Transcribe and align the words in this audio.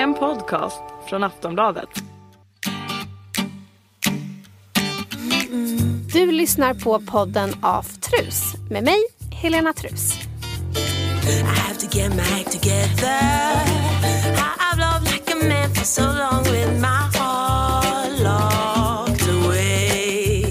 En 0.00 0.14
podcast 0.14 0.80
från 1.08 1.24
Aftonbladet. 1.24 1.88
Du 6.12 6.32
lyssnar 6.32 6.74
på 6.74 7.00
podden 7.00 7.54
Aftrus 7.62 8.54
med 8.70 8.84
mig, 8.84 8.98
Helena 9.30 9.72
Trus. 9.72 10.14
I 11.28 11.42
have 11.42 11.78
to 11.78 11.86
get 11.98 12.14
my 12.14 12.40
act 12.40 12.52
together. 12.52 13.20
I- 14.36 14.72
I've 14.72 14.78
loved 14.78 15.12
like 15.12 15.32
a 15.32 15.36
man 15.48 15.74
for 15.74 15.84
so 15.84 16.02
long 16.02 16.42
with 16.44 16.80
my 16.80 17.18
heart 17.18 18.20
locked 18.22 19.28
away. 19.28 20.42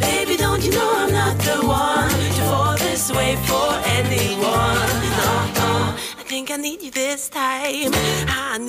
Baby, 0.00 0.36
don't 0.36 0.64
you 0.64 0.72
know 0.72 0.90
I'm 1.06 1.12
not 1.12 1.38
the 1.44 1.66
one 1.66 2.10
to 2.36 2.42
fall 2.50 2.76
this 2.78 3.10
way 3.10 3.36
for 3.46 3.68
anyone? 3.98 4.78
No, 5.16 5.32
no. 5.60 5.94
I 6.20 6.24
think 6.28 6.50
I 6.50 6.56
need 6.56 6.82
you 6.82 6.90
this 6.90 7.28
time. 7.30 7.92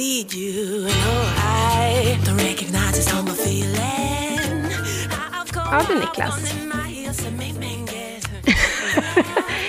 I 0.02 0.04
need 0.04 0.34
you. 0.34 0.82
No, 0.82 1.14
I 1.38 2.18
don't 2.26 2.38
recognize 2.38 2.94
this 2.96 3.08
humble 3.12 3.34
feeling. 3.34 4.66
I- 4.66 5.30
I've 5.38 5.52
got 5.54 5.66
Ja, 5.72 5.82
du, 5.88 5.96
Niklas. 6.00 6.42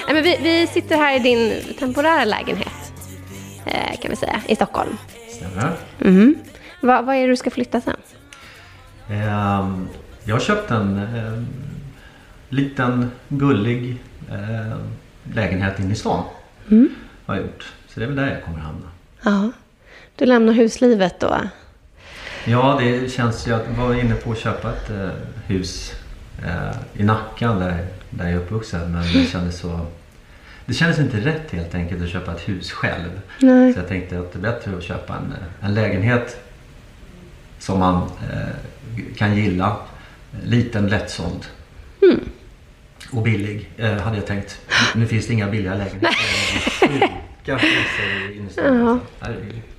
Nej, 0.06 0.14
men 0.14 0.23
vi, 0.23 0.38
vi 0.42 0.66
sitter 0.66 0.96
här 0.96 1.16
i 1.16 1.18
din 1.18 1.62
temporära 1.78 2.24
lägenhet, 2.24 2.92
eh, 3.66 4.00
kan 4.00 4.10
vi 4.10 4.16
säga, 4.16 4.40
i 4.48 4.56
Stockholm. 4.56 4.96
Stämmer. 5.30 5.73
Va, 6.80 7.02
vad 7.02 7.16
är 7.16 7.20
det 7.23 7.26
du 7.32 7.37
ska 7.37 7.51
flytta 7.51 7.80
sen? 7.80 7.96
Ehm, 9.10 9.88
jag 10.24 10.34
har 10.34 10.40
köpt 10.40 10.70
en 10.70 10.98
ehm, 10.98 11.46
liten 12.48 13.10
gullig 13.28 13.96
eh, 14.30 14.76
lägenhet 15.34 15.78
inne 15.78 15.92
i 15.92 15.96
stan. 15.96 16.24
Har 17.26 17.34
jag 17.34 17.45
gjort. 17.45 17.73
Så 17.88 18.01
det 18.01 18.06
är 18.06 18.09
väl 18.09 18.16
där 18.16 18.30
jag 18.34 18.45
kommer 18.45 18.59
hamna. 18.59 18.88
Ja, 19.23 19.51
du 20.16 20.27
lämnar 20.27 20.52
huslivet 20.52 21.21
då. 21.21 21.41
Ja, 22.45 22.79
det 22.80 23.12
känns 23.12 23.46
ju 23.46 23.51
jag 23.51 23.60
var 23.79 23.95
inne 23.95 24.15
på 24.15 24.32
att 24.32 24.38
köpa 24.38 24.73
ett 24.73 24.91
eh, 24.91 25.09
hus 25.46 25.93
eh, 26.45 27.01
i 27.01 27.04
Nacka 27.04 27.52
där, 27.52 27.87
där 28.10 28.24
jag 28.24 28.32
är 28.32 28.37
uppvuxen. 28.37 28.93
Men 28.93 29.02
det 29.02 29.27
kändes 29.27 29.59
så... 29.59 29.87
Det 30.66 30.74
kändes 30.74 30.99
inte 30.99 31.16
rätt 31.16 31.51
helt 31.51 31.74
enkelt 31.74 32.02
att 32.02 32.09
köpa 32.09 32.32
ett 32.32 32.49
hus 32.49 32.73
själv. 32.73 33.21
Nej. 33.38 33.73
Så 33.73 33.79
jag 33.79 33.88
tänkte 33.88 34.19
att 34.19 34.32
det 34.32 34.38
är 34.38 34.52
bättre 34.52 34.77
att 34.77 34.82
köpa 34.82 35.16
en, 35.16 35.35
en 35.60 35.74
lägenhet 35.74 36.41
som 37.59 37.79
man 37.79 37.97
eh, 38.32 39.16
kan 39.16 39.37
gilla. 39.37 39.76
Liten, 40.45 40.87
lättsåld. 40.87 41.47
Och 43.13 43.23
billig, 43.23 43.71
eh, 43.76 43.97
hade 43.97 44.16
jag 44.16 44.26
tänkt. 44.26 44.60
Nu 44.95 45.07
finns 45.07 45.26
det 45.26 45.32
inga 45.32 45.51
billiga 45.51 45.74
lägenheter. 45.74 46.16
Sjuka 47.43 47.59
priser 47.59 48.30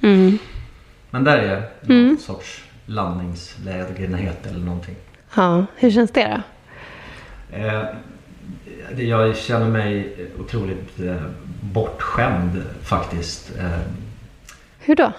i. 0.02 0.39
Men 1.09 1.23
där 1.23 1.38
är 1.38 1.69
någon 1.81 2.17
sorts 2.17 2.64
landningslägenhet 2.86 4.47
eller 4.47 4.59
någonting. 4.59 4.95
Ja, 5.36 5.66
hur 5.75 5.91
känns 5.91 6.11
det 6.11 6.41
då? 7.52 7.58
Eh, 7.58 7.84
jag 8.97 9.38
känner 9.38 9.69
mig 9.69 10.16
otroligt 10.39 11.00
eh, 11.00 11.16
bortskämd 11.61 12.64
faktiskt. 12.81 13.52
Eh, 13.59 13.80
Hur 14.80 14.95
då? 14.95 15.11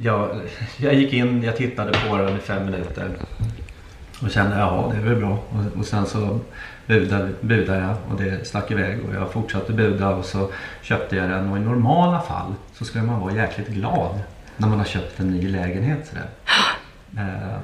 jag, 0.00 0.40
jag 0.76 0.94
gick 0.94 1.12
in, 1.12 1.42
jag 1.42 1.56
tittade 1.56 1.92
på 2.08 2.16
den 2.16 2.36
i 2.36 2.40
fem 2.40 2.64
minuter. 2.64 3.10
Och 4.22 4.30
kände, 4.30 4.56
ja 4.58 4.90
det 4.94 5.00
är 5.00 5.02
väl 5.02 5.16
bra. 5.16 5.32
Och, 5.50 5.78
och 5.78 5.86
sen 5.86 6.06
så 6.06 6.40
budade, 6.86 7.32
budade 7.40 7.80
jag 7.80 7.96
och 8.10 8.22
det 8.22 8.46
stack 8.46 8.70
iväg. 8.70 8.98
Och 9.08 9.14
jag 9.14 9.32
fortsatte 9.32 9.72
buda 9.72 10.08
och 10.08 10.24
så 10.24 10.50
köpte 10.82 11.16
jag 11.16 11.30
den. 11.30 11.48
Och 11.48 11.56
i 11.56 11.60
normala 11.60 12.20
fall 12.20 12.54
så 12.72 12.84
ska 12.84 13.02
man 13.02 13.20
vara 13.20 13.34
jäkligt 13.34 13.68
glad 13.68 14.20
när 14.56 14.68
man 14.68 14.78
har 14.78 14.86
köpt 14.86 15.20
en 15.20 15.30
ny 15.30 15.48
lägenhet. 15.48 16.06
Sådär. 16.06 16.28
Eh, 17.18 17.58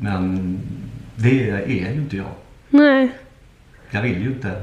men 0.00 0.58
det 1.16 1.50
är 1.50 1.92
ju 1.92 1.94
inte 1.94 2.16
jag. 2.16 2.26
Nej. 2.68 3.10
Jag 3.90 4.02
vill 4.02 4.22
ju 4.22 4.26
inte. 4.26 4.62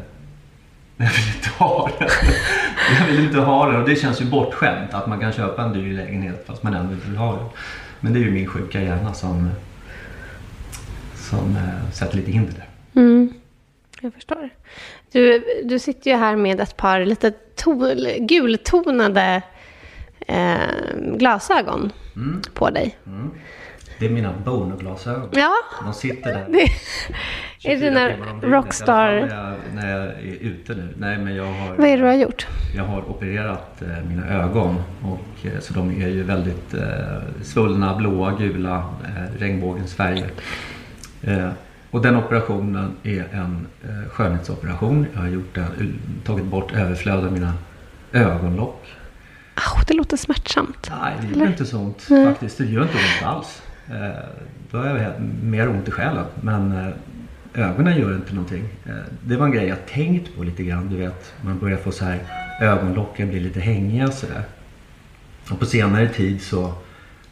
Jag 0.97 1.09
vill 1.09 1.35
inte 1.35 1.49
ha 1.49 1.89
den. 1.99 2.09
Jag 2.99 3.07
vill 3.07 3.25
inte 3.25 3.39
ha 3.39 3.71
den 3.71 3.81
och 3.81 3.89
det 3.89 3.95
känns 3.95 4.21
ju 4.21 4.25
bortskämt 4.25 4.93
att 4.93 5.07
man 5.07 5.19
kan 5.19 5.33
köpa 5.33 5.63
en 5.63 5.73
dyr 5.73 5.93
lägenhet 5.93 6.43
fast 6.47 6.63
man 6.63 6.73
ändå 6.73 6.93
inte 6.93 7.07
vill 7.07 7.17
ha 7.17 7.35
den. 7.35 7.45
Men 7.99 8.13
det 8.13 8.19
är 8.19 8.23
ju 8.23 8.31
min 8.31 8.47
sjuka 8.47 8.81
hjärna 8.81 9.13
som, 9.13 9.49
som 11.15 11.55
eh, 11.55 11.91
sätter 11.91 12.17
lite 12.17 12.31
hinder 12.31 12.53
där. 12.53 13.01
Mm. 13.01 13.32
Jag 14.03 14.13
förstår. 14.13 14.49
Du, 15.11 15.43
du 15.63 15.79
sitter 15.79 16.11
ju 16.11 16.17
här 16.17 16.35
med 16.35 16.59
ett 16.61 16.77
par 16.77 17.05
lite 17.05 17.33
to- 17.55 18.17
gultonade 18.27 19.41
eh, 20.27 20.57
glasögon 21.17 21.91
på 22.53 22.69
dig. 22.69 22.97
Det 23.99 24.05
är 24.05 24.09
mina 24.09 24.33
Bono-glasögon. 24.45 25.29
Ja, 25.31 25.51
De 25.83 25.93
sitter 25.93 26.33
där. 26.33 26.45
det 26.49 26.61
är 26.61 26.69
24 27.59 27.79
dina 27.79 28.09
rockstar... 28.41 29.11
När 29.11 29.49
jag, 29.49 29.55
när 29.73 29.91
jag 29.99 30.03
är 30.07 30.37
ute 30.41 30.73
nu. 30.75 30.93
Nej 30.97 31.17
men 31.17 31.35
jag 31.35 31.45
har... 31.53 31.75
Vad 31.75 31.87
är 31.87 31.91
det 31.97 32.03
du 32.03 32.07
har 32.07 32.13
gjort? 32.13 32.47
Jag 32.75 32.83
har 32.83 33.09
opererat 33.09 33.81
eh, 33.81 33.87
mina 34.07 34.27
ögon 34.43 34.75
och, 35.03 35.45
eh, 35.45 35.59
så 35.59 35.73
de 35.73 36.01
är 36.01 36.07
ju 36.07 36.23
väldigt 36.23 36.73
eh, 36.73 36.83
svullna, 37.43 37.95
blåa, 37.95 38.31
gula, 38.39 38.77
eh, 39.03 39.39
regnbågens 39.39 39.95
färger. 39.95 40.29
Och 41.93 42.01
den 42.01 42.15
operationen 42.15 42.91
är 43.03 43.27
en 43.31 43.67
eh, 43.83 44.09
skönhetsoperation. 44.09 45.05
Jag 45.13 45.21
har 45.21 45.27
gjort 45.27 45.55
den, 45.55 45.99
tagit 46.23 46.45
bort 46.45 46.73
överflöd 46.73 47.25
av 47.25 47.31
mina 47.31 47.53
ögonlock. 48.11 48.85
Au, 49.55 49.83
det 49.87 49.93
låter 49.93 50.17
smärtsamt. 50.17 50.91
Nej, 51.01 51.13
det 51.21 51.39
gör 51.39 51.47
inte 51.47 51.65
så 51.65 51.77
ont 51.79 52.01
faktiskt. 52.01 52.57
Det 52.57 52.65
gör 52.65 52.81
inte 52.81 52.93
ont 52.93 53.23
alls. 53.25 53.61
Eh, 53.89 54.23
då 54.71 54.77
har 54.77 54.85
jag 54.85 55.13
mer 55.43 55.69
ont 55.69 55.87
i 55.87 55.91
själen. 55.91 56.25
Men 56.41 56.71
eh, 56.71 56.93
ögonen 57.69 57.97
gör 57.97 58.15
inte 58.15 58.33
någonting. 58.33 58.69
Eh, 58.85 58.93
det 59.23 59.37
var 59.37 59.45
en 59.45 59.51
grej 59.51 59.67
jag 59.67 59.85
tänkt 59.85 60.35
på 60.37 60.43
lite 60.43 60.63
grann. 60.63 60.89
Du 60.89 60.97
vet, 60.97 61.33
man 61.41 61.59
börjar 61.59 61.77
få 61.77 61.91
så 61.91 62.05
här 62.05 62.19
ögonlocken 62.61 63.29
blir 63.29 63.41
lite 63.41 63.59
hängiga 63.59 64.07
och 64.07 64.13
sådär. 64.13 64.43
Och 65.51 65.59
på 65.59 65.65
senare 65.65 66.09
tid 66.09 66.41
så 66.41 66.73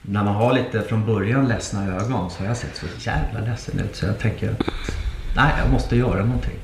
när 0.01 0.23
man 0.23 0.35
har 0.35 0.53
lite 0.53 0.81
från 0.81 1.05
början 1.05 1.47
ledsna 1.47 1.95
ögon 1.95 2.29
så 2.29 2.39
har 2.39 2.47
jag 2.47 2.57
sett 2.57 2.75
så 2.75 2.85
jävla 3.09 3.39
ledsen 3.39 3.79
ut. 3.79 3.95
Så 3.95 4.05
jag 4.05 4.19
tänker 4.19 4.51
att 4.51 4.61
nej, 5.35 5.53
jag 5.63 5.71
måste 5.71 5.95
göra 5.95 6.25
någonting. 6.25 6.59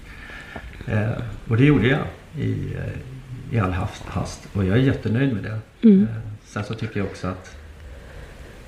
Eh, 0.88 1.12
och 1.48 1.58
det 1.58 1.66
gjorde 1.66 1.88
jag 1.88 2.02
i, 2.38 2.76
eh, 2.76 3.56
i 3.56 3.60
all 3.60 3.72
hast. 4.06 4.48
Och 4.54 4.66
jag 4.66 4.78
är 4.78 4.82
jättenöjd 4.82 5.34
med 5.34 5.44
det. 5.44 5.60
Eh, 6.04 6.08
sen 6.46 6.64
så 6.64 6.74
tycker 6.74 7.00
jag 7.00 7.06
också 7.06 7.28
att 7.28 7.58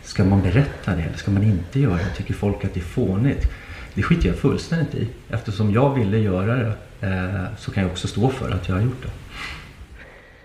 Ska 0.09 0.23
man 0.23 0.41
berätta 0.41 0.95
det 0.95 1.01
eller 1.01 1.17
ska 1.17 1.31
man 1.31 1.43
inte 1.43 1.79
göra 1.79 1.97
det? 1.97 2.15
Tycker 2.17 2.33
folk 2.33 2.65
att 2.65 2.73
det 2.73 2.79
är 2.79 2.83
fånigt? 2.83 3.51
Det 3.93 4.03
skiter 4.03 4.27
jag 4.27 4.37
fullständigt 4.37 4.95
i. 4.95 5.09
Eftersom 5.29 5.71
jag 5.71 5.95
ville 5.95 6.17
göra 6.17 6.55
det 6.55 6.73
eh, 7.07 7.55
så 7.57 7.71
kan 7.71 7.83
jag 7.83 7.91
också 7.91 8.07
stå 8.07 8.29
för 8.29 8.51
att 8.51 8.67
jag 8.69 8.75
har 8.75 8.81
gjort 8.81 9.03
det. 9.03 9.09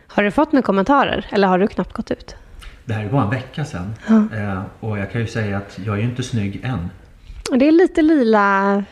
Har 0.07 0.23
du 0.23 0.31
fått 0.31 0.53
några 0.53 0.63
kommentarer? 0.63 1.27
Eller 1.31 1.49
har 1.49 1.59
du 1.59 1.67
knappt 1.67 1.93
gått 1.93 2.11
ut? 2.11 2.37
Det 2.85 2.93
här 2.95 3.05
är 3.05 3.09
bara 3.09 3.23
en 3.25 3.31
vecka 3.31 3.65
sedan. 3.65 3.95
Eh, 4.09 4.63
och 4.81 4.99
jag 4.99 5.13
kan 5.13 5.21
ju 5.21 5.27
säga 5.27 5.57
att 5.57 5.79
jag 5.87 5.95
är 5.95 5.99
ju 6.01 6.05
inte 6.09 6.23
snygg 6.23 6.61
än. 6.65 6.91
Och 7.51 7.59
Det 7.59 7.69
är 7.69 7.73
lite 7.73 8.03
lila... 8.03 8.85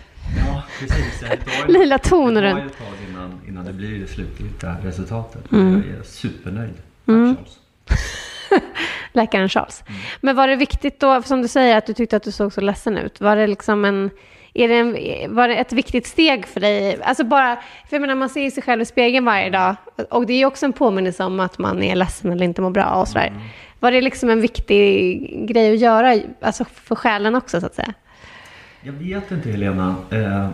Ja, 0.46 0.62
precis. 0.80 1.22
Ju- 1.68 1.72
Lila 1.72 1.98
toner 1.98 2.42
Det 2.42 2.50
tar 2.52 2.58
ju 2.60 2.66
ett 2.66 2.78
tag 2.78 2.86
innan, 3.10 3.40
innan 3.48 3.64
det 3.64 3.72
blir 3.72 3.98
det 4.00 4.06
slutgiltiga 4.06 4.76
resultatet. 4.84 5.50
Men 5.50 5.84
Jag 5.90 5.98
är 5.98 6.02
supernöjd. 6.02 6.74
Tack 7.06 7.16
Charles. 7.36 7.58
Läkaren 9.12 9.48
Charles. 9.48 9.84
Men 10.20 10.36
var 10.36 10.48
det 10.48 10.56
viktigt 10.56 11.00
då, 11.00 11.22
som 11.22 11.42
du 11.42 11.48
säger, 11.48 11.76
att 11.78 11.86
du 11.86 11.92
tyckte 11.94 12.16
att 12.16 12.22
du 12.22 12.32
såg 12.32 12.52
så 12.52 12.60
ledsen 12.60 12.98
ut? 12.98 13.20
Var 13.20 13.36
det 13.36 13.46
liksom 13.46 13.84
en... 13.84 14.10
Är 14.54 14.68
det 14.68 14.74
en, 14.78 14.96
var 15.34 15.48
det 15.48 15.54
ett 15.56 15.72
viktigt 15.72 16.06
steg 16.06 16.46
för 16.46 16.60
dig? 16.60 17.02
Alltså 17.02 17.24
bara, 17.24 17.56
för 17.56 17.96
jag 17.96 18.00
menar 18.00 18.14
man 18.14 18.28
ser 18.28 18.50
sig 18.50 18.62
själv 18.62 18.82
i 18.82 18.84
spegeln 18.84 19.24
varje 19.24 19.50
dag 19.50 19.76
och 20.10 20.26
det 20.26 20.32
är 20.32 20.46
också 20.46 20.66
en 20.66 20.72
påminnelse 20.72 21.24
om 21.24 21.40
att 21.40 21.58
man 21.58 21.82
är 21.82 21.96
ledsen 21.96 22.32
eller 22.32 22.44
inte 22.44 22.62
mår 22.62 22.70
bra 22.70 22.84
och 22.94 23.08
sådär. 23.08 23.32
Var 23.82 23.92
det 23.92 24.00
liksom 24.00 24.30
en 24.30 24.40
viktig 24.40 25.48
grej 25.48 25.72
att 25.72 25.80
göra, 25.80 26.22
alltså 26.40 26.64
för 26.64 26.94
själen 26.94 27.34
också 27.34 27.60
så 27.60 27.66
att 27.66 27.74
säga? 27.74 27.94
Jag 28.82 28.92
vet 28.92 29.30
inte 29.30 29.50
Helena. 29.50 29.96
Eh, 30.10 30.48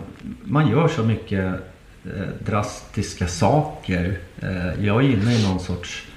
man 0.44 0.70
gör 0.70 0.88
så 0.88 1.02
mycket 1.02 1.54
eh, 2.04 2.28
drastiska 2.44 3.26
saker. 3.26 4.18
Eh, 4.42 4.84
jag 4.84 5.04
är 5.04 5.08
inne 5.08 5.34
i 5.34 5.48
någon 5.48 5.60
sorts 5.60 6.08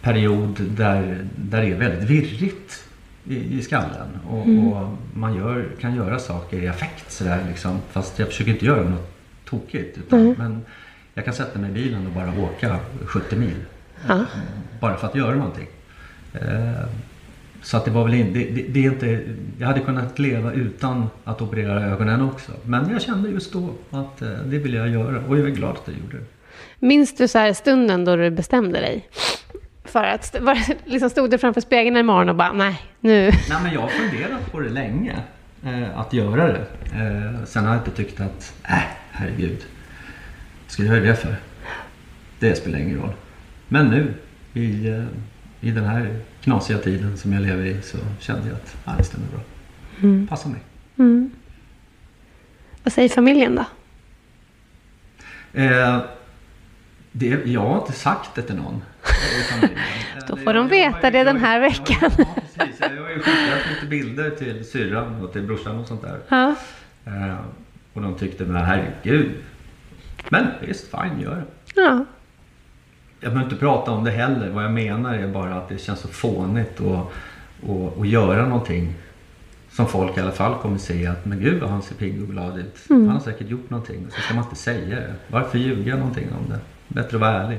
period 0.00 0.56
där, 0.60 1.26
där 1.36 1.62
det 1.62 1.68
är 1.68 1.76
väldigt 1.76 2.10
virrigt 2.10 2.84
i, 3.24 3.58
i 3.58 3.62
skallen. 3.62 4.18
Och, 4.28 4.38
och 4.40 4.88
man 5.14 5.34
gör, 5.34 5.68
kan 5.80 5.94
göra 5.94 6.18
saker 6.18 6.62
i 6.62 6.68
affekt 6.68 7.12
sådär 7.12 7.44
liksom. 7.48 7.78
Fast 7.90 8.18
jag 8.18 8.28
försöker 8.28 8.50
inte 8.52 8.66
göra 8.66 8.88
något 8.88 9.14
tokigt. 9.44 9.98
Utan, 9.98 10.34
Men 10.38 10.64
jag 11.14 11.24
kan 11.24 11.34
sätta 11.34 11.58
mig 11.58 11.70
i 11.70 11.74
bilen 11.74 12.06
och 12.06 12.12
bara 12.12 12.40
åka 12.40 12.78
70 13.06 13.36
mil. 13.36 13.56
Ja. 14.08 14.24
Bara 14.80 14.96
för 14.96 15.06
att 15.06 15.14
göra 15.14 15.34
någonting. 15.34 15.66
Eh, 16.32 16.86
så 17.62 17.76
att 17.76 17.84
det 17.84 17.90
var 17.90 18.04
väl 18.04 18.14
in, 18.14 18.32
det, 18.32 18.44
det, 18.44 18.62
det 18.68 18.86
är 18.86 18.90
inte, 18.90 19.20
jag 19.58 19.66
hade 19.66 19.80
kunnat 19.80 20.18
leva 20.18 20.52
utan 20.52 21.10
att 21.24 21.42
operera 21.42 21.84
ögonen 21.84 22.22
också. 22.22 22.52
Men 22.62 22.90
jag 22.90 23.02
kände 23.02 23.28
just 23.28 23.52
då 23.52 23.70
att 23.90 24.22
eh, 24.22 24.28
det 24.28 24.58
ville 24.58 24.76
jag 24.76 24.88
göra 24.88 25.22
och 25.28 25.38
jag 25.38 25.46
är 25.46 25.50
glad 25.50 25.70
att 25.70 25.82
jag 25.84 25.96
gjorde 25.96 26.16
det. 26.16 26.24
Minns 26.78 27.16
du 27.16 27.28
så 27.28 27.38
här 27.38 27.52
stunden 27.52 28.04
då 28.04 28.16
du 28.16 28.30
bestämde 28.30 28.80
dig? 28.80 29.08
För 29.84 30.04
att, 30.04 30.36
var, 30.40 30.58
liksom 30.84 31.10
stod 31.10 31.30
du 31.30 31.38
framför 31.38 31.60
spegeln 31.60 31.96
imorgon 31.96 32.28
och 32.28 32.36
bara, 32.36 32.52
nej, 32.52 32.82
nu. 33.00 33.24
Nej 33.48 33.58
men 33.62 33.72
jag 33.72 33.80
har 33.80 33.88
funderat 33.88 34.52
på 34.52 34.60
det 34.60 34.70
länge. 34.70 35.16
Eh, 35.64 35.98
att 35.98 36.12
göra 36.12 36.46
det. 36.46 36.66
Eh, 36.94 37.44
sen 37.44 37.64
har 37.64 37.74
jag 37.74 37.80
inte 37.80 37.90
tyckt 37.90 38.20
att, 38.20 38.54
äh, 38.64 38.78
herregud. 39.10 39.58
Vad 40.64 40.72
ska 40.72 40.82
jag 40.82 40.96
göra 40.96 41.04
det 41.06 41.16
för? 41.16 41.36
Det 42.38 42.54
spelar 42.54 42.78
ingen 42.78 42.98
roll. 42.98 43.12
Men 43.72 43.86
nu 43.90 44.14
i, 44.60 44.88
eh, 44.88 45.04
i 45.60 45.70
den 45.70 45.84
här 45.84 46.16
knasiga 46.40 46.78
tiden 46.78 47.16
som 47.18 47.32
jag 47.32 47.42
lever 47.42 47.64
i 47.64 47.82
så 47.82 47.98
kände 48.20 48.48
jag 48.48 48.54
att 48.56 48.76
ja, 48.84 48.92
det 48.98 49.04
stämmer 49.04 49.26
bra. 49.26 49.40
Passar 50.28 50.50
mig. 50.50 50.60
Vad 52.82 52.92
säger 52.92 53.08
familjen 53.08 53.54
då? 53.54 53.64
Eh, 55.60 56.00
det, 57.12 57.26
jag 57.46 57.60
har 57.60 57.78
inte 57.78 57.92
sagt 57.92 58.34
det 58.34 58.42
till 58.42 58.56
någon. 58.56 58.82
familjen. 59.50 59.78
Eh, 60.16 60.24
Då 60.28 60.36
får 60.36 60.54
de 60.54 60.68
veta 60.68 60.98
jag- 61.02 61.12
det 61.12 61.18
jag- 61.18 61.26
den 61.26 61.36
här 61.36 61.60
veckan. 61.60 62.10
Ja, 62.18 62.24
precis. 62.56 62.80
Jag 62.80 63.02
har 63.02 63.10
ju 63.10 63.18
skickat 63.20 63.58
lite 63.74 63.86
bilder 63.86 64.30
till 64.30 64.64
syrran 64.70 65.24
och 65.24 65.32
till 65.32 65.42
brorsan 65.42 65.78
och 65.78 65.86
sånt 65.86 66.02
där. 66.02 66.18
Ja. 66.28 66.54
Eh, 67.04 67.36
och 67.92 68.02
de 68.02 68.14
tyckte, 68.18 68.44
men 68.44 68.64
herregud. 68.64 69.30
Men 70.28 70.46
visst, 70.60 70.90
fine, 70.90 71.20
gör 71.20 71.36
det. 71.36 71.44
ja. 71.80 72.04
Jag 73.24 73.32
behöver 73.32 73.50
inte 73.52 73.60
prata 73.60 73.90
om 73.90 74.04
det 74.04 74.10
heller. 74.10 74.50
Vad 74.50 74.64
jag 74.64 74.72
menar 74.72 75.14
är 75.14 75.28
bara 75.28 75.54
att 75.54 75.68
det 75.68 75.78
känns 75.78 76.00
så 76.00 76.08
fånigt 76.08 76.80
att, 76.80 76.86
att, 77.70 77.98
att 78.00 78.08
göra 78.08 78.46
någonting 78.46 78.94
som 79.70 79.86
folk 79.86 80.18
i 80.18 80.20
alla 80.20 80.30
fall 80.32 80.54
kommer 80.54 80.78
se 80.78 81.06
att 81.06 81.24
men 81.26 81.40
gud 81.40 81.60
vad 81.60 81.70
han 81.70 81.82
ser 81.82 81.94
pigg 81.94 82.22
och 82.22 82.28
glad 82.28 82.58
ut. 82.58 82.76
Han 82.88 83.08
har 83.08 83.20
säkert 83.20 83.48
gjort 83.50 83.70
någonting. 83.70 84.06
Och 84.06 84.12
så 84.12 84.20
ska 84.20 84.34
man 84.34 84.44
inte 84.44 84.56
säga 84.56 84.96
det. 84.96 85.14
Varför 85.28 85.58
ljuga 85.58 85.96
någonting 85.96 86.26
om 86.44 86.50
det? 86.50 86.58
Bättre 86.88 87.16
att 87.16 87.20
vara 87.20 87.42
ärlig. 87.42 87.58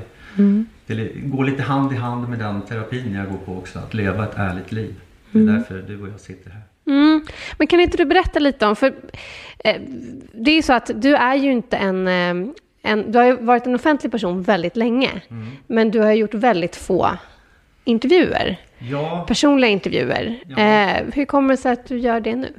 Det 0.86 0.94
li- 0.94 1.20
går 1.24 1.44
lite 1.44 1.62
hand 1.62 1.92
i 1.92 1.96
hand 1.96 2.28
med 2.28 2.38
den 2.38 2.62
terapin 2.62 3.14
jag 3.14 3.28
går 3.30 3.38
på 3.38 3.56
också. 3.58 3.78
Att 3.78 3.94
leva 3.94 4.24
ett 4.24 4.34
ärligt 4.36 4.72
liv. 4.72 4.94
Det 5.30 5.38
är 5.38 5.42
därför 5.42 5.82
du 5.88 6.02
och 6.02 6.08
jag 6.08 6.20
sitter 6.20 6.50
här. 6.50 6.62
Mm. 6.86 7.24
Men 7.58 7.66
kan 7.66 7.80
inte 7.80 7.96
du 7.96 8.04
berätta 8.04 8.38
lite 8.38 8.66
om, 8.66 8.76
för 8.76 8.94
eh, 9.64 9.80
det 10.32 10.50
är 10.50 10.54
ju 10.54 10.62
så 10.62 10.72
att 10.72 10.90
du 10.94 11.14
är 11.14 11.34
ju 11.34 11.52
inte 11.52 11.76
en, 11.76 12.08
eh, 12.08 12.52
en, 12.84 13.12
du 13.12 13.18
har 13.18 13.26
ju 13.26 13.36
varit 13.36 13.66
en 13.66 13.74
offentlig 13.74 14.12
person 14.12 14.42
väldigt 14.42 14.76
länge, 14.76 15.10
men 15.66 15.90
du 15.90 16.00
har 16.00 16.12
gjort 16.12 16.34
väldigt 16.34 16.76
få 16.76 17.10
intervjuer, 17.84 18.56
Ja, 18.78 19.24
personliga 19.28 19.70
intervjuer. 19.70 20.38
Ja. 20.46 20.58
Eh, 20.58 21.02
hur 21.14 21.24
kommer 21.24 21.54
det 21.54 21.56
sig 21.56 21.72
att 21.72 21.86
du 21.86 21.98
gör 21.98 22.20
det 22.20 22.36
nu? 22.36 22.52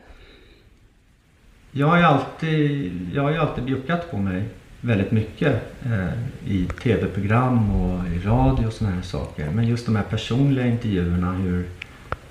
Jag 1.72 1.88
har 1.88 1.98
ju 1.98 2.04
alltid, 2.04 2.92
jag 3.14 3.24
har 3.24 3.34
alltid 3.38 3.64
bjuckat 3.64 4.12
på 4.12 4.18
mig 4.18 4.44
väldigt 4.82 5.12
mycket 5.12 5.54
eh, 5.86 6.52
i 6.52 6.66
tv-program 6.84 7.82
och 7.82 8.08
i 8.08 8.20
radio 8.20 8.68
och 8.68 8.74
sådana 8.74 8.96
här 8.96 9.04
saker. 9.04 9.50
Men 9.50 9.68
just 9.68 9.86
de 9.86 9.96
här 9.96 10.04
personliga 10.04 10.68
intervjuerna, 10.68 11.32
hur, 11.32 11.66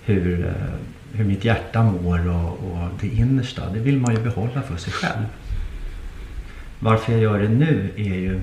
hur, 0.05 0.46
eh, 0.46 0.52
hur 1.12 1.25
mitt 1.25 1.44
hjärta 1.44 1.82
mår 1.82 2.29
och, 2.29 2.50
och 2.50 2.88
det 3.00 3.06
innersta, 3.06 3.70
det 3.70 3.79
vill 3.79 3.99
man 3.99 4.14
ju 4.14 4.23
behålla 4.23 4.62
för 4.62 4.76
sig 4.76 4.93
själv. 4.93 5.25
Varför 6.84 7.12
jag 7.12 7.20
gör 7.20 7.38
det 7.38 7.48
nu 7.48 7.90
är 7.96 8.14
ju, 8.14 8.40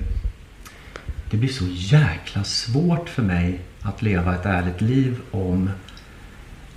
det 1.30 1.36
blir 1.36 1.48
så 1.48 1.64
jäkla 1.68 2.44
svårt 2.44 3.08
för 3.08 3.22
mig 3.22 3.60
att 3.82 4.02
leva 4.02 4.34
ett 4.34 4.46
ärligt 4.46 4.80
liv 4.80 5.20
om, 5.30 5.70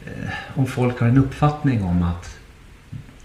eh, 0.06 0.30
om 0.54 0.66
folk 0.66 1.00
har 1.00 1.08
en 1.08 1.18
uppfattning 1.18 1.84
om 1.84 2.04
att 2.04 2.40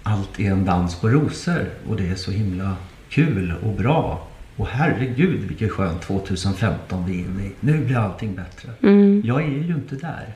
allt 0.02 0.40
är 0.40 0.50
en 0.50 0.64
dans 0.64 1.00
på 1.00 1.08
rosor 1.08 1.70
och 1.88 1.96
det 1.96 2.08
är 2.08 2.14
så 2.14 2.30
himla 2.30 2.76
kul 3.08 3.54
och 3.62 3.74
bra. 3.74 4.28
Och 4.56 4.66
herregud 4.66 5.40
vilket 5.40 5.70
skönt 5.70 6.02
2015 6.02 7.06
vi 7.06 7.20
är 7.20 7.24
inne 7.24 7.44
i. 7.44 7.52
Nu 7.60 7.84
blir 7.84 7.96
allting 7.96 8.34
bättre. 8.34 8.72
Jag 9.24 9.42
är 9.42 9.62
ju 9.62 9.74
inte 9.74 9.96
där. 9.96 10.34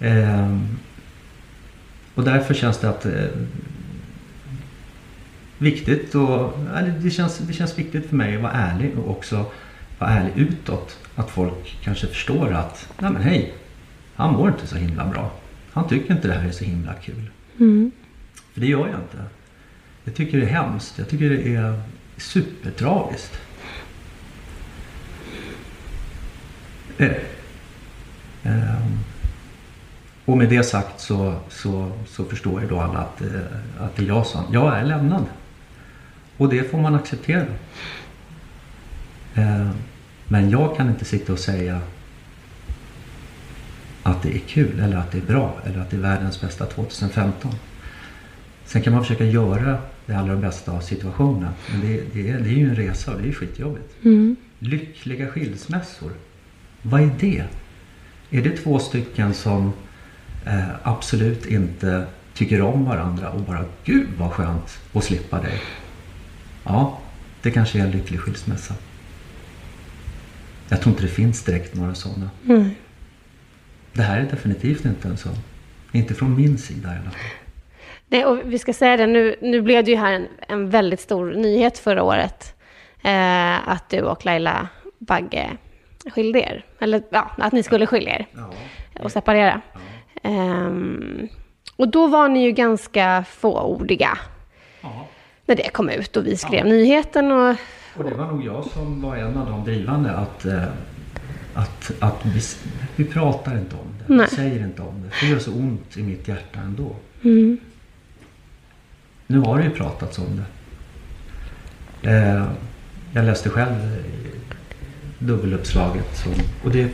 Ehm, 0.00 0.78
och 2.14 2.24
därför 2.24 2.54
känns 2.54 2.78
det 2.78 2.88
att 2.88 3.06
eh, 3.06 3.12
viktigt 5.58 6.14
och, 6.14 6.58
det, 7.02 7.10
känns, 7.10 7.38
det 7.38 7.52
känns 7.52 7.78
viktigt 7.78 8.06
för 8.06 8.16
mig 8.16 8.36
att 8.36 8.42
vara 8.42 8.52
ärlig 8.52 8.98
och 8.98 9.10
också 9.10 9.46
vara 9.98 10.10
ärlig 10.10 10.32
utåt. 10.36 10.98
Att 11.14 11.30
folk 11.30 11.78
kanske 11.82 12.06
förstår 12.06 12.52
att, 12.52 12.88
nej 12.98 13.10
men 13.10 13.22
hej, 13.22 13.54
han 14.14 14.34
mår 14.34 14.48
inte 14.48 14.66
så 14.66 14.76
himla 14.76 15.04
bra. 15.04 15.32
Han 15.72 15.88
tycker 15.88 16.14
inte 16.14 16.28
det 16.28 16.34
här 16.34 16.48
är 16.48 16.52
så 16.52 16.64
himla 16.64 16.94
kul. 16.94 17.30
För 18.52 18.60
det 18.60 18.66
gör 18.66 18.88
jag 18.88 19.00
inte. 19.00 19.24
Jag 20.04 20.14
tycker 20.14 20.38
det 20.38 20.44
är 20.44 20.50
hemskt. 20.50 20.98
Jag 20.98 21.08
tycker 21.08 21.30
det 21.30 21.54
är 21.54 21.82
supertragiskt. 22.16 23.40
Eh. 26.98 27.10
Ehm. 28.42 28.98
Och 30.24 30.38
med 30.38 30.48
det 30.48 30.62
sagt 30.62 31.00
så, 31.00 31.34
så, 31.48 31.92
så 32.06 32.24
förstår 32.24 32.60
ju 32.60 32.68
då 32.68 32.80
alla 32.80 32.98
att, 32.98 33.20
eh, 33.20 33.28
att 33.78 33.96
det 33.96 34.02
är 34.02 34.06
jag 34.06 34.26
som 34.26 34.44
jag 34.52 34.78
är 34.78 34.84
lämnad. 34.84 35.24
Och 36.38 36.48
det 36.48 36.70
får 36.70 36.78
man 36.78 36.94
acceptera. 36.94 37.46
Ehm. 39.34 39.70
Men 40.28 40.50
jag 40.50 40.76
kan 40.76 40.88
inte 40.88 41.04
sitta 41.04 41.32
och 41.32 41.38
säga 41.38 41.80
att 44.02 44.22
det 44.22 44.34
är 44.34 44.38
kul 44.38 44.80
eller 44.80 44.96
att 44.96 45.12
det 45.12 45.18
är 45.18 45.22
bra 45.22 45.60
eller 45.64 45.78
att 45.78 45.90
det 45.90 45.96
är 45.96 46.00
världens 46.00 46.40
bästa 46.40 46.66
2015. 46.66 47.52
Sen 48.64 48.82
kan 48.82 48.92
man 48.92 49.02
försöka 49.02 49.24
göra 49.24 49.78
det 50.06 50.14
allra 50.14 50.36
bästa 50.36 50.72
av 50.72 50.80
situationen. 50.80 51.52
Men 51.72 51.80
det, 51.80 52.02
det, 52.12 52.30
är, 52.30 52.40
det 52.40 52.48
är 52.48 52.54
ju 52.54 52.68
en 52.68 52.76
resa 52.76 53.12
och 53.12 53.18
det 53.18 53.24
är 53.24 53.26
ju 53.26 53.34
skitjobbigt. 53.34 53.94
Lyckliga 54.58 55.26
skilsmässor. 55.26 56.12
Vad 56.82 57.00
är 57.00 57.10
det? 57.20 57.44
Är 58.30 58.42
det 58.42 58.56
två 58.56 58.78
stycken 58.78 59.34
som 59.34 59.72
eh, 60.46 60.68
absolut 60.82 61.46
inte 61.46 62.06
tycker 62.34 62.60
om 62.60 62.84
varandra 62.84 63.30
och 63.30 63.40
bara 63.40 63.64
Gud 63.84 64.08
vad 64.18 64.32
skönt 64.32 64.78
att 64.92 65.04
slippa 65.04 65.40
dig. 65.40 65.60
Ja, 66.68 66.98
det 67.42 67.50
kanske 67.50 67.78
är 67.78 67.82
en 67.82 67.90
lycklig 67.90 68.20
skilsmässa. 68.20 68.74
Jag 70.68 70.80
tror 70.80 70.92
inte 70.92 71.02
det 71.04 71.08
finns 71.12 71.44
direkt 71.44 71.74
några 71.74 71.94
sådana. 71.94 72.30
Det 73.92 74.02
här 74.02 74.20
är 74.20 74.24
definitivt 74.24 74.84
inte 74.84 75.08
en 75.08 75.16
sån. 75.16 75.34
Inte 75.92 76.14
från 76.14 76.36
min 76.36 76.58
sida 76.58 76.88
i 76.88 76.92
alla 76.98 77.10
fall. 77.10 77.20
Nej, 78.08 78.24
och 78.24 78.38
vi 78.44 78.58
ska 78.58 78.72
säga 78.72 78.96
det, 78.96 79.06
nu, 79.06 79.36
nu 79.42 79.62
blev 79.62 79.84
det 79.84 79.90
ju 79.90 79.96
här 79.96 80.12
en, 80.12 80.28
en 80.48 80.70
väldigt 80.70 81.00
stor 81.00 81.32
nyhet 81.34 81.78
förra 81.78 82.02
året. 82.02 82.54
Eh, 83.02 83.68
att 83.68 83.88
du 83.90 84.00
och 84.00 84.24
Laila 84.24 84.68
Bagge 84.98 85.50
skilde 86.14 86.38
er. 86.40 86.64
Eller 86.80 87.02
ja, 87.10 87.30
att 87.38 87.52
ni 87.52 87.62
skulle 87.62 87.86
skilja 87.86 88.14
er 88.18 88.26
Ja. 88.32 88.50
och 89.02 89.12
separera. 89.12 89.60
Ehm, 90.22 91.28
och 91.76 91.88
då 91.88 92.06
var 92.06 92.28
ni 92.28 92.42
ju 92.42 92.52
ganska 92.52 93.24
fåordiga 93.30 94.18
ja. 94.80 95.06
När 95.48 95.56
det 95.56 95.68
kom 95.72 95.88
ut 95.90 96.16
och 96.16 96.26
vi 96.26 96.36
skrev 96.36 96.66
nyheten. 96.66 97.32
Och, 97.32 97.54
Och 97.96 98.04
det 98.04 98.14
var 98.14 98.26
nog 98.26 98.44
jag 98.44 98.64
som 98.64 99.02
var 99.02 99.16
en 99.16 99.36
av 99.36 99.46
de 99.46 99.64
drivande 99.64 100.10
att, 100.10 100.44
eh, 100.44 100.62
att, 101.54 101.90
att 101.98 102.26
vi, 102.26 102.40
vi 102.96 103.04
pratar 103.04 103.58
inte 103.58 103.76
om 103.76 103.86
det. 103.98 104.14
Nej. 104.14 104.26
Vi 104.30 104.36
säger 104.36 104.64
inte 104.64 104.82
om 104.82 105.02
det. 105.02 105.10
För 105.10 105.26
det 105.26 105.32
gör 105.32 105.38
så 105.38 105.52
ont 105.52 105.96
i 105.96 106.02
mitt 106.02 106.28
hjärta 106.28 106.58
ändå. 106.60 106.96
Mm. 107.22 107.58
Nu 109.26 109.38
har 109.38 109.58
det 109.58 109.64
ju 109.64 109.70
pratats 109.70 110.18
om 110.18 110.42
det. 112.02 112.10
Eh, 112.10 112.44
jag 113.12 113.24
läste 113.24 113.50
själv 113.50 114.04
dubbeluppslaget. 115.18 116.16
Som, 116.16 116.32
och 116.64 116.70
det, 116.70 116.88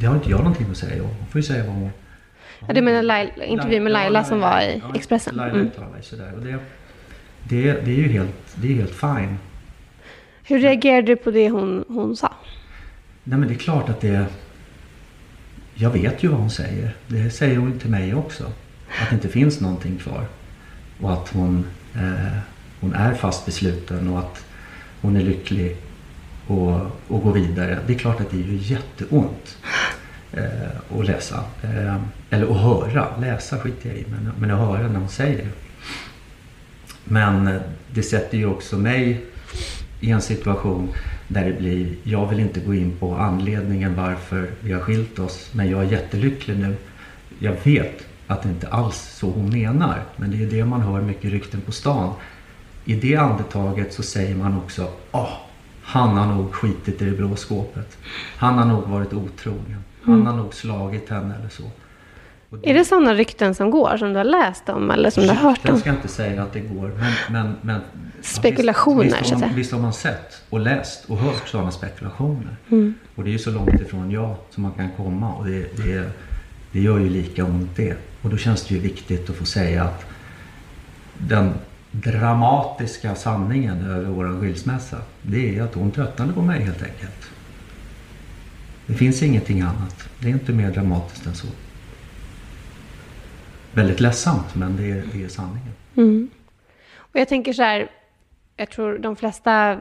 det 0.00 0.06
har 0.06 0.14
inte 0.14 0.30
jag 0.30 0.38
någonting 0.40 0.66
att 0.70 0.76
säga 0.76 1.02
om. 1.02 1.08
Hon 1.08 1.26
får 1.26 1.38
ju 1.38 1.42
säga 1.42 1.64
vad 1.64 1.74
hon 1.74 1.90
ja, 2.68 2.74
du 2.74 2.80
menar 2.82 3.02
Laila, 3.02 3.44
intervjun 3.44 3.82
med 3.82 3.92
Laila 3.92 4.24
som 4.24 4.40
var 4.40 4.60
i 4.60 4.82
ja, 4.88 4.94
Expressen? 4.94 5.34
Laila 5.36 5.54
Mm. 5.54 5.66
uttalade 5.66 6.02
sig 6.02 6.18
där. 6.18 6.32
Och 6.34 6.40
det, 6.42 6.58
det, 7.48 7.72
det 7.72 7.90
är 7.90 7.96
ju 7.96 8.08
helt, 8.08 8.54
det 8.54 8.72
är 8.72 8.74
helt 8.74 8.94
fine. 8.94 9.38
Hur 10.44 10.58
reagerade 10.58 11.06
du 11.06 11.16
på 11.16 11.30
det 11.30 11.50
hon, 11.50 11.84
hon 11.88 12.16
sa? 12.16 12.32
Nej 13.24 13.38
men 13.38 13.48
det 13.48 13.54
är 13.54 13.58
klart 13.58 13.88
att 13.88 14.00
det... 14.00 14.26
Jag 15.74 15.90
vet 15.90 16.22
ju 16.22 16.28
vad 16.28 16.40
hon 16.40 16.50
säger. 16.50 16.96
Det 17.06 17.30
säger 17.30 17.56
hon 17.56 17.78
till 17.78 17.90
mig 17.90 18.14
också. 18.14 18.44
Att 19.00 19.10
det 19.10 19.14
inte 19.14 19.28
finns 19.28 19.60
någonting 19.60 19.98
kvar. 19.98 20.26
Och 21.00 21.12
att 21.12 21.28
hon, 21.28 21.66
eh, 21.94 22.38
hon 22.80 22.94
är 22.94 23.14
fast 23.14 23.46
besluten 23.46 24.08
och 24.08 24.18
att 24.18 24.44
hon 25.00 25.16
är 25.16 25.20
lycklig 25.20 25.76
och, 26.46 26.80
och 27.08 27.22
går 27.22 27.32
vidare. 27.32 27.78
Det 27.86 27.94
är 27.94 27.98
klart 27.98 28.20
att 28.20 28.30
det 28.30 28.36
är 28.36 28.46
ju 28.46 28.56
jätteont 28.56 29.58
eh, 30.32 30.98
att 30.98 31.06
läsa. 31.06 31.44
Eh, 31.62 31.96
eller 32.30 32.50
att 32.50 32.60
höra. 32.60 33.16
Läsa 33.20 33.58
skiter 33.58 33.88
jag 33.88 33.98
i. 33.98 34.06
Men, 34.10 34.32
men 34.38 34.50
att 34.50 34.58
höra 34.58 34.88
när 34.88 35.00
hon 35.00 35.08
säger 35.08 35.38
det. 35.38 35.48
Men 37.04 37.60
det 37.90 38.02
sätter 38.02 38.38
ju 38.38 38.46
också 38.46 38.78
mig 38.78 39.24
i 40.00 40.10
en 40.10 40.22
situation 40.22 40.88
där 41.28 41.44
det 41.44 41.52
blir, 41.52 41.94
jag 42.02 42.26
vill 42.26 42.40
inte 42.40 42.60
gå 42.60 42.74
in 42.74 42.96
på 42.98 43.14
anledningen 43.16 43.94
varför 43.96 44.50
vi 44.60 44.72
har 44.72 44.80
skilt 44.80 45.18
oss, 45.18 45.50
men 45.52 45.70
jag 45.70 45.84
är 45.84 45.90
jättelycklig 45.90 46.58
nu. 46.58 46.76
Jag 47.38 47.56
vet 47.62 48.06
att 48.26 48.42
det 48.42 48.48
inte 48.48 48.68
alls 48.68 49.16
så 49.18 49.30
hon 49.30 49.50
menar, 49.50 50.02
men 50.16 50.30
det 50.30 50.42
är 50.42 50.46
det 50.46 50.64
man 50.64 50.80
hör 50.80 51.00
mycket 51.00 51.30
rykten 51.30 51.60
på 51.60 51.72
stan. 51.72 52.14
I 52.84 52.94
det 52.94 53.16
andetaget 53.16 53.92
så 53.92 54.02
säger 54.02 54.34
man 54.34 54.58
också, 54.58 54.88
åh, 55.12 55.32
Han 55.82 56.16
har 56.16 56.34
nog 56.34 56.54
skitit 56.54 57.02
i 57.02 57.04
det 57.04 57.16
blå 57.16 57.36
skåpet. 57.36 57.98
Han 58.36 58.58
har 58.58 58.64
nog 58.64 58.82
varit 58.82 59.12
otrogen. 59.12 59.84
Han 60.02 60.26
har 60.26 60.36
nog 60.36 60.54
slagit 60.54 61.10
henne 61.10 61.34
eller 61.34 61.48
så. 61.48 61.62
Är 62.62 62.74
det 62.74 62.84
sådana 62.84 63.14
rykten 63.14 63.54
som 63.54 63.70
går, 63.70 63.96
som 63.96 64.12
du 64.12 64.16
har 64.16 64.24
läst 64.24 64.68
om 64.68 64.90
eller 64.90 65.10
som 65.10 65.22
du 65.22 65.28
har 65.28 65.36
hört 65.36 65.60
Jag 65.62 65.74
om? 65.74 65.80
ska 65.80 65.90
inte 65.90 66.08
säga 66.08 66.42
att 66.42 66.52
det 66.52 66.60
går, 66.60 66.92
men... 66.98 67.12
men, 67.30 67.56
men 67.62 67.80
Spekulationer, 68.20 69.04
visst, 69.04 69.20
visst, 69.20 69.32
har 69.32 69.40
man, 69.40 69.54
visst 69.54 69.72
har 69.72 69.80
man 69.80 69.92
sett 69.92 70.42
och 70.50 70.60
läst 70.60 71.04
och 71.04 71.18
hört 71.18 71.48
sådana 71.48 71.70
spekulationer. 71.70 72.56
Mm. 72.70 72.94
Och 73.14 73.24
det 73.24 73.30
är 73.30 73.32
ju 73.32 73.38
så 73.38 73.50
långt 73.50 73.80
ifrån 73.80 74.10
jag 74.10 74.36
som 74.50 74.62
man 74.62 74.72
kan 74.72 74.90
komma 74.96 75.34
och 75.34 75.46
det, 75.46 75.76
det, 75.76 76.10
det 76.72 76.80
gör 76.80 76.98
ju 76.98 77.08
lika 77.08 77.44
ont 77.44 77.76
det. 77.76 77.96
Och 78.22 78.30
då 78.30 78.36
känns 78.36 78.64
det 78.64 78.74
ju 78.74 78.80
viktigt 78.80 79.30
att 79.30 79.36
få 79.36 79.44
säga 79.44 79.84
att 79.84 80.06
den 81.18 81.52
dramatiska 81.90 83.14
sanningen 83.14 83.86
över 83.90 84.10
vår 84.10 84.40
skilsmässa, 84.40 84.98
det 85.22 85.58
är 85.58 85.62
att 85.62 85.74
hon 85.74 85.90
tröttnade 85.90 86.32
på 86.32 86.42
mig 86.42 86.62
helt 86.62 86.82
enkelt. 86.82 87.30
Det 88.86 88.94
finns 88.94 89.22
ingenting 89.22 89.60
annat. 89.60 90.08
Det 90.18 90.28
är 90.28 90.32
inte 90.32 90.52
mer 90.52 90.70
dramatiskt 90.70 91.26
än 91.26 91.34
så. 91.34 91.46
Väldigt 93.74 94.00
ledsamt, 94.00 94.54
men 94.54 94.76
det 94.76 94.90
är, 94.90 95.02
det 95.12 95.24
är 95.24 95.28
sanningen. 95.28 95.72
Mm. 95.96 96.30
Och 96.96 97.20
jag 97.20 97.28
tänker 97.28 97.52
så 97.52 97.62
här, 97.62 97.88
jag 98.56 98.70
tror 98.70 98.98
de 98.98 99.16
flesta 99.16 99.78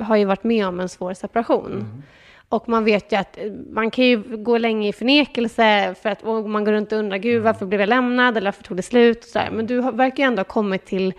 har 0.00 0.16
ju 0.16 0.24
varit 0.24 0.44
med 0.44 0.66
om 0.66 0.80
en 0.80 0.88
svår 0.88 1.14
separation. 1.14 2.02
Och 2.48 2.68
man 2.68 2.84
vet 2.84 3.12
ju 3.12 3.16
att 3.16 3.38
man 3.70 3.90
kan 3.90 4.04
ju 4.04 4.36
gå 4.36 4.58
länge 4.58 4.88
i 4.88 4.92
förnekelse 4.92 5.94
för 6.02 6.10
att 6.10 6.24
man 6.24 6.64
går 6.64 6.72
runt 6.72 6.92
och 6.92 6.98
undrar, 6.98 7.18
gud 7.18 7.42
varför 7.42 7.66
blev 7.66 7.80
jag 7.80 7.88
lämnad 7.88 8.36
eller 8.36 8.46
varför 8.46 8.62
tog 8.62 8.76
det 8.76 8.82
slut? 8.82 9.24
Så 9.24 9.38
där. 9.38 9.50
Men 9.50 9.66
du 9.66 9.78
har, 9.78 9.92
verkar 9.92 10.22
ju 10.22 10.26
ändå 10.26 10.40
ha 10.40 10.44
kommit 10.44 10.86
till, 10.86 11.14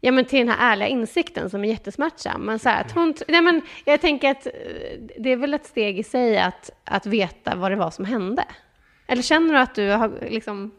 ja, 0.00 0.12
men 0.12 0.24
till 0.24 0.38
den 0.38 0.48
här 0.48 0.72
ärliga 0.72 0.88
insikten 0.88 1.50
som 1.50 1.64
är 1.64 1.68
jättesmärtsam. 1.68 2.40
Men 2.40 2.58
så 2.58 2.68
här, 2.68 2.80
att 2.80 2.92
hon, 2.92 3.14
nej, 3.28 3.42
men 3.42 3.62
jag 3.84 4.00
tänker 4.00 4.30
att 4.30 4.46
eh, 4.46 4.52
det 5.18 5.32
är 5.32 5.36
väl 5.36 5.54
ett 5.54 5.66
steg 5.66 5.98
i 5.98 6.02
sig 6.02 6.38
att, 6.38 6.70
att 6.84 7.06
veta 7.06 7.54
vad 7.56 7.72
det 7.72 7.76
var 7.76 7.90
som 7.90 8.04
hände. 8.04 8.44
Eller 9.06 9.22
känner 9.22 9.54
du 9.54 9.60
att 9.60 9.74
du 9.74 9.90
har 9.90 10.12
liksom... 10.30 10.70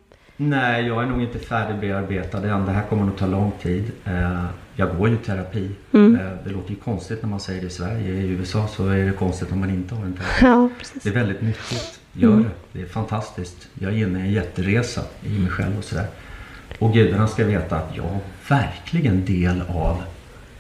Nej, 0.41 0.87
jag 0.87 1.03
är 1.03 1.07
nog 1.07 1.21
inte 1.21 1.39
färdigbearbetad 1.39 2.37
än. 2.49 2.65
Det 2.65 2.71
här 2.71 2.83
kommer 2.89 3.05
nog 3.05 3.17
ta 3.17 3.27
lång 3.27 3.51
tid. 3.61 3.91
Eh, 4.05 4.45
Jag 4.75 4.97
går 4.97 5.09
ju 5.09 5.17
terapi. 5.17 5.71
Mm. 5.93 6.15
Eh, 6.15 6.31
Det 6.43 6.49
låter 6.49 6.69
ju 6.69 6.75
konstigt 6.75 7.21
när 7.21 7.29
man 7.29 7.39
säger 7.39 7.61
det 7.61 7.67
i 7.67 7.69
Sverige. 7.69 8.13
I 8.13 8.27
USA 8.29 8.67
så 8.67 8.87
är 8.87 9.05
det 9.05 9.11
konstigt 9.11 9.51
om 9.51 9.59
man 9.59 9.69
inte 9.69 9.95
har 9.95 10.05
en 10.05 10.13
terapi. 10.13 10.45
Ja, 10.45 10.69
precis. 10.79 11.03
Det 11.03 11.09
är 11.09 11.13
väldigt 11.13 11.41
nyttigt. 11.41 11.99
Gör 12.13 12.37
det. 12.37 12.49
Det 12.71 12.81
är 12.81 12.85
fantastiskt. 12.85 13.67
Jag 13.79 13.93
är 13.93 13.97
inne 13.97 14.19
i 14.19 14.21
en 14.21 14.31
jätteresa 14.31 15.01
i 15.23 15.39
mig 15.39 15.49
själv 15.51 15.77
och 15.77 15.83
sådär. 15.83 16.05
Och 16.79 16.93
gudarna 16.93 17.27
ska 17.27 17.45
veta 17.45 17.75
att 17.77 17.91
jag 17.95 18.03
har 18.03 18.19
verkligen 18.49 19.25
del 19.25 19.61
av 19.69 20.01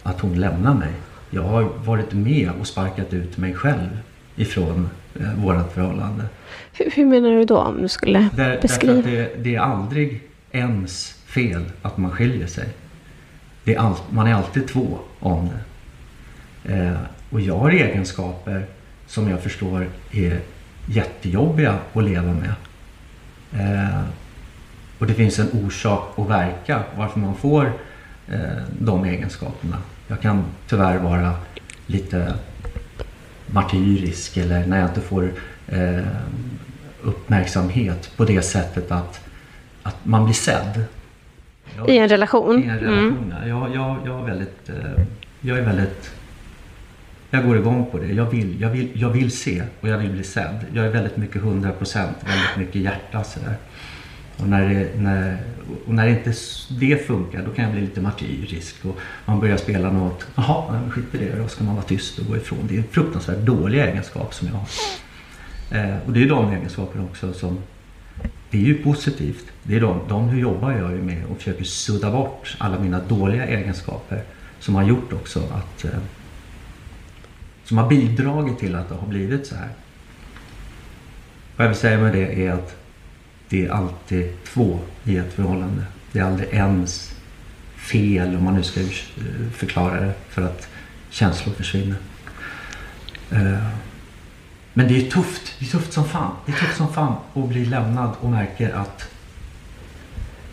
att 0.03 0.19
hon 0.21 0.39
lämnar 0.39 0.73
mig. 0.73 0.91
Jag 1.29 1.43
har 1.43 1.63
varit 1.63 2.13
med 2.13 2.51
och 2.59 2.67
sparkat 2.67 3.13
ut 3.13 3.37
mig 3.37 3.53
själv 3.53 3.99
ifrån 4.35 4.89
eh, 5.19 5.33
vårat 5.43 5.73
förhållande. 5.73 6.23
Hur, 6.79 6.91
hur 6.91 7.05
menar 7.05 7.29
du 7.29 7.45
då, 7.45 7.57
om 7.57 7.81
du 7.81 7.87
skulle 7.87 8.19
Där, 8.19 8.29
därför 8.35 8.61
beskriva? 8.61 8.99
att 8.99 9.05
det, 9.05 9.43
det 9.43 9.55
är 9.55 9.59
aldrig 9.59 10.23
ens 10.51 11.15
fel 11.25 11.65
att 11.81 11.97
man 11.97 12.11
skiljer 12.11 12.47
sig. 12.47 12.67
Det 13.63 13.75
är 13.75 13.79
all, 13.79 13.95
man 14.09 14.27
är 14.27 14.33
alltid 14.33 14.67
två 14.67 14.99
om 15.19 15.49
det. 15.49 16.73
Eh, 16.73 16.97
och 17.29 17.41
jag 17.41 17.57
har 17.57 17.71
egenskaper 17.71 18.65
som 19.07 19.29
jag 19.29 19.41
förstår 19.43 19.87
är 20.11 20.39
jättejobbiga 20.85 21.77
att 21.93 22.03
leva 22.03 22.33
med. 22.33 22.53
Eh, 23.53 24.01
och 24.99 25.07
det 25.07 25.13
finns 25.13 25.39
en 25.39 25.49
orsak 25.65 26.11
och 26.15 26.29
verka 26.29 26.83
varför 26.97 27.19
man 27.19 27.35
får 27.35 27.71
eh, 28.27 28.39
de 28.79 29.05
egenskaperna. 29.05 29.77
Jag 30.07 30.21
kan 30.21 30.45
tyvärr 30.67 30.97
vara 30.97 31.33
lite 31.85 32.33
martyrisk 33.47 34.37
eller 34.37 34.65
när 34.65 34.79
jag 34.79 34.89
inte 34.89 35.01
får 35.01 35.31
eh, 35.67 36.03
uppmärksamhet 37.03 38.11
på 38.17 38.25
det 38.25 38.41
sättet 38.41 38.91
att, 38.91 39.19
att 39.83 40.05
man 40.05 40.23
blir 40.25 40.33
sedd. 40.33 40.83
Jag- 41.77 41.89
I 41.89 41.97
en 41.97 42.07
relation? 42.09 42.63
I 42.63 42.67
en 42.67 42.69
Mm. 42.79 42.85
relation, 42.85 43.33
ja. 43.41 43.47
jag, 43.47 43.75
jag, 43.75 43.97
jag, 44.05 44.19
är 44.21 44.25
väldigt, 44.25 44.69
eh, 44.69 45.03
jag 45.41 45.57
är 45.57 45.61
väldigt... 45.65 46.11
Jag 47.31 47.45
går 47.45 47.57
igång 47.57 47.85
på 47.91 47.97
det. 47.97 48.07
Jag 48.13 48.25
vill, 48.25 48.61
jag, 48.61 48.69
vill, 48.69 48.89
jag 48.93 49.09
vill 49.09 49.31
se 49.31 49.63
och 49.81 49.87
jag 49.89 49.97
vill 49.97 50.11
bli 50.11 50.23
sedd. 50.23 50.65
Jag 50.73 50.85
är 50.85 50.89
väldigt 50.89 51.17
mycket 51.17 51.35
100 51.35 51.71
procent, 51.71 52.17
väldigt 52.25 52.57
mycket 52.57 52.81
hjärta 52.81 53.23
sådär. 53.23 53.55
Och 54.37 54.47
när, 54.47 54.69
det, 54.69 54.87
när, 55.01 55.37
och 55.87 55.93
när 55.93 56.07
inte 56.07 56.33
det 56.69 57.07
funkar 57.07 57.41
då 57.45 57.51
kan 57.51 57.63
jag 57.65 57.73
bli 57.73 57.81
lite 57.81 58.01
martyrisk 58.01 58.75
och 58.85 58.97
man 59.25 59.39
börjar 59.39 59.57
spela 59.57 59.91
något. 59.91 60.27
Jaha, 60.35 60.81
skit 60.91 61.05
i 61.13 61.17
det. 61.17 61.39
Då 61.41 61.47
ska 61.47 61.63
man 61.63 61.75
vara 61.75 61.85
tyst 61.85 62.19
och 62.19 62.25
gå 62.25 62.37
ifrån. 62.37 62.57
Det 62.69 62.73
är 62.73 62.77
en 62.77 62.83
fruktansvärt 62.91 63.37
dålig 63.37 63.79
egenskap 63.79 64.33
som 64.33 64.47
jag 64.47 64.53
har. 64.55 64.67
Eh, 65.71 65.97
och 66.05 66.13
det 66.13 66.23
är 66.23 66.29
de 66.29 66.51
egenskaperna 66.53 67.03
också 67.03 67.33
som 67.33 67.59
det 68.49 68.57
är 68.57 68.61
ju 68.61 68.83
positivt. 68.83 69.45
Det 69.63 69.75
är 69.75 69.81
de, 69.81 69.99
de 70.09 70.39
jobbar 70.39 70.71
jag 70.71 70.91
ju 70.91 71.01
med 71.01 71.25
och 71.25 71.37
försöker 71.37 71.63
sudda 71.63 72.11
bort 72.11 72.55
alla 72.57 72.79
mina 72.79 72.99
dåliga 72.99 73.47
egenskaper 73.47 74.23
som 74.59 74.75
har 74.75 74.83
gjort 74.83 75.13
också 75.13 75.39
att 75.39 75.85
eh, 75.85 75.99
som 77.63 77.77
har 77.77 77.89
bidragit 77.89 78.59
till 78.59 78.75
att 78.75 78.89
det 78.89 78.95
har 78.95 79.07
blivit 79.07 79.47
så 79.47 79.55
här. 79.55 79.69
Vad 81.55 81.65
jag 81.65 81.69
vill 81.69 81.79
säga 81.79 81.99
med 81.99 82.13
det 82.13 82.45
är 82.45 82.51
att 82.51 82.75
det 83.49 83.65
är 83.65 83.69
alltid 83.69 84.43
två 84.43 84.79
i 85.03 85.17
ett 85.17 85.33
förhållande. 85.33 85.83
Det 86.11 86.19
är 86.19 86.23
aldrig 86.23 86.49
ens 86.49 87.15
fel 87.75 88.35
om 88.35 88.43
man 88.43 88.53
nu 88.53 88.63
ska 88.63 88.79
eh, 88.79 88.87
förklara 89.53 90.01
det 90.01 90.13
för 90.29 90.41
att 90.41 90.69
känslor 91.09 91.53
försvinner. 91.53 91.97
Eh, 93.31 93.67
men 94.79 94.87
det 94.87 94.97
är 94.97 95.11
tufft. 95.11 95.55
Det 95.59 95.65
är 95.65 95.69
tufft 95.69 95.93
som 95.93 96.05
fan. 96.05 96.31
Det 96.45 96.51
är 96.51 96.55
tufft 96.55 96.77
som 96.77 96.93
fan 96.93 97.15
att 97.33 97.49
bli 97.49 97.65
lämnad 97.65 98.11
och 98.21 98.29
märker 98.29 98.73
att 98.73 99.09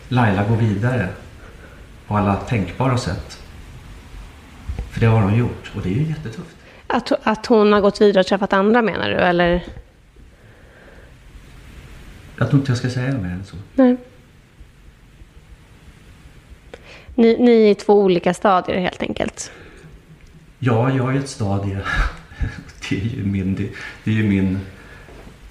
Laila 0.07 0.43
går 0.43 0.55
vidare 0.55 1.09
på 2.07 2.17
alla 2.17 2.35
tänkbara 2.35 2.97
sätt. 2.97 3.43
För 4.91 4.99
det 4.99 5.05
har 5.05 5.21
hon 5.21 5.37
gjort 5.37 5.71
och 5.75 5.81
det 5.81 5.89
är 5.89 5.93
ju 5.93 6.03
jättetufft. 6.03 6.55
Att, 6.87 7.11
att 7.23 7.45
hon 7.45 7.73
har 7.73 7.81
gått 7.81 8.01
vidare 8.01 8.19
och 8.19 8.27
träffat 8.27 8.53
andra 8.53 8.81
menar 8.81 9.09
du? 9.09 9.15
Eller? 9.15 9.63
Jag 12.37 12.49
tror 12.49 12.59
inte 12.59 12.71
jag 12.71 12.77
ska 12.77 12.89
säga 12.89 13.17
mer 13.17 13.29
än 13.29 13.45
så. 13.45 13.55
Nej. 13.75 13.97
Ni, 17.15 17.37
ni 17.39 17.51
är 17.51 17.71
i 17.71 17.75
två 17.75 18.01
olika 18.01 18.33
stadier 18.33 18.79
helt 18.79 19.01
enkelt. 19.01 19.51
Ja, 20.59 20.91
jag 20.91 21.09
är 21.09 21.13
i 21.13 21.17
ett 21.17 21.29
stadie. 21.29 21.81
Det 22.89 22.95
är 22.95 23.05
ju 23.17 23.23
min, 23.25 23.55
det, 24.03 24.11
är 24.11 24.15
ju 24.15 24.23
min, 24.29 24.59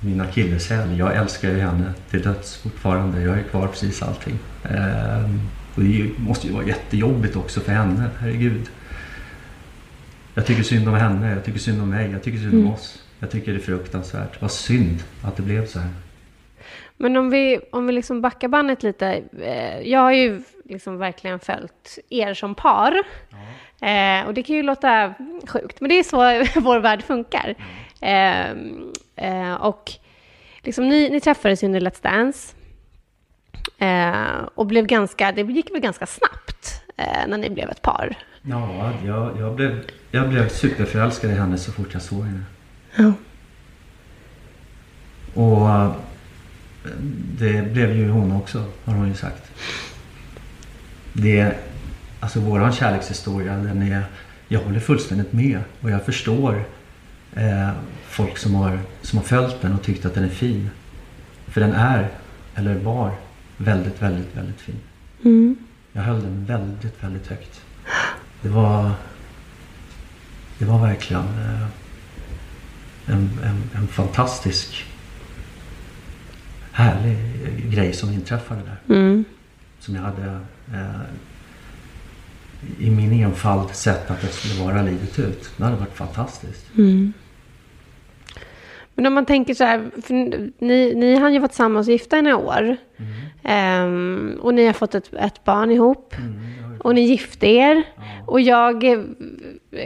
min 0.00 0.20
akilleshäl. 0.20 0.98
Jag 0.98 1.16
älskar 1.16 1.50
ju 1.50 1.60
henne 1.60 1.92
till 2.10 2.22
döds 2.22 2.56
fortfarande. 2.56 3.20
Jag 3.22 3.38
är 3.38 3.42
kvar 3.42 3.66
precis 3.68 4.02
allting. 4.02 4.38
Ehm, 4.64 5.40
och 5.74 5.82
det 5.82 5.88
ju- 5.88 6.14
måste 6.18 6.46
ju 6.46 6.52
vara 6.52 6.64
jättejobbigt 6.66 7.36
också 7.36 7.60
för 7.60 7.72
henne. 7.72 8.10
Herregud. 8.18 8.62
Jag 10.34 10.46
tycker 10.46 10.62
synd 10.62 10.88
om 10.88 10.94
henne, 10.94 11.30
jag 11.30 11.44
tycker 11.44 11.58
synd 11.58 11.82
om 11.82 11.90
mig, 11.90 12.10
jag 12.10 12.22
tycker 12.22 12.38
synd 12.38 12.54
om 12.66 12.72
oss. 12.72 13.02
Jag 13.20 13.30
tycker 13.30 13.52
det 13.52 13.58
är 13.58 13.62
fruktansvärt. 13.62 14.42
Vad 14.42 14.50
synd 14.52 15.02
att 15.22 15.36
det 15.36 15.42
blev 15.42 15.66
så 15.66 15.78
här. 15.78 15.90
Men 16.96 17.16
om 17.16 17.30
vi, 17.30 17.60
om 17.72 17.86
vi 17.86 17.92
liksom 17.92 18.20
backar 18.20 18.48
bandet 18.48 18.82
lite. 18.82 19.22
Eh, 19.42 19.80
jag 19.80 20.00
har 20.00 20.12
ju 20.12 20.42
liksom 20.64 20.98
verkligen 20.98 21.40
följt 21.40 21.98
er 22.08 22.34
som 22.34 22.54
par. 22.54 23.02
Eh, 23.80 24.26
och 24.26 24.34
det 24.34 24.42
kan 24.42 24.56
ju 24.56 24.62
låta 24.62 25.14
sjukt, 25.46 25.80
men 25.80 25.88
det 25.88 25.98
är 25.98 26.02
så 26.02 26.60
vår 26.60 26.78
värld 26.78 27.02
funkar. 27.02 27.54
Eh, 28.00 28.50
eh, 29.16 29.54
och 29.54 29.92
liksom 30.62 30.88
ni, 30.88 31.10
ni 31.10 31.20
träffades 31.20 31.62
under 31.62 31.80
Let's 31.80 32.02
Dance. 32.02 32.52
Och 34.54 34.66
blev 34.66 34.86
ganska, 34.86 35.32
det 35.32 35.42
gick 35.42 35.70
väl 35.70 35.80
ganska 35.80 36.06
snabbt 36.06 36.82
när 37.26 37.38
ni 37.38 37.50
blev 37.50 37.70
ett 37.70 37.82
par. 37.82 38.18
Ja, 38.42 38.92
jag, 39.04 39.40
jag, 39.40 39.54
blev, 39.54 39.84
jag 40.10 40.28
blev 40.28 40.48
superförälskad 40.48 41.30
i 41.30 41.34
henne 41.34 41.58
så 41.58 41.72
fort 41.72 41.88
jag 41.92 42.02
såg 42.02 42.24
henne. 42.24 42.42
Ja. 42.96 43.12
Och 45.34 45.68
det 47.38 47.72
blev 47.72 47.96
ju 47.96 48.10
hon 48.10 48.32
också, 48.32 48.64
har 48.84 48.94
hon 48.94 49.08
ju 49.08 49.14
sagt. 49.14 49.50
Det, 51.12 51.54
alltså 52.20 52.40
våran 52.40 52.72
kärlekshistoria, 52.72 53.56
den 53.56 53.82
är, 53.82 54.04
jag 54.48 54.60
håller 54.60 54.80
fullständigt 54.80 55.32
med 55.32 55.60
och 55.80 55.90
jag 55.90 56.04
förstår 56.04 56.64
eh, 57.34 57.70
folk 58.08 58.38
som 58.38 58.54
har, 58.54 58.78
som 59.02 59.18
har 59.18 59.24
följt 59.24 59.60
den 59.60 59.74
och 59.74 59.82
tyckt 59.82 60.04
att 60.04 60.14
den 60.14 60.24
är 60.24 60.28
fin. 60.28 60.70
För 61.46 61.60
den 61.60 61.72
är, 61.72 62.08
eller 62.54 62.74
var, 62.74 63.12
väldigt, 63.56 64.02
väldigt, 64.02 64.36
väldigt 64.36 64.60
fin. 64.60 64.78
Mm. 65.24 65.56
Jag 65.92 66.02
höll 66.02 66.22
den 66.22 66.44
väldigt, 66.44 67.04
väldigt 67.04 67.26
högt. 67.26 67.60
Det 68.42 68.48
var, 68.48 68.90
det 70.58 70.64
var 70.64 70.78
verkligen 70.78 71.24
eh, 71.24 71.66
en, 73.06 73.30
en, 73.44 73.70
en 73.74 73.88
fantastisk 73.88 74.84
härlig 76.76 77.16
grej 77.72 77.92
som 77.92 78.12
inträffade 78.12 78.60
där. 78.60 78.94
Mm. 78.94 79.24
Som 79.78 79.94
jag 79.94 80.02
hade... 80.02 80.40
Eh, 80.72 81.00
i 82.78 82.90
min 82.90 83.12
enfald 83.12 83.70
sett 83.70 84.10
att 84.10 84.20
det 84.20 84.26
skulle 84.26 84.64
vara 84.64 84.82
livet 84.82 85.18
ut. 85.18 85.50
Det 85.56 85.64
hade 85.64 85.76
varit 85.76 85.96
fantastiskt. 85.96 86.66
Men 88.94 89.06
om 89.06 89.14
man 89.14 89.26
tänker 89.26 89.54
så 89.54 89.64
här, 89.64 89.90
ni, 90.58 90.94
ni 90.94 91.16
har 91.16 91.30
ju 91.30 91.38
varit 91.38 91.50
tillsammans 91.50 91.86
och 91.86 91.92
gifta 91.92 92.18
i 92.18 92.22
några 92.22 92.36
år. 92.36 92.76
Ehm, 93.42 94.38
och 94.40 94.54
ni 94.54 94.66
har 94.66 94.72
fått 94.72 94.94
ett, 94.94 95.14
ett 95.14 95.44
barn 95.44 95.70
ihop. 95.70 96.14
Och 96.86 96.94
ni 96.94 97.00
gifte 97.00 97.46
er. 97.46 97.82
Och 98.26 98.40
jag 98.40 98.84
eh, 98.84 98.98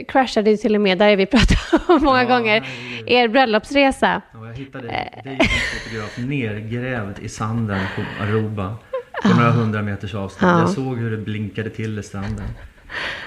crashade 0.09 0.51
ju 0.51 0.57
till 0.57 0.75
och 0.75 0.81
med, 0.81 0.99
där 0.99 1.17
vi 1.17 1.27
pratat 1.27 1.89
om 1.89 2.03
många 2.05 2.23
Ja, 2.23 2.29
gånger, 2.29 2.69
er 3.07 3.29
bröllopsresa. 3.29 4.23
Ja, 4.35 4.47
jag 4.47 4.55
hittade 4.55 4.87
dig 4.87 5.23
en 5.25 5.39
fotograf 5.39 6.19
nergrävd 6.19 7.19
i 7.23 7.29
sanden 7.29 7.81
på 7.97 8.23
Aruba. 8.25 8.77
På 9.23 9.29
några 9.29 9.51
hundra 9.51 9.83
meters 9.83 10.15
avstånd. 10.15 10.53
Ja. 10.53 10.61
Jag 10.61 10.71
såg 10.71 10.99
hur 10.99 11.11
det 11.11 11.17
blinkade 11.17 11.71
till 11.71 11.99
i 11.99 12.03
stranden. 12.03 12.47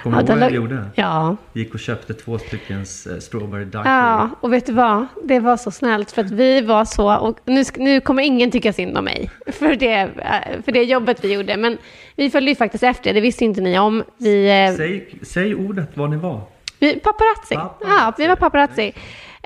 Kommer 0.03 0.17
du 0.23 0.27
ihåg 0.31 0.39
vad 0.39 0.49
jag 0.49 0.55
gjorde? 0.55 0.85
Ja, 0.95 1.35
Gick 1.53 1.73
och 1.73 1.79
köpte 1.79 2.13
två 2.13 2.37
stycken 2.39 2.79
eh, 2.79 3.19
strawberry 3.19 3.65
daiquiri. 3.65 3.93
ja, 3.93 4.29
och 4.41 4.53
vet 4.53 4.65
du 4.65 4.73
vad? 4.73 5.05
Det 5.23 5.39
var 5.39 5.57
så 5.57 5.71
snällt 5.71 6.11
för 6.11 6.21
att 6.21 6.31
vi 6.31 6.61
var 6.61 6.85
så, 6.85 7.17
och 7.17 7.39
nu, 7.45 7.63
nu 7.77 8.01
kommer 8.01 8.23
ingen 8.23 8.51
tycka 8.51 8.73
synd 8.73 8.97
om 8.97 9.05
mig 9.05 9.29
för 9.47 9.75
det, 9.75 9.93
eh, 10.01 10.61
för 10.65 10.71
det 10.71 10.83
jobbet 10.83 11.23
vi 11.23 11.33
gjorde. 11.33 11.57
Men 11.57 11.77
vi 12.15 12.29
följde 12.29 12.51
ju 12.51 12.55
faktiskt 12.55 12.83
efter, 12.83 13.13
det 13.13 13.21
visste 13.21 13.45
inte 13.45 13.61
ni 13.61 13.79
om. 13.79 14.03
Vi, 14.17 14.65
eh, 14.69 14.75
Säg, 14.77 15.19
säg 15.21 15.55
ordet 15.55 15.89
vad 15.93 16.09
ni 16.09 16.17
var. 16.17 16.41
Vi, 16.79 16.99
paparazzi. 16.99 17.55
Paparazzi. 17.55 17.85
Ja, 17.99 18.13
vi 18.17 18.27
var 18.27 18.35
paparazzi. 18.35 18.93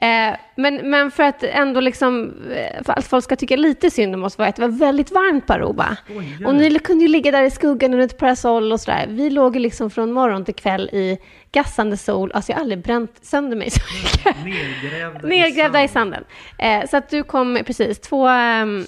Eh, 0.02 0.36
men, 0.56 0.90
men 0.90 1.12
för 1.12 1.24
att 1.24 1.44
ändå 1.44 1.80
liksom, 1.80 2.34
eh, 2.52 2.84
för 2.84 2.94
att 2.94 3.08
folk 3.08 3.24
ska 3.24 3.36
tycka 3.36 3.56
lite 3.56 3.92
synd 3.92 4.16
om 4.16 4.24
oss 4.24 4.38
var 4.38 4.48
att 4.48 4.56
det 4.56 4.62
var 4.62 4.80
väldigt 4.80 5.12
varmt 5.12 5.48
på 5.48 5.54
Aruba. 5.54 5.98
Skojar 6.06 6.48
Och 6.48 6.56
ni 6.56 6.80
kunde 6.80 7.04
ju 7.04 7.08
ligga 7.08 7.32
där 7.32 7.44
i 7.44 7.52
skuggan 7.52 7.94
under 7.94 8.06
ett 8.06 8.18
parasoll 8.18 8.72
och 8.72 8.80
sådär. 8.82 9.06
Vi 9.10 9.30
låg 9.30 9.56
ju 9.56 9.62
liksom 9.62 9.90
från 9.90 10.12
morgon 10.12 10.46
till 10.46 10.56
kväll 10.56 10.90
i 10.94 11.18
gassande 11.52 11.98
sol. 11.98 12.32
Alltså 12.34 12.52
jag 12.52 12.58
har 12.58 12.62
aldrig 12.62 12.80
bränt 12.80 13.20
sönder 13.22 13.58
mig 13.58 13.70
så 13.70 13.82
mycket. 14.04 14.46
Nergrävda, 14.46 15.28
Nergrävda 15.28 15.84
i 15.84 15.88
sand. 15.88 16.14
sanden. 16.14 16.24
Eh, 16.58 16.90
så 16.90 16.98
att 16.98 17.10
du 17.10 17.24
kom, 17.24 17.60
precis, 17.66 18.00
två 18.00 18.28
um, 18.28 18.86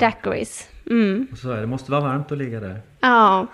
daiquiris. 0.00 0.68
Mm. 0.90 1.28
Och 1.32 1.38
så 1.38 1.50
är 1.50 1.60
det, 1.60 1.66
måste 1.66 1.90
vara 1.90 2.00
varmt 2.00 2.32
att 2.32 2.38
ligga 2.38 2.60
där. 2.60 2.80
Ja, 3.00 3.46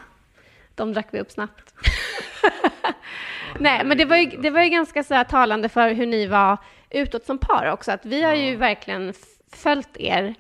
de 0.75 0.93
drack 0.93 1.09
vi 1.11 1.21
upp 1.21 1.31
snabbt. 1.31 1.75
Nej, 3.59 3.85
men 3.85 3.99
det 3.99 4.05
var, 4.05 4.17
ju, 4.17 4.27
det 4.27 4.51
var 4.51 4.63
ju 4.63 4.69
ganska 4.69 5.03
så 5.03 5.15
här 5.15 5.25
talande 5.25 5.69
för 5.69 5.95
hur 5.95 6.07
ni 6.07 6.27
var 6.27 6.59
utåt 6.95 7.25
som 7.27 7.39
par 7.39 7.71
också. 7.73 7.93
Att 7.93 8.07
vi 8.07 8.23
har 8.23 8.35
ju 8.35 8.57
verkligen 8.57 9.13
följt 9.53 9.97
er. 9.97 10.35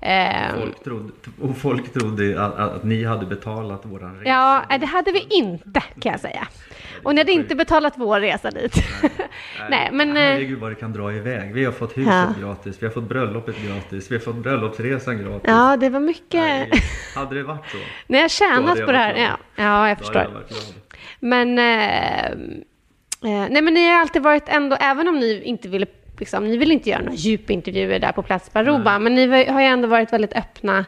Ja. 0.00 0.08
Eh, 0.08 0.54
Folk 0.60 0.84
trodde, 0.84 1.12
och 1.42 1.56
folk 1.56 1.92
trodde 1.92 2.44
att, 2.44 2.58
att 2.58 2.84
ni 2.84 3.04
hade 3.04 3.26
betalat 3.26 3.86
våran 3.86 4.14
resa. 4.18 4.28
ja, 4.30 4.64
nej, 4.68 4.78
det 4.78 4.86
hade 4.86 5.12
vi 5.12 5.26
inte 5.30 5.80
kan 6.00 6.12
jag 6.12 6.20
säga. 6.20 6.48
Och 7.04 7.14
ni 7.14 7.20
hade 7.20 7.32
inte 7.32 7.54
betalat 7.54 7.92
vår 7.96 8.20
resa 8.20 8.50
dit. 8.50 8.74
Nej, 9.70 9.88
men... 9.92 10.08
eh, 10.16 10.22
Herregud 10.22 10.58
vad 10.58 10.70
det 10.70 10.74
kan 10.74 10.92
dra 10.92 11.12
iväg. 11.12 11.54
Vi 11.54 11.64
har 11.64 11.72
fått 11.72 11.96
huset 11.96 12.12
Ja. 12.12 12.34
gratis, 12.40 12.76
vi 12.82 12.86
har 12.86 12.92
fått 12.92 13.08
bröllopet 13.08 13.56
gratis, 13.66 14.10
vi 14.10 14.14
har 14.14 14.20
fått 14.22 14.36
bröllopsresan 14.36 15.18
gratis. 15.18 15.44
Ja, 15.46 15.76
det 15.76 15.88
var 15.88 16.00
mycket... 16.00 16.40
Herregud. 16.40 16.74
Hade 17.16 17.34
det 17.34 17.42
varit 17.42 17.70
så, 17.70 17.76
Ni 18.06 18.20
har 18.20 18.28
tjänat 18.28 18.78
jag 18.78 18.86
på 18.86 18.92
det 18.92 18.98
här. 18.98 19.14
Ja, 19.16 19.36
ja 19.56 19.88
jag 19.88 19.96
då 19.98 20.04
förstår. 20.04 20.22
jag. 20.22 20.42
Men, 21.20 21.58
eh, 21.58 22.24
eh, 22.26 23.48
nej, 23.50 23.62
men 23.62 23.74
ni 23.74 23.88
har 23.90 24.00
alltid 24.00 24.22
varit 24.22 24.48
ändå, 24.48 24.76
även 24.80 25.08
om 25.08 25.18
ni 25.18 25.42
inte 25.44 25.68
ville, 25.68 25.86
liksom, 26.20 26.48
ni 26.48 26.56
vill 26.56 26.72
inte 26.72 26.90
göra 26.90 27.02
några 27.02 27.14
djupintervjuer 27.14 27.98
där 27.98 28.12
på 28.12 28.22
plats 28.22 28.50
på 28.50 28.58
Aruba, 28.58 28.98
men 28.98 29.14
ni 29.14 29.26
har 29.26 29.60
ju 29.60 29.66
ändå 29.66 29.88
varit 29.88 30.12
väldigt 30.12 30.32
öppna 30.32 30.84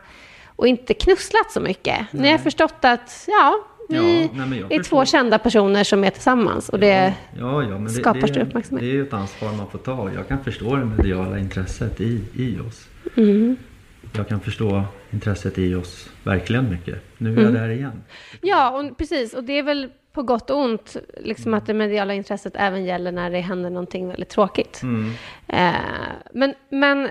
och 0.57 0.67
inte 0.67 0.95
knusslat 0.95 1.51
så 1.51 1.61
mycket. 1.61 2.13
Ni 2.13 2.31
har 2.31 2.39
förstått 2.39 2.79
att, 2.81 3.25
ja, 3.29 3.67
vi 3.89 4.23
Ja, 4.35 4.45
nej, 4.47 4.65
är 4.71 4.83
två 4.83 5.05
kända 5.05 5.39
personer 5.39 5.85
som 5.85 6.05
är 6.05 6.11
tillsammans 6.11 6.69
och 6.69 6.79
det, 6.79 7.15
Ja, 7.39 7.63
ja, 7.63 7.69
det, 7.79 7.91
skapar 7.91 8.21
det, 8.21 8.29
stor 8.29 8.41
uppmärksamhet. 8.41 8.85
Det 8.85 8.91
är 8.91 8.95
ju 8.95 9.03
ett 9.03 9.13
ansvar 9.13 9.53
man 9.53 9.67
får 9.71 9.79
ta. 9.79 10.11
Jag 10.15 10.29
kan 10.29 10.45
förstå 10.45 10.77
det 10.77 10.85
mediala 10.85 11.39
intresset 11.39 12.01
i, 12.01 12.21
i 12.35 12.59
oss. 12.61 12.89
Mm. 13.17 13.57
Jag 14.13 14.29
kan 14.29 14.41
förstå 14.41 14.85
intresset 15.11 15.59
i 15.59 15.75
oss 15.75 16.11
verkligen 16.25 16.71
mycket. 16.71 16.99
Nu 17.19 17.29
är 17.33 17.39
Mm. 17.39 17.45
jag 17.45 17.55
där 17.63 17.69
igen. 17.69 18.03
ja, 18.41 18.71
och 18.71 18.99
precis, 18.99 19.35
och 19.35 19.45
det 19.45 19.53
är 19.59 19.63
väl 19.63 19.91
på 20.13 20.23
gott 20.23 20.51
och 20.51 20.59
ont, 20.59 20.97
liksom 21.21 21.55
att 21.55 21.67
det 21.67 21.75
mediala 21.75 22.15
intresset 22.15 22.53
även 22.57 22.85
gäller 22.85 23.13
när 23.13 23.31
det 23.31 23.41
händer 23.41 23.71
någonting 23.71 24.09
väldigt 24.09 24.29
tråkigt. 24.29 24.83
Mm. 24.83 25.11
Eh, 25.49 25.75
men, 26.35 26.55
men 26.69 27.09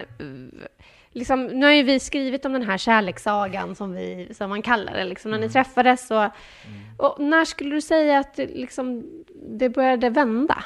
liksom, 1.12 1.46
nu 1.46 1.66
har 1.66 1.74
ju 1.74 1.84
vi 1.84 2.00
skrivit 2.00 2.46
om 2.46 2.54
den 2.54 2.64
här 2.64 2.78
kärlekssagan 2.78 3.76
som, 3.76 3.94
vi, 3.94 4.28
som 4.34 4.50
man 4.50 4.62
kallar 4.62 4.94
det, 4.94 5.04
liksom, 5.06 5.32
när 5.32 5.38
Mm. 5.38 5.48
ni 5.48 5.54
träffades. 5.54 6.12
Och, 6.12 6.26
och 6.98 7.20
när 7.20 7.46
skulle 7.46 7.76
du 7.76 7.82
säga 7.82 8.20
att 8.20 8.36
det, 8.36 8.48
liksom, 8.48 9.04
det 9.50 9.70
började 9.70 10.10
vända? 10.10 10.64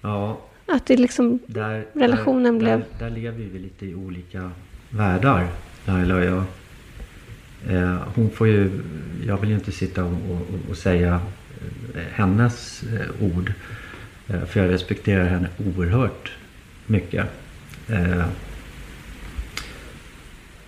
Ja, 0.00 0.40
Att 0.66 0.86
det 0.86 0.96
liksom, 0.96 1.38
där, 1.46 1.86
Relationen 1.92 2.58
där, 2.58 2.64
blev- 2.64 2.84
Där, 2.98 3.08
där 3.08 3.10
lever 3.10 3.38
vi 3.44 3.58
lite 3.58 3.86
i 3.86 3.94
olika 3.94 4.50
världar, 4.90 5.48
Laila 5.84 6.14
och 6.14 6.24
jag. 6.24 6.44
Eh, 7.68 7.98
hon 8.14 8.30
får 8.30 8.48
ju... 8.48 8.82
Jag 9.26 9.36
vill 9.36 9.50
ju 9.50 9.54
inte 9.54 9.72
sitta 9.72 10.04
och, 10.04 10.12
och, 10.12 10.70
och 10.70 10.76
säga 10.76 11.20
eh, 11.94 12.02
hennes 12.12 12.82
eh, 12.82 13.24
ord. 13.36 13.52
Eh, 14.28 14.44
för 14.44 14.60
jag 14.60 14.70
respekterar 14.70 15.24
henne 15.28 15.48
oerhört 15.58 16.32
mycket. 16.86 17.26
Eh, 17.88 18.24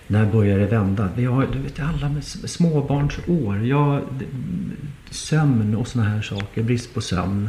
när 0.07 0.27
börjar 0.27 0.59
det 0.59 0.67
vända? 0.67 1.09
Vi 1.17 1.25
har, 1.25 1.47
du 1.53 1.59
vet 1.59 1.81
alla 1.81 2.09
med 2.09 2.25
småbarnsår. 2.25 3.67
Jag, 3.67 4.03
sömn 5.11 5.75
och 5.77 5.89
såna 5.89 6.05
här 6.05 6.23
saker, 6.23 6.63
brist 6.63 6.95
på 6.95 7.01
sömn. 7.01 7.49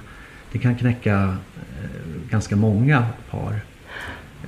Det 0.51 0.59
kan 0.59 0.75
knäcka 0.75 1.37
eh, 1.55 2.29
ganska 2.29 2.55
många 2.55 3.07
par. 3.29 3.59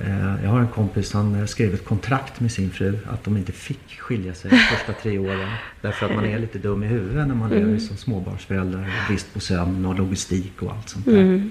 Eh, 0.00 0.44
jag 0.44 0.50
har 0.50 0.60
en 0.60 0.68
kompis, 0.68 1.12
han 1.12 1.34
eh, 1.34 1.46
skrev 1.46 1.74
ett 1.74 1.84
kontrakt 1.84 2.40
med 2.40 2.52
sin 2.52 2.70
fru 2.70 2.98
att 3.10 3.24
de 3.24 3.36
inte 3.36 3.52
fick 3.52 4.00
skilja 4.00 4.34
sig 4.34 4.50
de 4.50 4.56
första 4.56 4.92
tre 5.02 5.18
åren. 5.18 5.48
Därför 5.80 6.06
att 6.06 6.14
man 6.14 6.24
är 6.24 6.38
lite 6.38 6.58
dum 6.58 6.82
i 6.82 6.86
huvudet 6.86 7.28
när 7.28 7.34
man 7.34 7.50
lever 7.50 7.78
som 7.78 7.96
småbarnsförälder. 7.96 8.92
Brist 9.08 9.34
på 9.34 9.40
sömn 9.40 9.86
och 9.86 9.94
logistik 9.94 10.62
och 10.62 10.72
allt 10.72 10.88
sånt 10.88 11.04
där. 11.04 11.20
mm, 11.20 11.50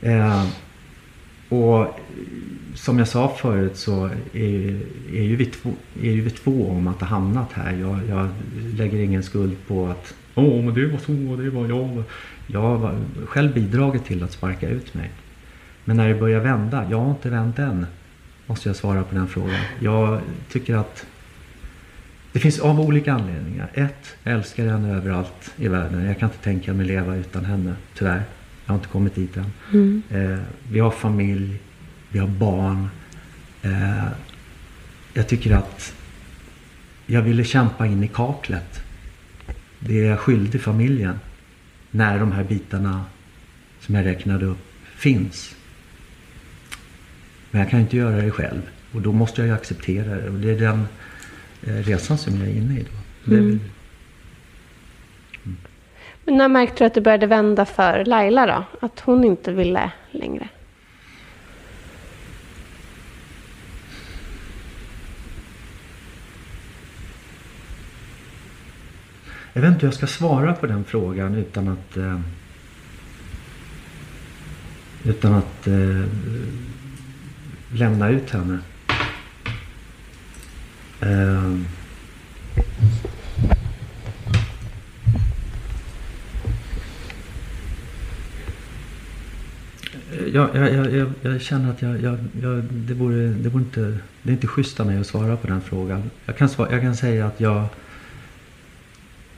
Eh, 0.00 0.46
och 1.48 2.00
som 2.74 2.98
jag 2.98 3.08
sa 3.08 3.28
förut 3.28 3.76
så 3.76 4.04
är, 4.32 4.80
är, 5.12 5.22
ju 5.22 5.36
vi 5.36 5.46
två, 5.46 5.70
är 6.02 6.10
ju 6.10 6.20
vi 6.20 6.30
två 6.30 6.70
om 6.70 6.86
att 6.86 7.00
ha 7.00 7.06
hamnat 7.06 7.52
här. 7.52 7.72
Jag, 7.72 8.00
jag 8.08 8.28
lägger 8.76 8.98
ingen 8.98 9.22
skuld 9.22 9.56
på 9.66 9.86
att 9.86 10.14
Åh, 10.34 10.64
men 10.64 10.74
det 10.74 10.86
var 10.86 10.98
så, 10.98 11.42
det 11.42 11.50
var 11.50 11.68
jag. 11.68 12.02
Jag 12.46 12.60
har 12.60 12.98
själv 13.26 13.54
bidragit 13.54 14.04
till 14.04 14.22
att 14.22 14.32
sparka 14.32 14.68
ut 14.68 14.94
mig. 14.94 15.10
Men 15.84 15.96
när 15.96 16.08
det 16.08 16.14
börjar 16.14 16.40
vända, 16.40 16.86
jag 16.90 17.00
har 17.00 17.10
inte 17.10 17.30
vänt 17.30 17.58
än. 17.58 17.86
Måste 18.46 18.68
jag 18.68 18.76
svara 18.76 19.02
på 19.02 19.14
den 19.14 19.28
frågan. 19.28 19.60
Jag 19.80 20.20
tycker 20.50 20.76
att 20.76 21.06
det 22.32 22.38
finns 22.40 22.58
av 22.58 22.80
olika 22.80 23.12
anledningar. 23.12 23.68
Ett, 23.74 24.16
jag 24.22 24.34
älskar 24.34 24.66
henne 24.66 24.96
överallt 24.96 25.52
i 25.56 25.68
världen. 25.68 26.04
Jag 26.04 26.18
kan 26.18 26.28
inte 26.28 26.44
tänka 26.44 26.72
mig 26.72 26.86
leva 26.86 27.16
utan 27.16 27.44
henne, 27.44 27.74
tyvärr. 27.94 28.22
Jag 28.64 28.72
har 28.72 28.74
inte 28.74 28.88
kommit 28.88 29.14
dit 29.14 29.36
än. 29.36 29.52
mm, 29.72 30.02
Eh, 30.10 30.38
vi 30.70 30.80
har 30.80 30.90
familj, 30.90 31.60
vi 32.10 32.18
har 32.18 32.28
barn. 32.28 32.88
Eh, 33.62 34.04
jag 35.14 35.28
tycker 35.28 35.56
att 35.56 35.94
jag 37.06 37.22
ville 37.22 37.44
kämpa 37.44 37.86
in 37.86 38.04
i 38.04 38.08
kaklet. 38.08 38.80
Det 39.78 40.00
är 40.00 40.10
jag 40.10 40.18
skyldig 40.18 40.60
familjen. 40.60 41.20
När 41.90 42.18
de 42.18 42.32
här 42.32 42.44
bitarna 42.44 43.04
som 43.80 43.94
jag 43.94 44.04
räknade 44.06 44.46
upp 44.46 44.66
finns. 44.96 45.54
Men 47.54 47.60
jag 47.62 47.70
kan 47.70 47.80
inte 47.80 47.96
göra 47.96 48.16
det 48.22 48.30
själv. 48.30 48.62
Och 48.92 49.00
då 49.02 49.12
måste 49.12 49.40
jag 49.40 49.48
ju 49.48 49.54
acceptera 49.54 50.14
det. 50.14 50.28
Och 50.28 50.34
det 50.40 50.50
är 50.50 50.58
den 50.58 50.88
eh, 51.62 51.74
resan 51.74 52.18
som 52.18 52.36
jag 52.36 52.48
är 52.48 52.52
inne 52.52 52.80
i 52.80 52.86
då. 53.24 53.32
Är 53.34 53.36
väl- 53.40 53.58
men 56.24 56.36
när 56.36 56.48
märkte 56.48 56.84
du 56.84 56.86
att 56.86 56.94
det 56.94 57.00
började 57.00 57.26
vända 57.26 57.64
för 57.66 58.04
Laila 58.04 58.46
då? 58.46 58.86
Att 58.86 59.00
hon 59.00 59.24
inte 59.24 59.52
ville 59.52 59.90
längre? 60.10 60.48
Jag 69.52 69.62
vet 69.62 69.68
inte 69.68 69.80
hur 69.80 69.86
jag 69.88 69.94
ska 69.94 70.06
svara 70.06 70.52
på 70.52 70.66
den 70.66 70.84
frågan 70.84 71.34
utan 71.34 71.68
att 71.68 71.96
eh, 71.96 72.20
utan 75.04 75.34
att 75.34 75.66
eh, 75.66 76.04
lämna 77.74 78.08
ut 78.08 78.30
henne. 78.30 78.58
Eh, 81.00 81.58
jag, 90.32 90.56
jag, 90.56 90.92
jag, 90.92 91.12
jag, 91.22 91.40
känner 91.40 91.70
att 91.70 91.82
jag, 91.82 92.18
det, 92.72 92.94
vore, 92.94 93.26
det, 93.28 93.48
vore 93.48 93.62
inte, 93.62 93.98
det 94.22 94.30
är 94.30 94.34
inte 94.34 94.46
schysst 94.46 94.80
av 94.80 94.86
mig 94.86 94.98
att 94.98 95.06
svara 95.06 95.36
på 95.36 95.46
den 95.46 95.60
frågan. 95.60 96.10
Jag 96.26 96.36
kan, 96.36 96.48
svara, 96.48 96.72
jag 96.72 96.82
kan 96.82 96.96
säga 96.96 97.26
att 97.26 97.40
jag 97.40 97.68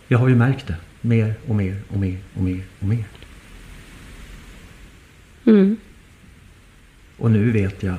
jag 0.09 0.19
har 0.19 0.29
ju 0.29 0.37
märkt 0.37 0.67
det. 0.67 0.77
mer 1.01 1.35
och 1.47 1.55
mer 1.55 1.83
och 1.89 1.99
mer 1.99 2.19
och 2.35 2.43
mer 2.43 2.63
och 2.81 2.87
mer. 2.89 3.05
Mm. 5.45 5.77
Och 7.17 7.31
nu 7.31 7.51
vet 7.51 7.83
jag 7.83 7.97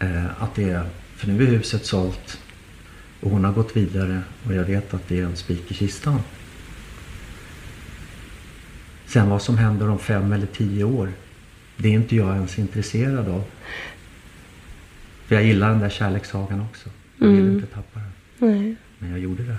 eh, 0.00 0.42
att 0.42 0.54
det 0.54 0.70
är, 0.70 0.84
för 1.16 1.28
nu 1.28 1.42
är 1.42 1.46
huset 1.46 1.86
sålt 1.86 2.40
och 3.20 3.30
hon 3.30 3.44
har 3.44 3.52
gått 3.52 3.76
vidare 3.76 4.20
och 4.46 4.54
jag 4.54 4.64
vet 4.64 4.94
att 4.94 5.08
det 5.08 5.20
är 5.20 5.24
en 5.24 5.36
spik 5.36 5.70
i 5.70 5.74
kistan. 5.74 6.20
Sen 9.06 9.30
vad 9.30 9.42
som 9.42 9.58
händer 9.58 9.88
om 9.90 9.98
fem 9.98 10.32
eller 10.32 10.46
tio 10.46 10.84
år, 10.84 11.12
det 11.76 11.88
är 11.88 11.92
inte 11.92 12.16
jag 12.16 12.34
ens 12.34 12.58
intresserad 12.58 13.28
av. 13.28 13.44
För 15.26 15.34
jag 15.34 15.44
gillar 15.44 15.70
den 15.70 15.78
där 15.80 15.88
kärlekssagan 15.88 16.60
också. 16.70 16.88
Jag 17.18 17.26
vill 17.28 17.38
Mm. 17.40 17.54
inte 17.54 17.66
tappa 17.66 18.00
den. 18.00 18.10
Nej. 18.50 18.76
Men 18.98 19.10
jag 19.10 19.18
gjorde 19.18 19.42
det. 19.42 19.56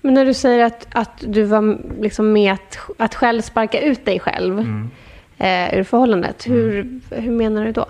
Men 0.00 0.14
när 0.14 0.24
du 0.24 0.34
säger 0.34 0.64
att, 0.64 0.86
att 0.92 1.24
du 1.28 1.42
var 1.42 1.78
liksom 2.00 2.32
med 2.32 2.52
att, 2.52 2.78
att 2.98 3.14
själv 3.14 3.42
sparka 3.42 3.80
ut 3.80 4.04
dig 4.04 4.20
själv 4.20 4.58
Mm. 4.58 4.90
eh, 5.38 5.78
ur 5.78 5.84
förhållandet, 5.84 6.46
hur, 6.48 7.00
hur 7.10 7.30
menar 7.32 7.64
du 7.64 7.72
då? 7.72 7.86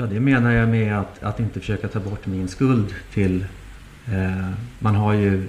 Ja, 0.00 0.06
det 0.06 0.20
menar 0.20 0.50
jag 0.50 0.68
med 0.68 0.98
att, 0.98 1.22
att 1.22 1.40
inte 1.40 1.60
försöka 1.60 1.88
ta 1.88 2.00
bort 2.00 2.26
min 2.26 2.48
skuld 2.48 2.94
till... 3.14 3.44
Eh, 4.06 4.50
man 4.78 4.94
har 4.94 5.12
ju 5.12 5.48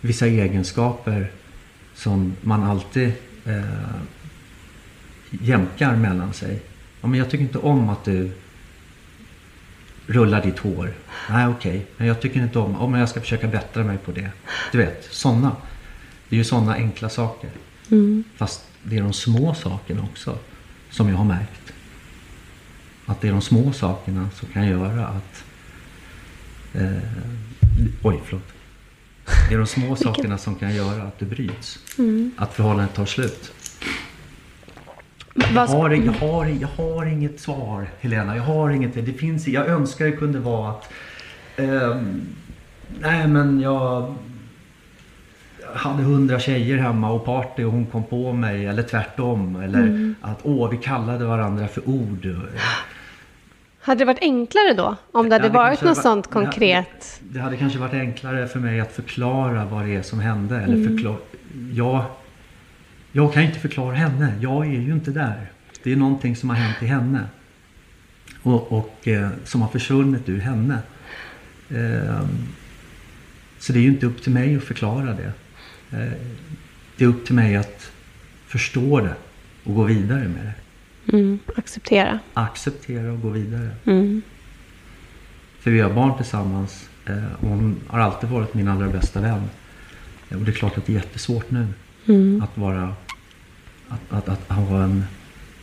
vissa 0.00 0.26
egenskaper 0.26 1.30
som 1.94 2.36
man 2.40 2.62
alltid 2.62 3.12
eh, 3.44 3.96
jämkar 5.30 5.96
mellan 5.96 6.32
sig. 6.32 6.60
Ja, 7.00 7.08
men 7.08 7.18
jag 7.18 7.30
tycker 7.30 7.44
inte 7.44 7.58
om 7.58 7.88
att 7.88 8.04
du 8.04 8.30
rullar 10.06 10.42
ditt 10.42 10.58
hår. 10.58 10.92
Nej, 11.30 11.46
okej. 11.46 11.86
Men 11.96 12.06
jag 12.06 12.20
tycker 12.20 12.42
inte 12.42 12.58
om... 12.58 12.76
Oh, 12.76 12.90
men 12.90 13.00
jag 13.00 13.08
ska 13.08 13.20
försöka 13.20 13.48
bättra 13.48 13.84
mig 13.84 13.98
på 13.98 14.12
det. 14.12 14.30
Du 14.72 14.78
vet, 14.78 15.08
sådana. 15.10 15.56
Det 16.28 16.36
är 16.36 16.38
ju 16.38 16.44
sådana 16.44 16.74
enkla 16.74 17.08
saker. 17.08 17.50
Mm. 17.90 18.24
Fast 18.36 18.64
det 18.82 18.98
är 18.98 19.02
de 19.02 19.12
små 19.12 19.54
sakerna 19.54 20.02
också 20.02 20.38
som 20.90 21.08
jag 21.08 21.16
har 21.16 21.24
märkt. 21.24 21.65
Att 23.06 23.20
det 23.20 23.28
är 23.28 23.32
de 23.32 23.40
små 23.40 23.72
sakerna 23.72 24.28
som 24.34 24.48
kan 24.48 24.66
göra 24.68 25.06
att... 25.06 25.44
Eh, 26.74 26.98
oj, 28.02 28.20
förlåt. 28.24 28.52
Det 29.48 29.54
är 29.54 29.58
de 29.58 29.66
små 29.66 29.96
sakerna 29.96 30.38
som 30.38 30.54
kan 30.54 30.74
göra 30.74 31.02
att 31.02 31.18
det 31.18 31.24
bryts. 31.24 31.78
Att 32.36 32.54
förhållandet 32.54 32.94
tar 32.94 33.06
slut. 33.06 33.52
Jag 35.54 35.66
har, 35.66 35.90
jag, 35.90 36.12
har, 36.12 36.46
jag 36.46 36.68
har 36.68 37.06
inget 37.06 37.40
svar, 37.40 37.86
Helena. 38.00 38.36
Jag 38.36 38.42
har 38.42 38.70
inget. 38.70 38.94
Det 38.94 39.12
finns, 39.12 39.48
jag 39.48 39.66
önskar 39.66 40.04
det 40.04 40.12
kunde 40.12 40.38
vara 40.38 40.70
att... 40.70 40.92
ehm, 41.56 42.22
nej, 43.00 43.28
men 43.28 43.60
jag 43.60 44.14
hade 45.74 46.02
hundra 46.02 46.40
tjejer 46.40 46.78
hemma 46.78 47.10
och 47.10 47.24
party 47.24 47.64
och 47.64 47.72
hon 47.72 47.86
kom 47.86 48.04
på 48.04 48.32
mig. 48.32 48.66
Eller 48.66 48.82
tvärtom. 48.82 49.56
Eller 49.56 50.14
att 50.20 50.38
åh, 50.42 50.70
vi 50.70 50.76
kallade 50.76 51.24
varandra 51.24 51.68
för 51.68 51.88
ord. 51.88 52.28
Hade 53.86 53.98
det 53.98 54.04
varit 54.04 54.18
enklare 54.22 54.72
då? 54.76 54.96
Om 55.12 55.28
det 55.28 55.34
hade 55.34 55.48
varit 55.48 55.68
kanske 55.80 55.86
något 55.86 55.96
varit- 55.96 56.02
sånt 56.02 56.34
hade- 56.34 56.46
konkret? 56.46 57.20
Det 57.22 57.38
hade 57.40 57.56
kanske 57.56 57.78
varit 57.78 57.94
enklare 57.94 58.48
för 58.48 58.60
mig 58.60 58.80
att 58.80 58.92
förklara 58.92 59.64
vad 59.64 59.84
det 59.84 59.94
är 59.94 60.02
som 60.02 60.20
hände. 60.20 60.60
Eller 60.60 60.88
förklara, 60.88 61.16
jag, 61.72 62.04
jag 63.12 63.32
kan 63.34 63.42
inte 63.42 63.58
förklara 63.58 63.94
henne. 63.94 64.32
Jag 64.40 64.66
är 64.66 64.70
ju 64.80 64.92
inte 64.92 65.10
där. 65.10 65.46
Det 65.82 65.92
är 65.92 65.96
någonting 65.96 66.36
som 66.36 66.48
har 66.50 66.56
hänt 66.56 66.82
i 66.82 66.86
henne. 66.86 67.20
Och, 68.42 68.72
och 68.72 69.08
eh, 69.08 69.28
som 69.44 69.62
har 69.62 69.68
försvunnit 69.68 70.28
ur 70.28 70.40
henne. 70.40 70.78
Ehm, 71.70 72.28
så 73.58 73.72
det 73.72 73.78
är 73.78 73.82
ju 73.82 73.88
inte 73.88 74.06
upp 74.06 74.22
till 74.22 74.32
mig 74.32 74.56
att 74.56 74.62
förklara 74.64 75.14
det. 75.14 75.32
Eh, 75.98 76.12
det 76.96 77.04
är 77.04 77.08
upp 77.08 77.26
till 77.26 77.34
mig 77.34 77.56
att 77.56 77.90
förstå 78.46 79.00
det 79.00 79.14
och 79.64 79.74
gå 79.74 79.82
vidare 79.82 80.28
med 80.28 80.44
det. 80.44 80.52
Mm. 81.12 81.38
Acceptera. 81.56 82.18
Acceptera 82.34 83.12
och 83.12 83.20
gå 83.20 83.28
vidare. 83.28 83.70
Mm. 83.84 84.22
För 85.58 85.70
vi 85.70 85.80
har 85.80 85.90
barn 85.90 86.16
tillsammans 86.16 86.88
eh, 87.06 87.32
och 87.40 87.48
hon 87.48 87.80
har 87.86 87.98
alltid 88.00 88.30
varit 88.30 88.54
min 88.54 88.68
allra 88.68 88.88
bästa 88.88 89.20
vän. 89.20 89.42
Och 90.30 90.36
det 90.40 90.50
är 90.50 90.54
klart 90.54 90.78
att 90.78 90.86
det 90.86 90.92
är 90.92 90.94
jättesvårt 90.94 91.50
nu 91.50 91.66
Mm. 92.08 92.42
att 92.42 92.58
vara... 92.58 92.94
Att, 93.88 94.12
att, 94.12 94.28
att 94.28 94.56
ha 94.56 94.82
en... 94.82 95.04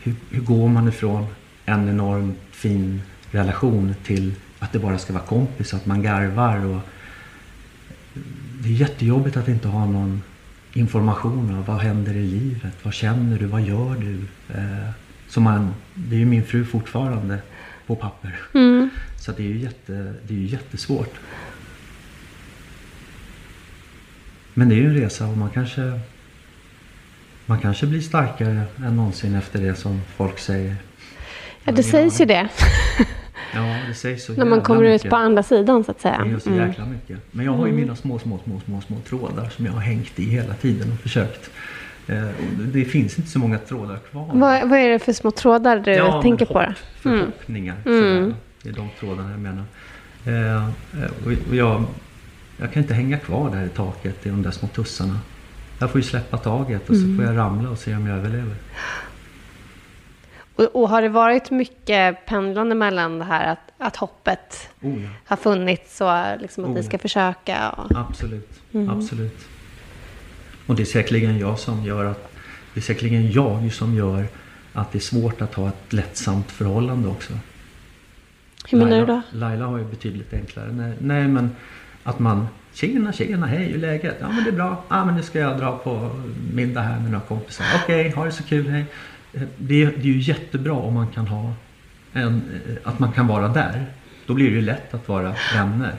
Hur, 0.03 0.15
hur 0.29 0.41
går 0.41 0.67
man 0.69 0.87
ifrån 0.87 1.25
en 1.65 1.89
enormt 1.89 2.37
fin 2.51 3.01
relation 3.31 3.95
till 4.03 4.33
att 4.59 4.71
det 4.71 4.79
bara 4.79 4.97
ska 4.97 5.13
vara 5.13 5.23
kompis, 5.23 5.73
att 5.73 5.85
man 5.85 6.03
garvar 6.03 6.65
och... 6.65 6.79
Det 8.59 8.69
är 8.69 8.73
jättejobbigt 8.73 9.37
att 9.37 9.47
inte 9.47 9.67
ha 9.67 9.85
någon 9.85 10.21
information 10.73 11.55
av 11.55 11.65
vad 11.65 11.77
händer 11.77 12.13
i 12.13 12.23
livet, 12.27 12.73
vad 12.83 12.93
känner 12.93 13.39
du, 13.39 13.45
vad 13.45 13.61
gör 13.61 13.95
du? 13.95 14.19
Eh, 14.53 14.89
som 15.33 15.43
man, 15.43 15.73
det 15.93 16.15
är 16.15 16.19
ju 16.19 16.25
min 16.25 16.43
fru 16.45 16.65
fortfarande 16.65 17.37
på 17.87 17.95
papper. 17.95 18.35
Mm. 18.53 18.89
Så 19.19 19.31
det 19.31 19.43
är 19.43 19.47
ju 19.47 19.57
jätte, 19.59 20.13
det 20.27 20.33
är 20.33 20.37
ju 20.37 20.45
jättesvårt. 20.47 21.13
Men 24.53 24.69
det 24.69 24.75
är 24.75 24.77
ju 24.77 24.85
en 24.87 24.95
resa 24.95 25.27
och 25.27 25.37
man 25.37 25.49
kanske 25.49 25.99
man 27.45 27.59
kanske 27.59 27.85
blir 27.87 28.01
starkare 28.01 28.61
än 28.85 28.95
någonsin 28.95 29.35
efter 29.35 29.61
det 29.61 29.75
som 29.75 30.01
folk 30.17 30.39
säger. 30.39 30.75
Ja, 31.63 31.71
det 31.71 31.83
sägs 31.83 32.21
ju 32.21 32.25
det. 32.25 32.49
Ja, 33.55 33.77
det 33.87 33.93
sägs 33.93 34.25
så 34.25 34.33
När 34.37 34.45
man 34.45 34.61
kommer 34.61 34.83
ut 34.83 34.91
mycket. 34.93 35.09
på 35.09 35.15
andra 35.15 35.43
sidan 35.43 35.83
så 35.83 35.91
att 35.91 36.01
säga. 36.01 36.23
Det 36.23 36.31
är 36.31 36.39
så 36.39 36.49
Mm. 36.49 36.67
jäkla 36.67 36.85
mycket. 36.85 37.19
Men 37.31 37.45
jag 37.45 37.51
har 37.53 37.67
ju 37.67 37.73
mina 37.73 37.95
små, 37.95 38.19
små, 38.19 38.39
små, 38.45 38.61
små, 38.65 38.81
små 38.81 38.97
trådar 39.09 39.49
som 39.49 39.65
jag 39.65 39.73
har 39.73 39.79
hängt 39.79 40.19
i 40.19 40.23
hela 40.25 40.53
tiden 40.53 40.91
och 40.91 40.99
försökt. 40.99 41.49
Eh, 42.07 42.23
det 42.73 42.85
finns 42.85 43.17
inte 43.17 43.29
så 43.31 43.39
många 43.39 43.57
trådar 43.57 43.97
kvar. 44.11 44.29
Vad, 44.33 44.69
vad 44.69 44.79
är 44.79 44.89
det 44.89 44.99
för 44.99 45.13
små 45.13 45.31
trådar 45.31 45.79
du 45.79 45.91
Ja, 45.91 46.21
tänker 46.21 46.45
på? 46.45 46.53
hopp, 46.59 46.65
Då? 47.03 47.09
Mm. 47.09 47.19
Förhoppningar. 47.21 47.75
Mm. 47.85 48.33
Det 48.61 48.69
är 48.69 48.73
de 48.73 48.89
trådarna 48.99 49.31
jag 49.31 49.39
menar. 49.39 49.63
Eh, 50.25 50.63
eh, 51.03 51.11
och 51.49 51.55
jag, 51.55 51.83
jag 52.57 52.73
kan 52.73 52.81
inte 52.81 52.93
hänga 52.93 53.17
kvar 53.19 53.49
där 53.49 53.65
i 53.65 53.69
taket 53.69 54.25
i 54.25 54.29
de 54.29 54.41
där 54.41 54.51
små 54.51 54.67
tussarna. 54.67 55.19
Jag 55.79 55.91
får 55.91 56.01
ju 56.01 56.07
släppa 56.07 56.37
taget 56.37 56.89
och 56.89 56.95
så 56.95 57.03
Mm. 57.03 57.17
får 57.17 57.25
jag 57.25 57.37
ramla 57.37 57.69
och 57.69 57.77
se 57.77 57.95
om 57.95 58.07
jag 58.07 58.17
överlever. 58.17 58.55
Och, 60.55 60.63
och 60.75 60.89
har 60.89 61.01
det 61.01 61.09
varit 61.09 61.51
mycket 61.51 62.25
pendlande 62.25 62.75
mellan 62.75 63.19
det 63.19 63.25
här 63.25 63.51
att, 63.51 63.59
att 63.77 63.95
hoppet 63.95 64.69
Oh 64.81 65.03
ja, 65.03 65.09
har 65.25 65.37
funnits 65.37 66.01
och 66.01 66.41
liksom 66.41 66.63
att 66.63 66.69
Oh, 66.69 66.75
ni 66.75 66.83
ska 66.83 66.97
försöka? 66.97 67.69
Och, 67.69 67.91
absolut. 67.97 68.49
Mm. 68.73 68.89
Absolut. 68.89 69.45
Och 70.65 70.75
det 70.75 70.83
är 70.83 70.85
säkerligen 70.85 71.39
jag 71.39 71.59
som 71.59 71.83
gör 71.83 72.05
att 72.05 72.33
det 72.73 72.79
är 72.79 72.81
säkerligen 72.81 73.31
jag 73.31 73.73
som 73.73 73.95
gör 73.95 74.27
att 74.73 74.91
det 74.91 74.97
är 74.97 75.01
svårt 75.01 75.41
att 75.41 75.53
ha 75.53 75.67
ett 75.67 75.93
lättsamt 75.93 76.51
förhållande 76.51 77.07
också. 77.07 77.33
hur 78.69 78.77
menar 78.77 78.91
du 78.91 78.97
Laila, 78.97 79.13
då? 79.31 79.37
Laila 79.37 79.65
har 79.65 79.77
ju 79.77 79.85
betydligt 79.85 80.33
enklare. 80.33 80.71
Nej, 80.71 80.93
nej 80.99 81.27
men 81.27 81.55
att 82.03 82.19
man 82.19 82.47
Tjena, 82.73 83.13
tjena, 83.13 83.45
hej, 83.45 83.65
hur 83.65 83.75
är 83.75 83.79
läget? 83.79 84.17
Ja 84.21 84.29
men 84.29 84.43
det 84.43 84.49
är 84.49 84.55
bra. 84.55 84.83
Ja 84.89 85.05
men 85.05 85.15
nu 85.15 85.23
ska 85.23 85.39
jag 85.39 85.57
dra 85.57 85.77
på 85.77 86.09
middag 86.53 86.81
här 86.81 86.99
med 86.99 87.11
några 87.11 87.25
kompisar. 87.25 87.65
Okej, 87.83 88.09
ha 88.09 88.25
det 88.25 88.31
så 88.31 88.43
kul, 88.43 88.69
hej. 88.69 88.85
Det 89.57 89.83
är, 89.83 89.93
det 89.97 90.01
är 90.01 90.13
ju 90.13 90.19
jättebra 90.19 90.73
om 90.73 90.93
man 90.93 91.07
kan 91.07 91.27
ha 91.27 91.53
en, 92.13 92.41
att 92.83 92.99
man 92.99 93.11
kan 93.11 93.27
vara 93.27 93.47
där. 93.47 93.85
Då 94.25 94.33
blir 94.33 94.49
det 94.49 94.55
ju 94.55 94.61
lätt 94.61 94.93
att 94.93 95.07
vara 95.07 95.35
vänner. 95.53 95.93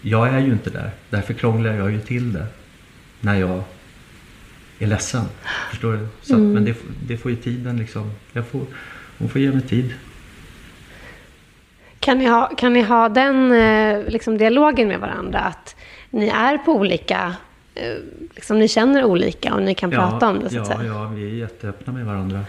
Jag 0.00 0.28
är 0.28 0.38
ju 0.38 0.52
inte 0.52 0.70
där. 0.70 0.90
Därför 1.10 1.34
krånglar 1.34 1.72
jag 1.72 1.92
ju 1.92 2.00
till 2.00 2.32
det. 2.32 2.46
När 3.24 3.34
jag 3.34 3.62
är 4.78 4.86
ledsen. 4.86 5.24
Förstår 5.70 5.92
du? 5.92 6.08
Så 6.22 6.34
att, 6.34 6.40
Men 6.40 6.64
det, 6.64 6.76
det 7.06 7.16
får 7.16 7.30
ju 7.30 7.36
tiden 7.36 7.76
liksom. 7.76 8.10
Jag 8.32 8.46
får, 8.46 8.60
hon 9.18 9.28
får 9.28 9.40
ge 9.40 9.52
mig 9.52 9.60
tid. 9.62 9.94
Kan 12.00 12.18
ni 12.18 12.26
ha, 12.26 12.46
kan 12.46 12.72
ni 12.72 12.82
ha 12.82 13.08
den 13.08 13.52
eh, 13.52 14.08
liksom, 14.08 14.38
dialogen 14.38 14.88
med 14.88 15.00
varandra? 15.00 15.38
Att 15.40 15.76
ni 16.10 16.28
är 16.28 16.58
på 16.58 16.72
olika... 16.72 17.34
Eh, 17.74 17.96
liksom, 18.34 18.58
ni 18.58 18.68
känner 18.68 19.04
olika 19.04 19.54
och 19.54 19.62
ni 19.62 19.74
kan 19.74 19.90
prata 19.90 20.28
om 20.28 20.40
det 20.40 20.50
så 20.50 20.60
att 20.60 20.68
ja, 20.70 20.76
säga. 20.76 20.88
ja, 20.92 21.08
vi 21.08 21.24
är 21.24 21.34
jätteöppna 21.34 21.92
med 21.92 22.06
varandra. 22.06 22.44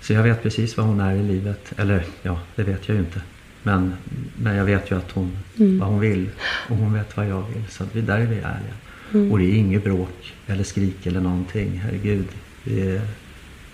Så 0.00 0.12
jag 0.12 0.22
vet 0.22 0.42
precis 0.42 0.76
vad 0.76 0.86
hon 0.86 1.00
är 1.00 1.14
i 1.14 1.22
livet. 1.22 1.72
Eller 1.76 2.04
ja, 2.22 2.38
det 2.54 2.62
vet 2.62 2.88
jag 2.88 2.94
ju 2.94 3.00
inte. 3.00 3.20
Men, 3.62 3.94
men 4.36 4.56
jag 4.56 4.64
vet 4.64 4.90
ju 4.90 4.98
att 4.98 5.10
hon, 5.12 5.38
Mm. 5.58 5.78
vad 5.78 5.88
hon 5.88 6.00
vill. 6.00 6.28
Och 6.68 6.76
hon 6.76 6.92
vet 6.92 7.16
vad 7.16 7.26
jag 7.28 7.42
vill. 7.54 7.62
Så 7.70 7.84
där 7.92 8.18
är 8.18 8.26
vi 8.26 8.36
ärliga. 8.36 8.74
Mm. 9.14 9.32
Och 9.32 9.38
det 9.38 9.44
är 9.44 9.54
inget 9.54 9.84
bråk 9.84 10.34
eller 10.46 10.64
skrik 10.64 11.06
eller 11.06 11.20
någonting. 11.20 11.78
Herregud. 11.84 12.26
Vi 12.64 12.80
är, 12.80 13.00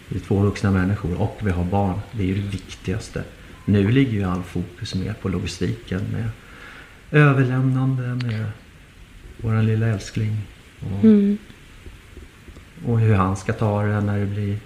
vi 0.08 0.16
är 0.16 0.20
två 0.20 0.38
vuxna 0.40 0.70
människor 0.70 1.20
och 1.20 1.38
vi 1.42 1.50
har 1.50 1.64
barn. 1.64 1.98
Det 2.12 2.22
är 2.22 2.26
ju 2.26 2.34
det 2.34 2.48
viktigaste. 2.48 3.24
Nu 3.64 3.90
ligger 3.90 4.12
ju 4.12 4.24
all 4.24 4.42
fokus 4.42 4.94
mer 4.94 5.14
på 5.22 5.28
logistiken 5.28 6.00
med 6.12 6.28
överlämnande 7.10 8.02
med 8.26 8.46
våran 9.36 9.66
lilla 9.66 9.86
älskling. 9.86 10.36
Och, 10.80 11.04
Mm. 11.04 11.38
och 12.86 13.00
hur 13.00 13.14
han 13.14 13.36
ska 13.36 13.52
ta 13.52 13.82
det 13.82 14.00
när 14.00 14.18
det 14.20 14.26
blir 14.26 14.56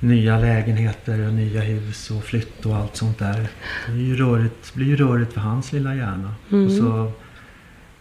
nya 0.00 0.38
lägenheter 0.38 1.26
och 1.26 1.34
nya 1.34 1.60
hus 1.60 2.10
och 2.10 2.24
flytt 2.24 2.66
och 2.66 2.76
allt 2.76 2.96
sånt 2.96 3.18
där. 3.18 3.46
Det 3.86 3.92
blir 3.92 4.04
ju 4.04 4.16
rörigt, 4.16 4.74
blir 4.74 4.86
ju 4.86 4.96
rörigt 4.96 5.32
för 5.32 5.40
hans 5.40 5.72
lilla 5.72 5.94
hjärna. 5.94 6.34
Mm. 6.52 6.66
Och 6.66 6.72
så 6.72 7.12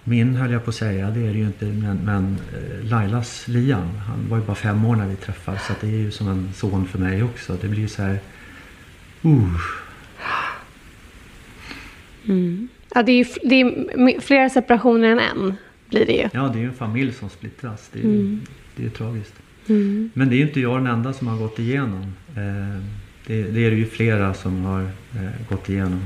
Min 0.03 0.35
höll 0.35 0.51
jag 0.51 0.63
på 0.63 0.69
att 0.69 0.75
säga, 0.75 1.09
det 1.09 1.19
är 1.19 1.33
det 1.33 1.39
ju 1.39 1.45
inte. 1.45 1.65
Men, 1.65 1.97
men 1.97 2.37
eh, 2.53 2.89
Lailas 2.89 3.47
Liam, 3.47 3.87
han 4.07 4.29
var 4.29 4.37
ju 4.37 4.43
bara 4.43 4.55
fem 4.55 4.85
år 4.85 4.95
när 4.95 5.07
vi 5.07 5.15
träffades. 5.15 5.67
Så 5.67 5.73
det 5.81 5.87
är 5.87 5.97
ju 5.97 6.11
som 6.11 6.27
en 6.27 6.49
son 6.53 6.87
för 6.87 6.99
mig 6.99 7.23
också. 7.23 7.57
Det 7.61 7.67
blir 7.67 7.79
ju 7.79 7.87
så 7.87 8.01
här... 8.01 8.19
Uh, 9.25 9.57
Ja, 12.95 13.03
det 13.03 13.11
är 13.11 13.17
ju 13.17 13.25
det 13.43 13.61
är 13.61 14.21
flera 14.21 14.49
separationer 14.49 15.09
än 15.09 15.19
en, 15.19 15.55
blir 15.89 16.05
det 16.05 16.13
ju. 16.13 16.29
ja, 16.33 16.47
det 16.47 16.59
är 16.59 16.61
ju 16.61 16.67
en 16.67 16.73
familj 16.73 17.13
som 17.13 17.29
splittras. 17.29 17.89
Det 17.93 17.99
är 17.99 18.03
ju 18.03 18.39
det 18.75 18.85
är 18.85 18.89
tragiskt. 18.89 19.33
Men 20.13 20.29
det 20.29 20.35
är 20.35 20.37
ju 20.37 20.47
inte 20.47 20.59
jag 20.59 20.79
den 20.79 20.87
enda 20.87 21.13
som 21.13 21.27
har 21.27 21.37
gått 21.37 21.59
igenom. 21.59 22.13
Eh, 22.35 22.83
det, 23.27 23.43
det 23.43 23.65
är 23.65 23.71
det 23.71 23.77
ju 23.77 23.85
flera 23.85 24.33
som 24.33 24.63
har 24.63 24.81
eh, 24.81 25.47
gått 25.49 25.69
igenom. 25.69 26.05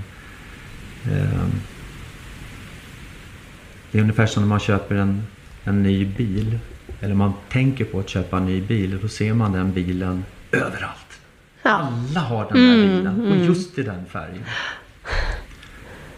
Det 3.98 4.02
är 4.02 4.04
ungefär 4.04 4.26
som 4.26 4.44
när 4.44 4.48
man 4.48 4.60
köper 4.60 4.96
en, 4.96 5.24
en 5.64 5.84
ny 5.84 6.06
bil. 6.06 6.60
Eller 7.02 7.16
man 7.16 7.34
tänker 7.50 7.86
på 7.86 8.00
att 8.00 8.10
köpa 8.10 8.38
en 8.38 8.46
ny 8.46 8.62
bil 8.62 8.96
och 8.96 9.02
då 9.02 9.08
ser 9.08 9.34
man 9.34 9.52
den 9.52 9.74
bilen 9.74 10.26
överallt. 10.52 11.20
Ja. 11.64 11.70
Alla 11.70 12.20
har 12.20 12.48
den 12.52 12.68
där 12.68 12.88
bilen 12.88 13.32
och 13.32 13.46
just 13.46 13.78
i 13.80 13.84
den 13.84 14.06
färgen. 14.06 14.44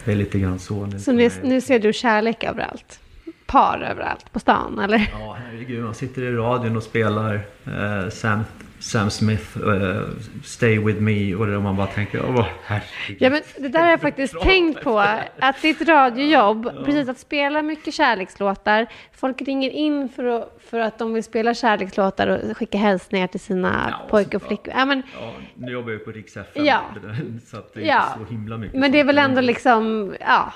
Det 0.05 0.11
är 0.11 0.15
lite 0.15 0.39
grann 0.39 0.59
så 0.59 0.85
nu. 0.85 0.99
Så 0.99 1.11
nu, 1.11 1.29
nu 1.43 1.61
ser 1.61 1.79
du 1.79 1.93
kärlek 1.93 2.43
överallt? 2.43 2.99
Par 3.45 3.87
överallt 3.91 4.33
på 4.33 4.39
stan, 4.39 4.79
eller? 4.79 5.09
Ja, 5.11 5.37
herregud. 5.45 5.83
Man 5.83 5.95
sitter 5.95 6.21
i 6.21 6.31
radion 6.31 6.77
och 6.77 6.83
spelar 6.83 7.41
eh, 7.65 8.09
Sam, 8.09 8.43
Sam 8.79 9.09
Smith, 9.09 9.57
eh, 9.57 10.01
Stay 10.43 10.79
With 10.79 10.99
Me 11.01 11.35
och 11.35 11.45
det 11.45 11.51
där 11.51 11.59
man 11.59 11.75
bara 11.75 11.87
tänker, 11.87 12.25
åh 12.25 12.45
herregud. 12.65 13.17
Ja, 13.21 13.29
men 13.29 13.41
det 13.57 13.67
där 13.67 13.79
har 13.79 13.89
jag 13.89 14.01
faktiskt 14.01 14.41
tänkt 14.41 14.83
på. 14.83 14.99
Att 15.39 15.61
ditt 15.61 15.81
radiojobb, 15.81 16.85
precis 16.85 17.09
att 17.09 17.19
spela 17.19 17.61
mycket 17.61 17.93
kärlekslåtar. 17.93 18.87
Folk 19.15 19.41
ringer 19.41 19.69
in 19.69 20.09
för 20.09 20.23
att, 20.25 20.59
för 20.69 20.79
att 20.79 20.97
de 20.99 21.13
vill 21.13 21.23
spela 21.23 21.53
kärlekslåtar 21.53 22.27
och 22.27 22.57
skicka 22.57 22.77
hälsningar 22.77 23.27
till 23.27 23.39
sina 23.39 23.87
Ja, 23.91 24.03
och 24.03 24.09
pojkar 24.11 24.35
och 24.37 24.43
flickor. 24.47 24.73
Ja, 24.77 24.85
men, 24.85 25.03
Ja, 25.21 25.33
nu 25.55 25.71
jobbar 25.71 25.89
jag 25.91 25.99
ju 25.99 26.05
på 26.05 26.11
Rix 26.11 26.37
FM. 26.37 26.65
Ja. 26.65 26.81
Så 27.45 27.57
att 27.57 27.73
det 27.73 27.81
är 27.81 27.85
ja. 27.87 28.03
inte 28.17 28.27
så 28.27 28.33
himla 28.33 28.57
mycket. 28.57 28.79
men 28.79 28.91
det 28.91 28.99
är 28.99 29.03
väl 29.03 29.17
ändå 29.17 29.41
liksom, 29.41 30.13
ja. 30.19 30.53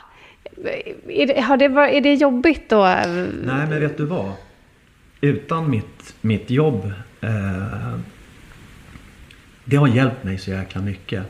Är 1.08 1.28
det, 1.28 1.42
har 1.42 1.58
det, 1.58 1.68
varit- 1.68 1.94
är 1.94 2.02
det 2.02 2.14
jobbigt 2.14 2.70
då? 2.70 2.84
Nej, 2.86 3.28
men 3.44 3.80
vet 3.80 3.98
du 3.98 4.06
vad? 4.06 4.32
Utan 5.22 5.70
mitt, 5.70 6.16
mitt 6.22 6.50
jobb. 6.50 6.92
Eh, 7.22 8.00
det 9.66 9.76
har 9.76 9.88
hjälpt 9.88 10.24
mig 10.24 10.38
så 10.38 10.52
jäkla 10.52 10.82
mycket. 10.82 11.24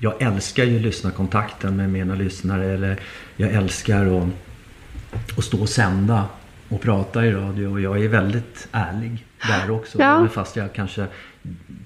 Jag 0.00 0.22
älskar 0.22 0.64
ju 0.64 0.78
lyssnarkontakten 0.78 1.76
med 1.76 1.90
mina 1.90 2.14
lyssnare. 2.14 2.64
Eller 2.64 3.00
jag 3.36 3.50
älskar 3.52 4.06
att, 4.06 5.38
att 5.38 5.44
stå 5.44 5.60
och 5.60 5.68
sända 5.68 6.24
och 6.68 6.80
prata 6.80 7.26
i 7.26 7.32
radio. 7.32 7.66
Och 7.66 7.80
jag 7.80 8.04
är 8.04 8.08
väldigt 8.08 8.68
ärlig 8.72 9.24
där 9.48 9.70
också. 9.70 9.98
Ja. 10.00 10.28
Fast 10.32 10.56
jag 10.56 10.72
kanske 10.72 11.06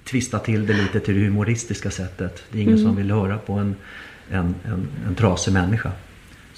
twistar 0.05 0.39
till 0.39 0.67
det 0.67 0.73
lite 0.73 1.01
till 1.01 1.15
det 1.15 1.21
humoristiska 1.21 1.91
sättet. 1.91 2.43
Det 2.53 2.59
är 2.59 2.63
ingen 2.63 2.75
Mm. 2.75 2.87
som 2.87 2.97
vill 2.97 3.11
höra 3.11 3.39
på 3.39 3.53
en, 3.53 3.77
en, 4.31 4.55
en, 4.65 4.89
en 5.09 5.15
trasig 5.15 5.53
människa. 5.53 5.93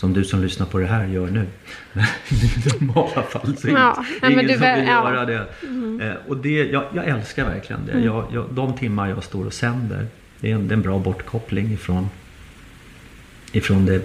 Som 0.03 0.13
du 0.13 0.25
som 0.25 0.43
lyssnar 0.43 0.67
på 0.67 0.79
det 0.79 0.87
här 0.87 1.07
gör 1.07 1.27
nu. 1.27 1.47
I 2.31 2.69
normala 2.81 3.23
fall 3.23 3.57
så 3.57 3.69
är 3.69 3.73
Ja, 3.73 3.95
nej, 3.99 4.19
men 4.21 4.33
ingen 4.33 4.47
du 4.47 4.53
som 4.53 4.61
vill 4.61 4.87
ja. 4.87 5.09
Mm. 5.09 5.15
göra 5.15 5.25
det. 5.25 6.07
Eh, 6.07 6.15
och 6.29 6.37
det, 6.37 6.65
jag, 6.71 6.85
jag 6.95 7.09
älskar 7.09 7.45
verkligen 7.45 7.87
det. 7.87 8.01
Jag, 8.01 8.27
jag, 8.33 8.47
de 8.51 8.77
timmar 8.77 9.09
jag 9.09 9.25
står 9.25 9.47
och 9.47 9.53
sänder. 9.53 10.07
Det 10.41 10.51
är 10.51 10.55
en, 10.55 10.69
det 10.69 10.73
är 10.73 10.77
en 10.77 10.83
bra 10.83 10.99
bortkoppling 10.99 11.73
ifrån, 11.73 12.09
ifrån 13.53 13.87
det 13.87 14.03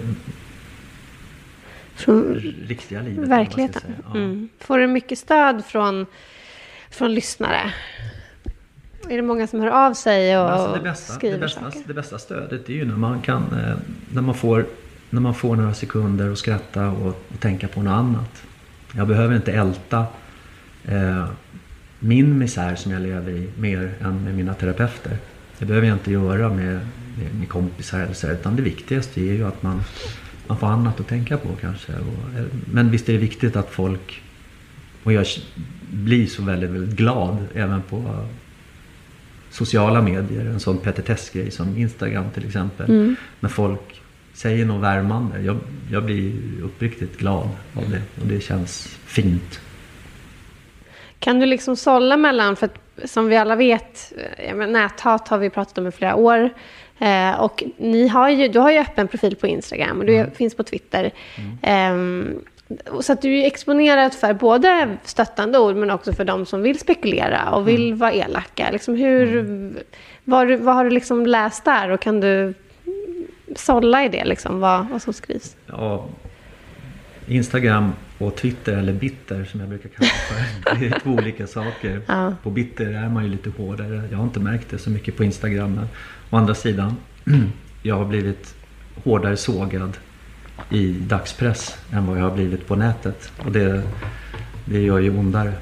Från 1.94 2.34
riktiga 2.68 3.02
livet. 3.02 3.28
verkligheten. 3.28 3.94
Ja. 4.04 4.18
Mm. 4.18 4.48
Får 4.60 4.78
du 4.78 4.86
mycket 4.86 5.18
stöd 5.18 5.64
från, 5.64 6.06
från 6.90 7.14
lyssnare? 7.14 7.72
Är 9.08 9.16
det 9.16 9.22
många 9.22 9.46
som 9.46 9.60
hör 9.60 9.86
av 9.86 9.94
sig 9.94 10.38
och 10.38 10.50
Alltså 10.50 10.74
det, 10.76 10.82
bästa, 10.90 11.12
skriver 11.12 11.34
det, 11.34 11.40
bästa, 11.40 11.60
saker? 11.60 11.80
det 11.86 11.94
bästa 11.94 12.18
stödet 12.18 12.68
är 12.68 12.72
ju 12.72 12.84
när 12.84 12.96
man 12.96 13.20
kan 13.20 13.42
eh, 13.42 13.76
när 14.12 14.22
man 14.22 14.34
får, 14.34 14.66
när 15.10 15.20
man 15.20 15.34
får 15.34 15.56
några 15.56 15.74
sekunder 15.74 16.30
och 16.30 16.38
skratta 16.38 16.88
och, 16.88 17.06
och 17.06 17.40
tänka 17.40 17.68
på 17.68 17.82
något 17.82 17.92
annat. 17.92 18.42
Jag 18.92 19.08
behöver 19.08 19.36
inte 19.36 19.52
älta 19.52 20.06
eh, 20.84 21.26
min 21.98 22.38
misär 22.38 22.74
som 22.74 22.92
jag 22.92 23.02
lever 23.02 23.32
i 23.32 23.48
mer 23.58 23.94
än 24.00 24.24
med 24.24 24.34
mina 24.34 24.54
terapeuter. 24.54 25.16
Det 25.58 25.64
behöver 25.64 25.86
jag 25.86 25.96
inte 25.96 26.12
göra 26.12 26.48
med, 26.48 26.80
med, 27.18 27.34
med 27.38 27.48
kompisar 27.48 28.00
eller 28.00 28.14
så, 28.14 28.30
utan 28.30 28.56
det 28.56 28.62
viktigaste 28.62 29.20
är 29.20 29.32
ju 29.32 29.46
att 29.46 29.62
man, 29.62 29.82
man 30.46 30.58
får 30.58 30.66
annat 30.66 31.00
att 31.00 31.08
tänka 31.08 31.36
på 31.36 31.48
kanske. 31.60 31.92
Och, 31.92 32.38
eh, 32.38 32.44
men 32.72 32.90
visst 32.90 33.08
är 33.08 33.12
det 33.12 33.18
viktigt 33.18 33.56
att 33.56 33.70
folk, 33.70 34.22
och 35.04 35.12
jag 35.12 35.26
blir 35.90 36.26
så 36.26 36.42
väldigt, 36.42 36.70
väldigt 36.70 36.96
glad 36.96 37.46
även 37.54 37.82
på 37.82 38.26
sociala 39.50 40.02
medier, 40.02 40.46
en 40.46 40.60
sån 40.60 40.78
petitessgrej 40.78 41.50
som 41.50 41.78
Instagram 41.78 42.24
till 42.34 42.46
exempel. 42.46 42.90
Mm. 42.90 43.16
När 43.40 43.48
folk 43.48 44.02
säger 44.38 44.64
något 44.64 44.82
värmande. 44.82 45.40
Jag, 45.40 45.56
jag 45.92 46.04
blir 46.04 46.32
uppriktigt 46.64 47.18
glad 47.18 47.48
av 47.76 47.90
det 47.90 48.02
och 48.20 48.26
det 48.26 48.40
känns 48.40 48.86
fint. 49.06 49.60
Kan 51.18 51.38
du 51.40 51.46
liksom 51.46 51.76
sålla 51.76 52.16
mellan, 52.16 52.56
för 52.56 52.66
att 52.66 53.10
som 53.10 53.26
vi 53.28 53.36
alla 53.36 53.56
vet, 53.56 54.12
eh, 54.36 54.56
näthat 54.56 55.28
har 55.28 55.38
vi 55.38 55.50
pratat 55.50 55.78
om 55.78 55.86
i 55.86 55.90
flera 55.90 56.14
år. 56.16 56.50
Eh, 56.98 57.40
och 57.40 57.64
ni 57.76 58.08
har 58.08 58.28
ju, 58.28 58.48
du 58.48 58.58
har 58.58 58.70
ju 58.70 58.78
öppen 58.78 59.08
profil 59.08 59.36
på 59.36 59.46
Instagram 59.46 59.98
och 59.98 60.06
du 60.06 60.14
Mm. 60.16 60.30
finns 60.30 60.54
på 60.54 60.62
Twitter. 60.62 61.10
Ehm, 61.62 62.40
och 62.90 63.04
så 63.04 63.12
att 63.12 63.22
du 63.22 63.38
är 63.40 63.46
exponerad 63.46 64.14
för 64.14 64.32
både 64.34 64.96
stöttande 65.04 65.58
ord 65.58 65.76
men 65.76 65.90
också 65.90 66.12
för 66.12 66.24
de 66.24 66.46
som 66.46 66.62
vill 66.62 66.78
spekulera 66.78 67.50
och 67.50 67.68
vill 67.68 67.86
Mm. 67.86 67.98
vara 67.98 68.12
elaka. 68.12 68.68
Liksom 68.72 68.94
hur, 68.96 69.44
vad, 70.24 70.38
har 70.38 70.46
du- 70.46 70.56
vad 70.56 70.74
har 70.74 70.84
du 70.84 70.90
liksom 70.90 71.26
läst 71.26 71.64
där 71.64 71.90
och 71.90 72.00
kan 72.00 72.20
du 72.20 72.54
sålla 73.56 74.04
i 74.04 74.08
det, 74.08 74.24
liksom, 74.24 74.60
vad, 74.60 74.88
vad 74.88 75.02
som 75.02 75.12
skrivs? 75.12 75.56
Ja, 75.66 76.06
Instagram 77.26 77.92
och 78.18 78.36
Twitter, 78.36 78.76
eller 78.76 78.92
Bitter 78.92 79.44
som 79.44 79.60
jag 79.60 79.68
brukar 79.68 79.88
kalla 79.88 80.10
det 80.10 80.34
för. 80.64 80.76
Det 80.80 80.86
är 80.86 81.00
två 81.00 81.10
olika 81.10 81.46
saker. 81.46 82.00
Ja. 82.06 82.34
På 82.42 82.50
Bitter 82.50 82.86
är 82.86 83.08
man 83.08 83.24
ju 83.24 83.30
lite 83.30 83.50
hårdare. 83.50 84.08
Jag 84.10 84.18
har 84.18 84.24
inte 84.24 84.40
märkt 84.40 84.70
det 84.70 84.78
så 84.78 84.90
mycket 84.90 85.16
på 85.16 85.24
Instagram. 85.24 85.74
Men 85.74 85.88
å 86.30 86.36
andra 86.36 86.54
sidan, 86.54 86.96
jag 87.82 87.96
har 87.96 88.04
blivit 88.04 88.54
hårdare 89.04 89.36
sågad 89.36 89.96
i 90.70 90.92
dagspress 90.92 91.78
än 91.92 92.06
vad 92.06 92.18
jag 92.18 92.22
har 92.22 92.34
blivit 92.34 92.66
på 92.66 92.76
nätet. 92.76 93.32
Och 93.44 93.52
det, 93.52 93.82
det 94.64 94.80
gör 94.80 94.98
ju 94.98 95.18
ondare. 95.18 95.52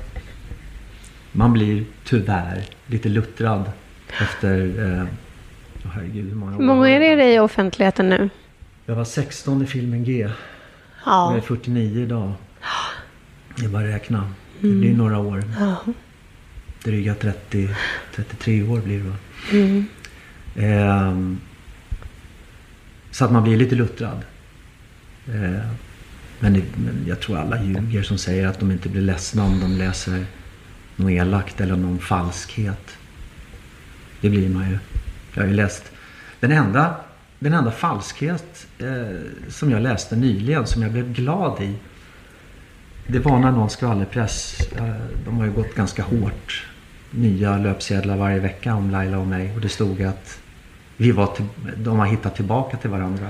Man 1.32 1.52
blir 1.52 1.84
tyvärr 2.04 2.64
lite 2.86 3.08
luttrad 3.08 3.70
efter... 4.20 4.84
Eh, 4.84 5.06
oh, 5.86 5.92
herregud, 5.94 6.28
hur 6.28 6.34
många 6.34 6.52
år 6.52 6.58
Hur 6.58 6.66
många 6.66 6.80
har 6.80 6.88
är 6.88 7.16
det 7.16 7.34
i 7.34 7.38
offentligheten 7.38 8.08
nu? 8.08 8.30
Jag 8.86 8.94
var 8.94 9.04
16 9.04 9.62
i 9.62 9.66
filmen 9.66 10.04
G. 10.04 10.30
Ja. 11.06 11.30
Jag 11.30 11.36
är 11.36 11.40
49 11.40 12.02
idag. 12.02 12.32
Det 13.58 13.64
är 13.64 13.68
bara 13.68 13.82
att 13.82 13.94
räkna. 13.94 14.32
Det 14.60 14.68
blir 14.68 14.94
några 14.94 15.18
år. 15.18 15.44
Dryga 16.84 17.14
30, 17.14 17.68
33 18.14 18.62
år 18.62 18.80
blir 18.80 18.98
det 18.98 19.08
va? 19.08 19.16
Ehm, 20.56 21.40
så 23.10 23.24
att 23.24 23.32
man 23.32 23.42
blir 23.42 23.56
lite 23.56 23.74
luttrad. 23.74 24.22
Ehm, 25.28 25.60
men, 26.40 26.54
det, 26.54 26.62
men 26.76 27.04
jag 27.08 27.20
tror 27.20 27.38
alla 27.38 27.62
ljuger 27.62 28.02
som 28.02 28.18
säger 28.18 28.46
att 28.46 28.60
de 28.60 28.70
inte 28.70 28.88
blir 28.88 29.02
ledsna 29.02 29.44
om 29.44 29.60
de 29.60 29.72
läser 29.72 30.24
något 30.96 31.10
elakt 31.10 31.60
eller 31.60 31.76
någon 31.76 31.98
falskhet. 31.98 32.98
Det 34.20 34.30
blir 34.30 34.48
man 34.48 34.70
ju. 34.70 34.78
Jag 35.36 35.42
har 35.42 35.48
ju 35.48 35.54
läst 35.54 35.92
den 36.40 36.52
enda, 36.52 36.94
den 37.38 37.52
enda 37.52 37.70
falskhet 37.70 38.66
eh, 38.78 39.16
som 39.48 39.70
jag 39.70 39.82
läste 39.82 40.16
nyligen 40.16 40.66
som 40.66 40.82
jag 40.82 40.92
blev 40.92 41.12
glad 41.12 41.62
i. 41.62 41.74
Det 43.06 43.18
var 43.18 43.38
när 43.38 43.50
någon 43.52 43.70
skvallerpress, 43.70 44.60
eh, 44.76 44.94
de 45.24 45.36
har 45.38 45.44
ju 45.44 45.52
gått 45.52 45.74
ganska 45.74 46.02
hårt. 46.02 46.66
Nya 47.10 47.58
löpsedlar 47.58 48.16
varje 48.16 48.38
vecka 48.38 48.74
om 48.74 48.90
Laila 48.90 49.18
och 49.18 49.26
mig 49.26 49.54
och 49.54 49.60
det 49.60 49.68
stod 49.68 50.02
att 50.02 50.40
vi 50.96 51.10
var 51.12 51.26
till, 51.26 51.44
de 51.76 51.98
har 51.98 52.06
hittat 52.06 52.34
tillbaka 52.36 52.76
till 52.76 52.90
varandra. 52.90 53.26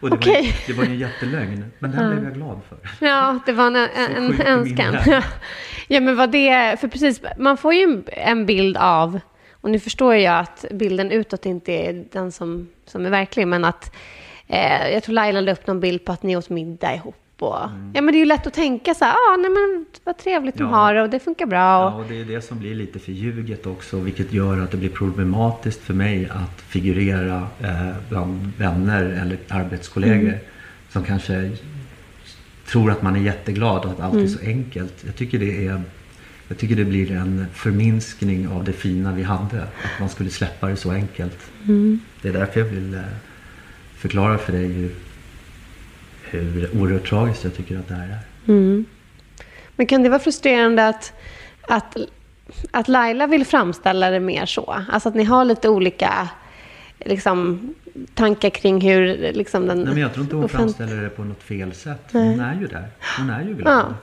Och 0.00 0.10
det, 0.10 0.16
var, 0.16 0.22
Okej. 0.22 0.44
ju- 0.46 0.52
det 0.74 0.78
var 0.80 0.84
en 0.84 0.98
jättelögn. 0.98 1.64
Men 1.78 1.90
den 1.90 2.10
blev 2.10 2.24
jag 2.24 2.34
glad 2.34 2.60
för. 2.68 3.06
Ja, 3.06 3.38
det 3.46 3.52
var 3.52 3.66
en, 3.66 3.76
en, 3.76 4.40
önskan. 4.40 4.96
ja, 5.88 6.00
men 6.00 6.16
vad 6.16 6.30
det... 6.30 6.80
För 6.80 6.88
precis, 6.88 7.20
man 7.38 7.56
får 7.56 7.74
ju 7.74 8.02
en 8.06 8.46
bild 8.46 8.76
av... 8.76 9.20
Och 9.62 9.70
nu 9.70 9.78
förstår 9.78 10.14
jag 10.14 10.38
att 10.38 10.64
bilden 10.70 11.10
utåt 11.10 11.46
inte 11.46 11.72
är 11.72 12.04
den 12.12 12.32
som, 12.32 12.68
som 12.86 13.06
är 13.06 13.10
verklig, 13.10 13.46
men 13.48 13.64
att... 13.64 13.94
Eh, 14.46 14.88
jag 14.92 15.02
tror 15.02 15.14
Laila 15.14 15.40
la 15.40 15.52
upp 15.52 15.66
någon 15.66 15.80
bild 15.80 16.04
på 16.04 16.12
att 16.12 16.22
ni 16.22 16.36
åt 16.36 16.50
middag 16.50 16.94
ihop. 16.94 17.14
Och, 17.38 17.56
Ja, 17.94 18.00
men 18.02 18.06
det 18.06 18.12
är 18.16 18.18
ju 18.20 18.24
lätt 18.24 18.46
att 18.46 18.54
tänka 18.54 18.94
så 18.94 19.04
här, 19.04 19.12
ah, 19.14 19.36
nej 19.36 19.50
men 19.50 19.86
vad 20.04 20.18
trevligt 20.18 20.54
de 20.54 20.62
Mm. 20.62 20.72
Ja. 20.74 20.78
har 20.78 20.94
det 20.94 21.02
och 21.02 21.10
det 21.10 21.18
funkar 21.20 21.46
bra. 21.46 21.58
Ja, 21.58 21.92
Och, 21.94 22.00
och 22.00 22.06
det 22.08 22.20
är 22.20 22.24
det 22.24 22.42
som 22.42 22.58
blir 22.58 22.74
lite 22.74 22.98
förljuget 22.98 23.66
också 23.66 23.96
vilket 23.96 24.32
gör 24.32 24.60
att 24.60 24.70
det 24.70 24.76
blir 24.76 24.88
problematiskt 24.88 25.80
för 25.80 25.94
mig 25.94 26.28
att 26.30 26.60
figurera 26.60 27.48
eh, 27.62 27.90
bland 28.08 28.52
vänner 28.58 29.04
eller 29.04 29.38
arbetskollegor 29.48 30.28
Mm. 30.28 30.38
som 30.88 31.04
kanske 31.04 31.50
tror 32.66 32.90
att 32.90 33.02
man 33.02 33.16
är 33.16 33.20
jätteglad 33.20 33.84
och 33.84 33.90
att 33.90 34.00
allt 34.00 34.14
är 34.14 34.26
så 34.26 34.40
enkelt. 34.46 34.94
Jag 35.06 35.16
tycker 35.16 35.38
det 35.38 35.66
är 35.66 35.82
jag 36.52 36.58
tycker 36.58 36.76
det 36.76 36.84
blir 36.84 37.12
en 37.12 37.46
förminskning 37.54 38.48
av 38.48 38.64
det 38.64 38.72
fina 38.72 39.12
vi 39.12 39.22
hade. 39.22 39.62
Att 39.62 40.00
man 40.00 40.08
skulle 40.08 40.30
släppa 40.30 40.66
det 40.68 40.76
så 40.76 40.90
enkelt. 40.90 41.38
Det 42.22 42.28
är 42.28 42.32
därför 42.32 42.60
jag 42.60 42.66
vill 42.66 42.94
eh, 42.94 43.00
förklara 43.96 44.38
för 44.38 44.52
dig 44.52 44.66
hur, 44.66 44.94
hur 46.22 46.76
oerhört 46.80 47.08
tragiskt 47.08 47.44
jag 47.44 47.56
tycker 47.56 47.78
att 47.78 47.88
det 47.88 47.94
här 47.94 48.18
är. 48.44 48.84
Men 49.76 49.86
kan 49.86 50.02
det 50.02 50.08
vara 50.08 50.18
frustrerande 50.20 50.88
att, 50.88 51.12
att, 51.68 51.96
att 52.70 52.88
Laila 52.88 53.26
vill 53.26 53.44
framställa 53.46 54.10
det 54.10 54.20
mer 54.20 54.46
så? 54.46 54.76
Alltså 54.88 55.08
att 55.08 55.14
ni 55.14 55.24
har 55.24 55.44
lite 55.44 55.68
olika 55.68 56.28
liksom, 56.98 57.74
tankar 58.14 58.50
kring 58.50 58.80
hur 58.80 59.32
liksom, 59.32 59.66
den... 59.66 59.78
Nej, 59.78 59.92
men 59.92 60.02
jag 60.02 60.12
tror 60.14 60.24
inte 60.24 60.36
hon 60.36 60.44
offent- 60.44 60.56
framställer 60.56 61.02
det 61.02 61.08
på 61.10 61.24
något 61.24 61.42
fel 61.42 61.74
sätt. 61.74 62.08
Hon 62.12 62.40
är 62.40 62.60
ju 62.60 62.66
där. 62.66 62.88
Hon 63.18 63.30
är 63.30 63.44
ju 63.44 63.54
glad. 63.54 63.74
Ja, 63.78 63.94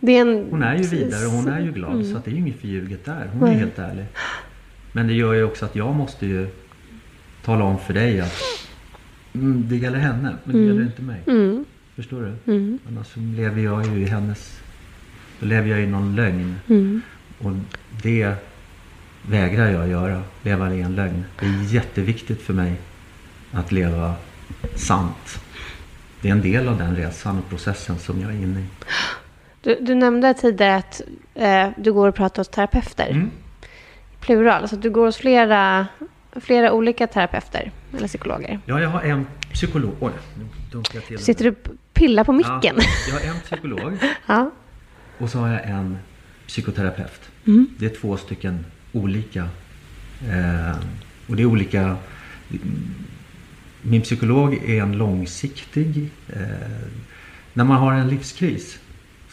en... 0.00 0.46
Hon 0.50 0.62
är 0.62 0.76
ju 0.76 0.82
vidare 0.82 1.26
och 1.26 1.32
hon 1.32 1.48
är 1.48 1.60
ju 1.60 1.72
glad. 1.72 2.06
Så 2.06 2.16
att 2.16 2.24
det 2.24 2.30
är 2.30 2.32
ju 2.32 2.38
inget 2.38 2.60
förljuget 2.60 3.04
där. 3.04 3.30
Hon 3.32 3.48
är 3.48 3.52
helt 3.52 3.78
ärlig. 3.78 4.04
Men 4.92 5.06
det 5.06 5.12
gör 5.12 5.34
ju 5.34 5.44
också 5.44 5.64
att 5.64 5.76
jag 5.76 5.94
måste 5.94 6.26
ju 6.26 6.48
tala 7.44 7.64
om 7.64 7.78
för 7.78 7.94
dig 7.94 8.20
att 8.20 8.34
mm, 9.34 9.68
det 9.68 9.76
gäller 9.76 9.98
henne, 9.98 10.36
men 10.44 10.56
det 10.56 10.62
gäller 10.62 10.82
inte 10.82 11.02
mig. 11.02 11.20
Mm. 11.26 11.64
Förstår 11.96 12.34
du? 12.44 12.78
Annars 12.88 13.06
så 13.06 13.20
lever 13.20 13.62
jag 13.62 13.86
ju 13.86 14.02
i 14.02 14.04
hennes... 14.04 14.60
Då 15.40 15.46
lever 15.46 15.70
jag 15.70 15.80
i 15.80 15.86
någon 15.86 16.16
lögn. 16.16 16.54
Mm. 16.68 17.00
Och 17.38 17.52
det 18.02 18.34
vägrar 19.28 19.70
jag 19.70 19.88
göra. 19.88 20.22
Leva 20.42 20.74
i 20.74 20.80
en 20.80 20.94
lögn. 20.94 21.24
Det 21.40 21.46
är 21.46 21.74
jätteviktigt 21.74 22.42
för 22.42 22.54
mig 22.54 22.74
att 23.52 23.72
leva 23.72 24.14
sant. 24.74 25.40
Det 26.20 26.28
är 26.28 26.32
en 26.32 26.42
del 26.42 26.68
av 26.68 26.78
den 26.78 26.96
resan 26.96 27.38
och 27.38 27.48
processen 27.48 27.98
som 27.98 28.20
jag 28.20 28.30
är 28.30 28.36
inne 28.36 28.60
i. 28.60 28.64
Du, 29.68 29.78
du 29.80 29.94
nämnde 29.94 30.34
tidigare 30.34 30.76
att 30.76 31.02
eh, 31.34 31.68
du 31.76 31.92
går 31.92 32.08
och 32.08 32.14
pratar 32.14 32.40
hos 32.40 32.48
terapeuter. 32.48 33.10
Mm. 33.10 33.30
Plural, 34.20 34.62
alltså 34.62 34.76
du 34.76 34.90
går 34.90 35.06
hos 35.06 35.16
flera, 35.16 35.86
flera 36.32 36.72
olika 36.72 37.06
terapeuter 37.06 37.70
eller 37.96 38.08
psykologer. 38.08 38.60
Ja, 38.66 38.80
jag 38.80 38.88
har 38.88 39.02
en 39.02 39.26
psykolog. 39.52 39.94
Oj, 40.00 40.12
nu 40.38 40.44
dunkar 40.72 40.94
jag 40.94 41.04
till. 41.04 41.18
Sitter 41.18 41.44
du 41.44 41.50
och 41.50 41.56
pillar 41.92 42.24
på 42.24 42.32
micken? 42.32 42.52
Ja, 42.62 42.72
jag 43.08 43.14
har 43.14 43.34
en 43.34 43.40
psykolog 43.40 43.98
Ja. 44.26 44.50
och 45.18 45.30
så 45.30 45.38
har 45.38 45.48
jag 45.48 45.68
en 45.68 45.98
psykoterapeut. 46.46 47.30
Mm. 47.46 47.66
Det 47.78 47.86
är 47.86 48.00
två 48.00 48.16
stycken 48.16 48.66
olika. 48.92 49.48
Eh, 50.30 50.76
och 51.28 51.36
det 51.36 51.42
är 51.42 51.46
olika. 51.46 51.96
Min 53.82 54.02
psykolog 54.02 54.54
är 54.54 54.82
en 54.82 54.92
långsiktig. 54.92 56.10
Eh, 56.28 56.40
när 57.52 57.64
man 57.64 57.76
har 57.76 57.92
en 57.92 58.08
livskris, 58.08 58.78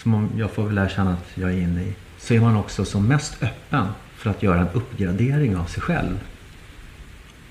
som 0.05 0.29
jag 0.37 0.51
får 0.51 0.63
väl 0.63 0.77
erkänna 0.77 1.13
att 1.13 1.31
jag 1.35 1.51
är 1.51 1.57
inne 1.57 1.83
i, 1.83 1.93
så 2.17 2.33
är 2.33 2.39
man 2.39 2.57
också 2.57 2.85
som 2.85 3.07
mest 3.07 3.43
öppen 3.43 3.87
för 4.15 4.29
att 4.29 4.43
göra 4.43 4.59
en 4.59 4.67
uppgradering 4.73 5.57
av 5.57 5.65
sig 5.65 5.81
själv. 5.81 6.19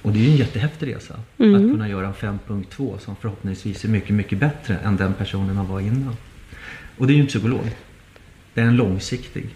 Och 0.03 0.13
det 0.13 0.19
är 0.19 0.23
ju 0.23 0.31
en 0.31 0.37
jättehäftig 0.37 0.95
resa. 0.95 1.15
Att 1.15 1.73
kunna 1.73 1.89
göra 1.89 2.07
en 2.07 2.39
5.2 2.39 2.99
som 2.99 3.17
förhoppningsvis 3.17 3.85
är 3.85 3.89
mycket, 3.89 4.15
mycket 4.15 4.39
bättre 4.39 4.77
än 4.85 4.97
den 4.97 5.15
personen 5.15 5.57
man 5.57 5.69
var 5.69 5.81
innan. 5.81 6.17
Och 6.99 7.07
det 7.07 7.13
är 7.13 7.15
ju 7.15 7.21
en 7.21 7.27
psykolog. 7.27 7.71
Det 8.55 8.61
är 8.61 8.65
en 8.65 8.77
långsiktig. 8.77 9.47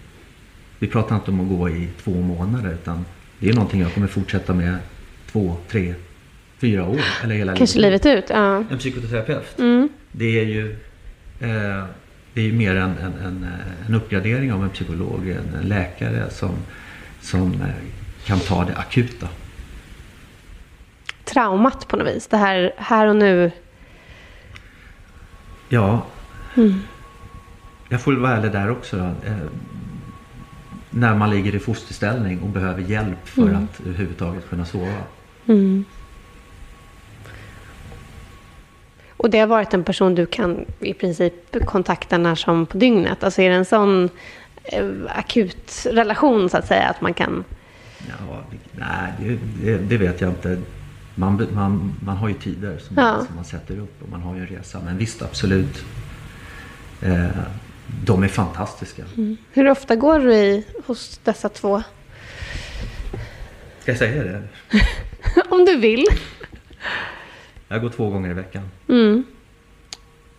Vi 0.79 0.87
pratar 0.87 1.17
inte 1.17 1.31
om 1.31 1.41
att 1.41 1.59
gå 1.59 1.69
i 1.69 1.89
två 2.03 2.15
månader 2.15 2.73
utan 2.73 3.05
det 3.39 3.49
är 3.49 3.55
någonting 3.55 3.81
jag 3.81 3.95
kommer 3.95 4.07
fortsätta 4.07 4.55
med 4.55 4.77
två, 5.33 5.57
tre, 5.69 5.95
fyra 6.59 6.85
år 6.85 7.01
eller 7.23 7.35
hela 7.35 7.57
Kanske 7.57 7.79
livet 7.79 8.07
ut? 8.07 8.25
Ja. 8.29 8.65
En 8.71 8.79
psykoterapeut. 8.79 9.59
Mm. 9.59 9.89
Det 10.13 10.41
är 10.41 10.45
ju 10.45 10.77
eh, 11.41 11.85
det 12.39 12.49
är 12.49 12.53
mer 12.53 12.77
en, 12.77 12.99
en, 12.99 13.47
en, 13.87 13.95
uppgradering 13.95 14.53
av 14.53 14.65
en 14.65 14.71
psykolog, 14.71 15.29
en, 15.29 15.69
läkare 15.69 16.31
som, 16.31 16.51
som 17.21 17.53
eh, 17.53 17.69
kan 18.25 18.39
ta 18.39 18.65
det 18.65 18.77
akuta. 18.77 19.29
Traumat 21.25 21.89
på 21.89 21.97
något 21.97 22.07
vis. 22.07 22.27
Det 22.27 22.37
här, 22.37 22.73
här 22.77 23.07
och 23.07 23.17
nu. 23.17 23.51
Ja, 25.69 26.07
jag 27.89 28.01
får 28.01 28.13
väl 28.13 28.21
vara 28.21 28.37
ärlig 28.37 28.53
där 28.53 28.71
också. 28.71 28.97
Då. 28.97 29.05
Eh, 29.05 29.37
när 30.91 31.15
man 31.15 31.31
ligger 31.31 31.55
i 31.55 31.59
fosterställning 31.59 32.41
och 32.41 32.49
behöver 32.49 32.83
hjälp 32.83 33.29
för 33.29 33.55
att 33.55 33.81
överhuvudtaget 33.87 34.49
kunna 34.49 34.65
sova. 34.65 35.03
Och 39.19 39.31
det 39.31 39.39
har 39.39 39.47
varit 39.47 39.75
en 39.75 39.85
person 39.85 40.15
du 40.15 40.27
kan 40.27 40.65
i 40.81 40.95
princip 40.95 41.35
kontakta 41.67 42.19
när 42.19 42.35
som 42.35 42.67
på 42.67 42.77
dygnet. 42.79 43.25
Alltså 43.25 43.43
är 43.43 43.51
det 43.51 43.57
en 43.57 43.65
sån 43.65 44.09
eh, 44.65 44.91
akut 45.09 45.87
relation 45.91 46.49
så 46.51 46.57
att 46.57 46.67
säga 46.67 46.89
att 46.89 47.01
man 47.01 47.15
kan... 47.15 47.45
Ja, 48.09 48.45
nej, 48.73 49.39
det, 49.63 49.79
det, 49.79 49.97
vet 49.97 50.21
jag 50.21 50.31
inte. 50.31 50.59
Man, 51.15 51.47
man, 51.53 51.95
man 52.05 52.17
har 52.17 52.29
ju 52.29 52.35
tider 52.35 52.79
som, 52.79 52.97
Ja. 52.97 53.25
som 53.27 53.37
man 53.37 53.45
sätter 53.45 53.79
upp 53.79 54.03
och 54.03 54.09
man 54.09 54.23
har 54.23 54.35
ju 54.35 54.41
en 54.41 54.47
resa. 54.47 54.81
Men 54.85 54.99
visst, 54.99 55.23
absolut. 55.23 55.85
Eh, 57.03 57.27
de 58.05 58.23
är 58.23 58.29
fantastiska. 58.29 59.03
Hur 59.53 59.71
ofta 59.71 59.97
går 59.97 60.19
du 60.19 60.35
i 60.35 60.67
hos 60.87 61.21
dessa 61.25 61.49
två? 61.49 61.83
Ska 63.81 63.91
jag 63.91 63.99
säga 63.99 64.25
det? 64.25 64.43
Om 65.49 65.65
du 65.65 65.77
vill. 65.77 66.07
Jag 67.69 67.81
går 67.81 67.89
två 67.89 68.11
gånger 68.11 68.31
i 68.31 68.35
veckan. 68.35 68.63
Mm. 68.89 69.25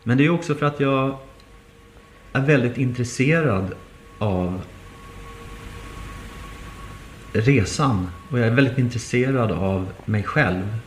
Men 0.03 0.17
det 0.17 0.25
är 0.25 0.29
också 0.29 0.55
för 0.55 0.65
att 0.65 0.79
jag 0.79 1.17
är 2.33 2.41
väldigt 2.41 2.77
intresserad 2.77 3.73
av 4.19 4.61
resan. 7.33 8.09
Och 8.29 8.39
jag 8.39 8.47
är 8.47 8.51
väldigt 8.51 8.77
intresserad 8.77 9.51
av 9.51 9.87
mig 10.05 10.23
själv. 10.23 10.77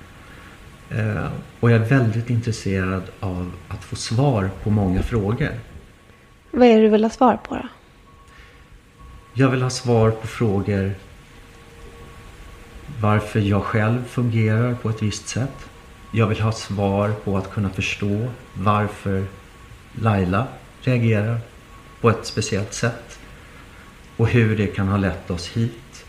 Eh, 0.91 1.27
och 1.61 1.71
jag 1.71 1.83
är 1.83 1.89
väldigt 1.89 2.31
intresserad 2.31 3.03
av 3.21 3.53
att 3.69 3.85
få 3.85 3.97
svar 3.97 4.51
på 4.63 4.71
många 4.71 5.03
frågor. 5.03 5.51
Vad 6.51 6.69
är 6.69 6.77
det 6.77 6.83
du 6.83 6.89
vill 6.89 7.05
ha 7.05 7.11
svar 7.11 7.37
på 7.37 7.55
då? 7.55 7.69
Jag 9.35 9.51
vill 9.51 9.63
ha 9.63 9.71
svar 9.71 10.11
på 10.11 10.27
frågor 10.27 10.95
varför 13.01 13.41
jag 13.41 13.63
själv 13.63 14.05
fungerar 14.05 14.75
på 14.75 14.91
ett 14.91 15.03
visst 15.03 15.29
sätt. 15.29 15.69
Jag 16.15 16.27
vill 16.27 16.41
ha 16.41 16.53
svar 16.53 17.11
på 17.25 17.39
att 17.39 17.51
kunna 17.51 17.71
förstå 17.71 18.29
varför 18.55 19.25
Laila 19.93 20.47
reagerar 20.83 21.41
på 22.01 22.11
ett 22.11 22.27
speciellt 22.27 22.75
sätt 22.75 23.19
och 24.17 24.29
hur 24.29 24.57
det 24.57 24.67
kan 24.67 24.89
ha 24.89 24.97
lett 24.97 25.31
oss 25.31 25.49
hit. 25.49 26.05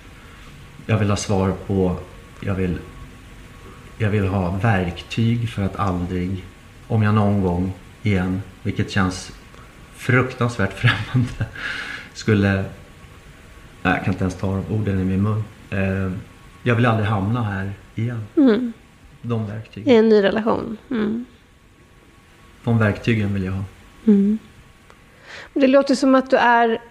Jag 0.85 0.97
vill 0.97 1.09
ha 1.09 1.17
svar 1.17 1.53
på, 1.67 1.97
jag 2.39 2.55
vill, 2.55 2.77
jag 3.97 4.09
vill 4.09 4.27
ha 4.27 4.51
verktyg 4.51 5.49
för 5.49 5.63
att 5.63 5.75
aldrig, 5.75 6.45
om 6.87 7.03
jag 7.03 7.15
någon 7.15 7.41
gång 7.41 7.73
igen, 8.01 8.41
vilket 8.63 8.91
känns 8.91 9.31
fruktansvärt 9.95 10.73
främmande, 10.79 11.45
skulle 12.13 12.65
Nej, 13.83 13.93
jag 13.93 14.03
kan 14.03 14.13
inte 14.13 14.23
ens 14.23 14.35
ta 14.35 14.47
de 14.47 14.75
orden 14.75 14.99
i 14.99 15.03
min 15.03 15.21
mun. 15.21 15.43
Eh, 15.69 16.11
jag 16.63 16.75
vill 16.75 16.85
aldrig 16.85 17.07
hamna 17.07 17.43
här 17.43 17.73
igen. 17.95 18.27
Mm. 18.37 18.73
De 19.25 19.43
I 19.43 19.47
verktygen. 19.51 19.95
en 19.95 20.09
ny 20.09 20.23
relation? 20.23 20.77
Mm. 20.91 21.25
De 22.63 22.79
verktygen 22.79 23.33
vill 23.33 23.43
jag 23.43 23.51
ha. 23.51 23.63
Det 25.53 25.67
låter 25.67 25.95
som 25.95 26.15
att 26.15 26.29
du 26.29 26.38
är, 26.38 26.81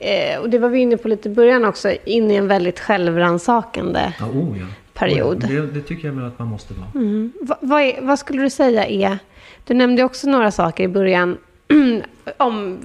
eh, 0.00 0.40
och 0.40 0.50
det 0.50 0.58
var 0.58 0.68
vi 0.68 0.78
inne 0.78 0.96
på 0.96 1.08
lite 1.08 1.28
i 1.28 1.32
början 1.32 1.64
också, 1.64 1.92
inne 2.04 2.34
i 2.34 2.36
en 2.36 2.48
väldigt 2.48 2.80
självransakande. 2.80 4.12
Ja, 4.18 4.26
oh 4.26 4.58
ja. 4.58 4.66
Period. 4.94 5.44
Oh 5.44 5.54
ja. 5.54 5.62
Det, 5.62 5.66
det 5.66 5.80
tycker 5.80 6.08
jag 6.08 6.24
att 6.26 6.38
man 6.38 6.48
måste 6.48 6.74
vara. 6.74 6.88
Mm. 6.94 7.32
Va, 7.40 7.58
vad, 7.60 7.82
är, 7.82 8.00
vad 8.00 8.18
skulle 8.18 8.42
du 8.42 8.50
säga 8.50 8.86
är... 8.86 9.18
Du 9.66 9.74
nämnde 9.74 10.04
också 10.04 10.30
några 10.30 10.50
saker 10.50 10.84
i 10.84 10.88
början 10.88 11.38
om 12.36 12.78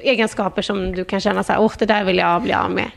egenskaper 0.00 0.62
som 0.62 0.94
du 0.94 1.04
kan 1.04 1.20
känna 1.20 1.44
så 1.44 1.52
här, 1.52 1.60
åh, 1.60 1.72
det 1.78 1.86
där 1.86 2.04
vill 2.04 2.18
jag 2.18 2.42
bli 2.42 2.52
av 2.52 2.70
med. 2.70 2.90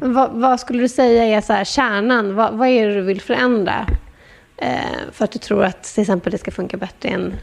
Vad, 0.00 0.30
vad 0.32 0.60
skulle 0.60 0.82
du 0.82 0.88
säga 0.88 1.24
är 1.24 1.40
så 1.40 1.52
här, 1.52 1.64
kärnan? 1.64 2.34
Vad, 2.34 2.54
vad 2.54 2.68
är 2.68 2.88
det 2.88 2.94
du 2.94 3.00
vill 3.00 3.20
förändra? 3.20 3.86
Eh, 4.56 4.78
för 5.12 5.24
att 5.24 5.32
du 5.32 5.38
tror 5.38 5.64
att 5.64 5.82
till 5.82 6.00
exempel 6.02 6.32
det 6.32 6.38
ska 6.38 6.50
funka 6.50 6.76
bättre 6.76 7.08
än... 7.08 7.34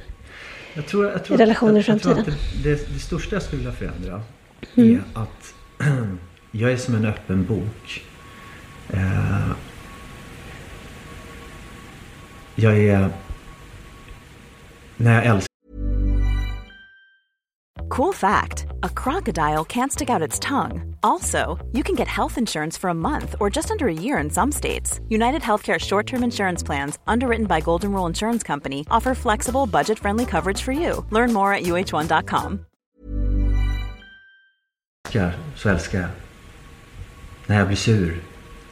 Jag 0.74 0.88
tror, 0.88 1.06
jag 1.12 1.26
tror, 1.26 1.38
I 1.42 1.44
relationer 1.44 1.80
i 1.80 1.84
jag, 1.88 1.96
jag 1.96 2.02
tror 2.02 2.12
att 2.12 2.26
framtiden. 2.26 2.40
det, 2.64 2.70
det, 2.76 2.94
det 2.94 3.00
största 3.00 3.36
jag 3.36 3.44
skulle 3.44 3.58
vilja 3.58 3.74
förändra 3.74 4.22
Mm. 4.76 4.96
är 4.96 5.22
att 5.22 5.54
jag 6.52 6.72
är 6.72 6.78
som 6.78 6.96
en 6.96 7.06
öppen 7.06 7.46
bok. 7.46 8.04
Eh, 8.90 9.52
jag 12.56 12.78
är... 12.78 13.10
När 14.98 15.14
jag 15.16 15.26
älskar 15.26 15.48
Cool 17.90 18.14
fact 18.14 18.66
a 18.84 18.90
crocodile 18.90 19.66
can't 19.66 19.92
stick 19.92 20.10
out 20.10 20.22
its 20.22 20.40
tongue. 20.40 20.96
Also, 21.04 21.60
you 21.72 21.84
can 21.84 21.96
get 21.96 22.08
health 22.08 22.38
insurance 22.38 22.78
for 22.78 22.90
a 22.90 22.94
month 22.94 23.36
or 23.40 23.50
just 23.50 23.72
under 23.72 23.88
a 23.88 23.94
year 23.94 24.18
in 24.18 24.30
some 24.30 24.52
states. 24.52 25.00
United 25.10 25.42
Healthcare 25.42 25.80
short 25.80 26.08
term 26.08 26.24
insurance 26.24 26.64
plans, 26.64 27.00
underwritten 27.08 27.46
by 27.46 27.60
Golden 27.62 27.92
Rule 27.92 28.08
Insurance 28.08 28.44
Company, 28.44 28.86
offer 28.90 29.14
flexible, 29.16 29.66
budget 29.68 30.00
friendly 30.00 30.26
coverage 30.26 30.62
for 30.62 30.72
you. 30.72 31.06
Learn 31.12 31.34
more 31.34 31.54
at 31.54 31.64
uh1.com. 31.64 32.66
älskar 35.12 35.32
så 35.56 35.70
älskar 35.70 36.00
jag. 36.02 36.10
När 37.48 37.58
jag 37.58 37.68
blir 37.68 37.78
sur, 37.78 38.22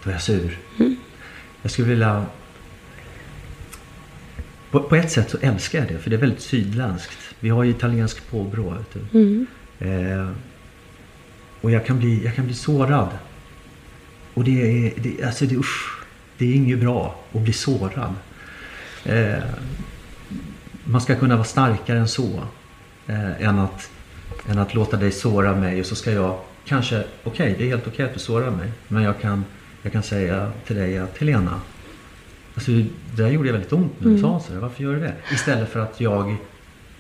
då 0.03 0.10
är 0.10 0.14
jag 0.14 0.22
sur. 0.22 0.57
Jag 1.62 1.72
skulle 1.72 1.88
vilja... 1.88 2.26
På, 4.72 4.80
på 4.80 4.95
ett 4.95 5.12
sätt 5.12 5.30
så 5.30 5.38
älskar 5.41 5.80
jag 5.80 5.88
det, 5.88 5.99
för 5.99 6.10
det 6.10 6.16
är 6.16 6.20
väldigt 6.20 6.41
sydländskt. 6.41 7.18
Vi 7.39 7.49
har 7.49 7.64
ju 7.64 7.72
italiensk 7.72 8.32
påbrå. 8.32 8.70
Vet 8.70 8.93
du. 8.93 9.20
Mm. 9.20 9.47
Eh, 9.80 10.30
och 11.61 11.71
jag 11.71 11.86
kan, 11.86 11.99
bli, 11.99 12.25
jag 12.25 12.36
kan 12.36 12.45
bli 12.45 12.53
sårad. 12.53 13.09
Och 14.34 14.43
det 14.43 14.88
är, 14.88 14.93
det, 14.97 15.23
alltså 15.23 15.45
det, 15.45 15.55
usch, 15.55 16.03
det 16.38 16.45
är 16.45 16.55
inget 16.55 16.80
bra 16.80 17.19
att 17.34 17.41
bli 17.41 17.53
sårad. 17.53 18.13
Eh, 19.05 19.43
man 20.84 21.01
ska 21.01 21.15
kunna 21.15 21.36
vara 21.36 21.45
starkare 21.45 21.99
än 21.99 22.07
så. 22.07 22.43
Eh, 23.07 23.47
än, 23.47 23.59
att, 23.59 23.91
än 24.47 24.59
att 24.59 24.73
låta 24.73 24.97
dig 24.97 25.11
såra 25.11 25.55
mig 25.55 25.80
och 25.80 25.86
så 25.86 25.95
ska 25.95 26.11
jag 26.11 26.39
kanske, 26.65 27.03
okej 27.23 27.55
det 27.57 27.63
är 27.63 27.67
helt 27.67 27.88
okej 27.88 28.05
att 28.05 28.13
du 28.13 28.19
sårar 28.19 28.51
mig. 28.51 28.71
Men 28.88 29.03
jag 29.03 29.19
kan, 29.21 29.45
jag 29.82 29.91
kan 29.91 30.03
säga 30.03 30.51
till 30.67 30.75
dig 30.75 30.97
att 30.97 31.17
Helena, 31.17 31.61
alltså, 32.55 32.71
det 32.71 32.88
där 33.15 33.30
gjorde 33.30 33.47
jag 33.47 33.53
väldigt 33.53 33.73
ont 33.73 33.93
när 33.99 34.11
du 34.11 34.19
sa 34.19 34.39
så. 34.47 34.59
Varför 34.59 34.84
gör 34.84 34.93
du 34.93 34.99
det? 34.99 35.13
Istället 35.32 35.69
för 35.69 35.80
att 35.80 36.01
jag 36.01 36.36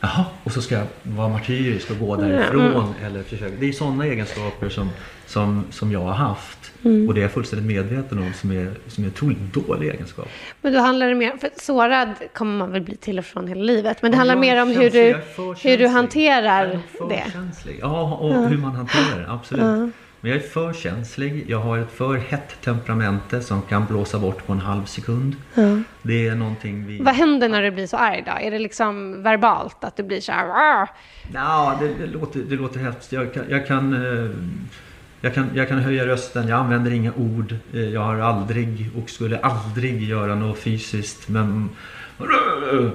Jaha, 0.01 0.25
och 0.43 0.51
så 0.51 0.61
ska 0.61 0.75
jag 0.75 0.85
vara 1.03 1.29
martyrisk 1.29 1.91
och 1.91 1.99
gå 1.99 2.15
därifrån. 2.15 2.93
Eller 3.05 3.23
försöka. 3.23 3.55
Det 3.59 3.67
är 3.67 3.71
sådana 3.71 4.05
egenskaper 4.05 4.69
som, 4.69 4.89
som, 5.25 5.63
som 5.71 5.91
jag 5.91 5.99
har 5.99 6.13
haft. 6.13 6.71
Och 7.07 7.13
det 7.13 7.19
är 7.19 7.21
jag 7.21 7.31
fullständigt 7.31 7.67
medveten 7.67 8.19
om 8.19 8.33
som 8.33 8.51
är, 8.51 8.71
som 8.87 9.03
är 9.03 9.07
otroligt 9.07 9.53
dålig 9.53 9.89
egenskap. 9.89 10.27
Men 10.61 10.73
då 10.73 10.79
handlar 10.79 11.07
det 11.07 11.15
mer, 11.15 11.37
för 11.37 11.49
sårad 11.55 12.09
kommer 12.33 12.57
man 12.57 12.71
väl 12.71 12.81
bli 12.81 12.95
till 12.95 13.19
och 13.19 13.25
från 13.25 13.47
hela 13.47 13.63
livet. 13.63 14.01
Men 14.01 14.11
det 14.11 14.17
handlar 14.17 14.35
mer 14.35 14.61
om 14.61 14.67
hur 14.67 14.89
du, 14.89 15.17
hur 15.63 15.77
du 15.77 15.87
hanterar 15.87 16.79
det. 17.09 17.25
Ja, 17.79 18.15
och 18.15 18.49
hur 18.49 18.57
man 18.57 18.75
hanterar 18.75 19.19
det. 19.19 19.31
Absolut. 19.31 19.93
Men 20.21 20.31
jag 20.31 20.39
är 20.39 20.47
för 20.47 20.73
känslig. 20.73 21.45
Jag 21.47 21.59
har 21.59 21.77
ett 21.77 21.91
för 21.91 22.17
hett 22.17 22.61
temperamente 22.61 23.41
som 23.41 23.61
kan 23.61 23.85
blåsa 23.85 24.19
bort 24.19 24.45
på 24.47 24.53
en 24.53 24.59
halv 24.59 24.85
sekund. 24.85 25.35
Det 26.01 26.27
är 26.27 26.35
någonting 26.35 26.85
vi... 26.87 26.99
Vad 27.01 27.13
händer 27.15 27.49
när 27.49 27.61
du 27.61 27.71
blir 27.71 27.87
så 27.87 27.97
arg 27.97 28.23
då? 28.25 28.31
Är 28.45 28.51
det 28.51 28.59
liksom 28.59 29.23
verbalt? 29.23 29.83
Att 29.83 29.97
du 29.97 30.03
blir 30.03 30.21
så 30.21 30.31
här... 30.31 30.87
Ja, 31.33 31.77
det, 31.79 31.87
det, 31.93 32.05
låter, 32.07 32.39
det 32.39 32.55
låter 32.55 32.79
hemskt. 32.79 33.11
Jag 33.11 33.33
kan, 33.33 33.43
jag, 33.49 33.67
kan, 33.67 33.93
eh, 33.93 34.29
jag, 35.21 35.33
kan, 35.35 35.49
jag 35.53 35.67
kan 35.67 35.79
höja 35.79 36.07
rösten. 36.07 36.47
Jag 36.47 36.59
använder 36.59 36.91
inga 36.91 37.13
ord. 37.13 37.55
Eh, 37.73 37.79
Jag 37.79 38.01
har 38.01 38.17
aldrig 38.19 38.89
och 39.03 39.09
skulle 39.09 39.37
aldrig 39.39 40.03
göra 40.03 40.35
något 40.35 40.59
fysiskt. 40.59 41.29
Men 41.29 41.69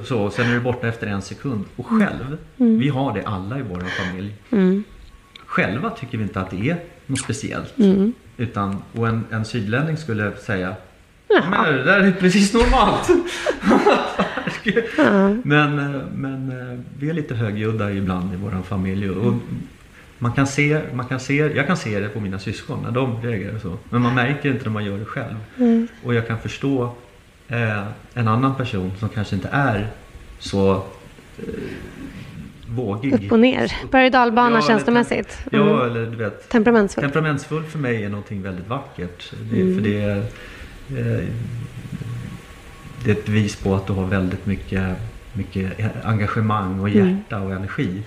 så, 0.05 0.31
sen 0.31 0.51
är 0.51 0.55
det 0.55 0.61
borta 0.61 0.89
efter 0.89 1.07
en 1.07 1.22
sekund. 1.22 1.64
Och 1.77 1.87
själv, 1.87 2.37
vi 2.57 2.89
har 2.89 3.14
det 3.14 3.22
alla 3.27 3.59
i 3.59 3.62
vår 3.62 3.81
familj. 4.05 4.35
Själva 5.47 5.91
tycker 5.91 6.18
vi 6.18 6.25
inte 6.25 6.41
att 6.41 6.51
det 6.51 6.70
är 6.70 6.77
något 7.07 7.20
speciellt. 7.20 7.74
Utan, 8.36 8.82
och 8.92 9.09
en, 9.09 9.24
en 9.30 9.44
sydlänning 9.44 9.96
skulle 9.96 10.32
säga 10.36 10.76
men 11.28 11.76
det 11.76 11.82
där 11.82 12.00
är 12.00 12.12
precis 12.12 12.55
normalt. 12.55 13.09
men 15.44 15.76
men 16.14 16.50
eh, 16.50 16.78
vi 16.98 17.11
är 17.11 17.14
lite 17.14 17.34
högljudda 17.34 17.92
ibland 17.92 18.34
i 18.34 18.36
vår 18.36 18.62
familj. 18.62 19.11
Och 19.11 19.34
man 20.18 20.32
kan 20.32 20.46
se, 20.46 20.80
man 20.94 21.07
kan 21.07 21.20
se, 21.20 21.34
jag 21.34 21.66
kan 21.66 21.76
se 21.76 22.00
det 22.00 22.09
på 22.09 22.20
mina 22.20 22.38
syskon 22.38 22.82
när 22.82 22.90
de 22.90 23.22
reagerar 23.22 23.59
så. 23.59 23.76
Men 23.90 24.02
man 24.02 24.14
märker 24.14 24.50
inte 24.50 24.64
när 24.64 24.72
man 24.72 24.84
gör 24.84 24.98
det 24.98 25.05
själv. 25.05 25.36
Och 26.05 26.14
jag 26.14 26.26
kan 26.26 26.38
förstå 26.38 26.94
eh, 27.48 27.86
en 28.14 28.28
annan 28.28 28.55
person 28.55 28.92
som 28.98 29.09
kanske 29.09 29.34
inte 29.34 29.48
är 29.52 29.88
så 30.38 30.74
eh, 31.38 31.44
vågig. 32.75 33.12
Upp 33.27 33.33
och 33.33 33.41
ner. 33.41 33.72
Berg 33.91 34.07
och 34.07 34.12
dalbana 34.12 34.49
eller 34.49 34.61
känslomässigt. 34.68 35.39
tem- 35.51 35.59
Ja, 35.68 35.87
eller 35.87 36.07
du 36.07 36.16
vet. 36.16 36.49
Temperamentsfull. 36.49 37.03
Temperamentsfull 37.05 37.64
för 37.64 37.79
mig 37.79 38.05
är 38.05 38.09
någonting 38.09 38.43
väldigt 38.43 38.68
vackert. 38.68 39.33
Det, 39.51 39.75
För 39.75 39.81
det 39.81 40.01
är, 40.03 40.16
eh, 40.18 41.25
det 43.05 43.11
är 43.11 43.14
ett 43.14 43.27
bevis 43.27 43.57
på 43.57 43.75
att 43.75 43.87
du 43.87 43.93
har 43.93 44.07
väldigt 44.07 44.47
mycket, 44.47 44.97
mycket 45.33 45.72
engagemang 46.05 46.81
och 46.81 46.89
hjärta 46.89 47.41
och 47.41 47.53
energi. 47.53 48.03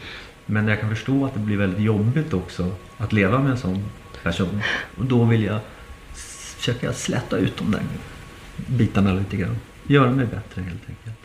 Men 0.46 0.68
jag 0.68 0.80
kan 0.80 0.90
förstå 0.90 1.26
att 1.26 1.34
det 1.34 1.40
blir 1.40 1.58
väldigt 1.58 1.82
jobbigt 1.82 2.34
också 2.34 2.72
att 2.98 3.14
leva 3.14 3.40
med 3.40 3.52
en 3.52 3.58
sån 3.58 3.84
person. 4.24 4.62
Och 4.98 5.06
då 5.06 5.24
vill 5.24 5.44
jag 5.44 5.60
försöka 6.58 6.94
släta 6.94 7.38
ut 7.38 7.58
de 7.58 7.72
där 7.72 7.82
bitarna 8.68 9.14
lite 9.14 9.38
grann. 9.38 9.56
Göra 9.88 10.12
mig 10.12 10.26
bättre 10.26 10.62
helt 10.62 10.82
enkelt. 10.90 11.18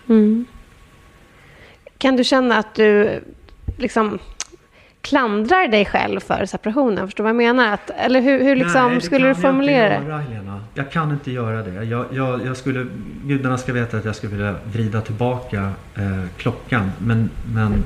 Kan 2.02 2.16
du 2.16 2.24
känna 2.24 2.58
att 2.58 2.74
du 2.74 3.20
liksom 3.76 4.18
klandrar 5.00 5.68
dig 5.68 5.84
själv 5.84 6.20
för 6.20 6.46
separationen? 6.46 7.06
Förstår 7.06 7.24
du 7.24 7.32
vad 7.32 7.44
jag 7.44 7.54
menar? 7.54 7.74
Att, 7.74 7.90
eller 7.90 8.20
hur, 8.20 8.44
hur 8.44 8.56
liksom, 8.56 8.92
Nej, 8.92 9.00
skulle 9.00 9.24
du 9.24 9.28
jag 9.28 9.40
formulera 9.40 10.00
det? 10.00 10.06
göra, 10.06 10.18
Helena. 10.18 10.60
Jag 10.74 10.92
kan 10.92 11.10
inte 11.10 11.30
göra 11.30 11.62
det. 11.62 11.84
Jag, 11.84 12.06
jag, 12.12 12.46
jag 12.46 12.56
skulle, 12.56 12.86
gudarna 13.24 13.58
ska 13.58 13.72
veta 13.72 13.96
att 13.96 14.04
jag 14.04 14.16
skulle 14.16 14.32
vilja 14.32 14.54
vrida 14.72 15.00
tillbaka 15.00 15.72
eh, 15.94 16.24
klockan. 16.36 16.92
Men, 16.98 17.30
men, 17.54 17.84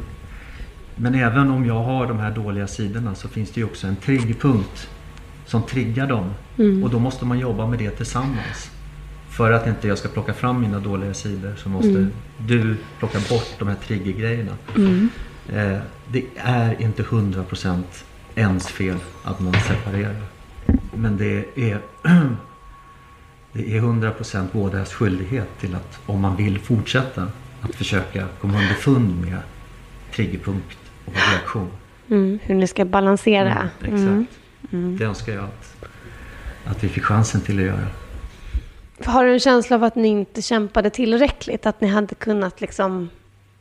men 0.97 1.14
även 1.14 1.51
om 1.51 1.67
jag 1.67 1.83
har 1.83 2.07
de 2.07 2.19
här 2.19 2.31
dåliga 2.31 2.67
sidorna 2.67 3.14
så 3.14 3.29
finns 3.29 3.51
det 3.51 3.61
ju 3.61 3.64
också 3.64 3.87
en 3.87 3.97
triggpunkt 3.97 4.89
som 5.47 5.62
triggar 5.62 6.07
dem. 6.07 6.35
Mm. 6.59 6.85
Och 6.85 6.91
då 6.91 6.99
måste 6.99 7.25
man 7.25 7.39
jobba 7.39 7.67
med 7.67 7.79
det 7.79 7.91
tillsammans. 7.91 8.71
För 9.37 9.53
att 9.53 9.66
inte 9.66 9.89
jag 9.89 9.99
ska 9.99 10.09
plocka 10.09 10.34
fram 10.34 10.61
mina 10.61 10.80
dåliga 10.80 11.14
sidor 11.14 11.55
så 11.57 11.68
måste 11.68 11.89
Mm. 11.89 12.11
du 12.39 12.76
plocka 12.99 13.18
bort 13.28 13.55
de 13.59 13.68
här 13.68 13.74
triggergrejerna. 13.87 14.53
Eh, 15.49 15.78
det 16.09 16.24
är 16.37 16.82
inte 16.82 17.03
100% 17.03 18.05
ens 18.34 18.68
fel 18.68 18.97
att 19.24 19.41
man 19.41 19.53
separerar. 19.53 20.22
Men 20.95 21.16
det 21.16 21.45
är, 21.57 21.80
det 23.53 23.76
är 23.76 23.80
100% 23.80 24.47
bådas 24.53 24.93
skyldighet 24.95 25.49
till 25.61 25.74
att 25.74 25.99
om 26.07 26.20
man 26.20 26.37
vill 26.37 26.59
fortsätta 26.59 27.28
att 27.61 27.74
försöka 27.74 28.26
komma 28.41 28.59
underfund 28.59 29.20
med 29.20 29.39
triggerpunkt 30.14 30.78
och 31.05 31.12
reaktion. 31.32 31.70
Mm, 32.11 32.39
hur 32.43 32.55
ni 32.55 32.66
ska 32.66 32.84
balansera. 32.84 33.68
Mm, 33.84 33.95
exakt. 33.95 34.39
Det 34.99 35.05
önskar 35.05 35.32
jag 35.32 35.45
att, 35.45 35.76
att 36.64 36.84
vi 36.84 36.89
fick 36.89 37.03
chansen 37.05 37.41
till 37.41 37.59
att 37.59 37.64
göra. 37.66 37.87
Har 39.05 39.25
du 39.25 39.33
en 39.33 39.41
känsla 39.41 39.77
av 39.77 39.85
att 39.85 39.95
ni 39.95 40.09
inte 40.09 40.43
kämpade 40.43 40.91
tillräckligt? 40.91 41.67
Att 41.67 41.81
ni 41.81 41.89
hade 41.89 42.15
kunnat 42.15 42.61
liksom 42.61 43.11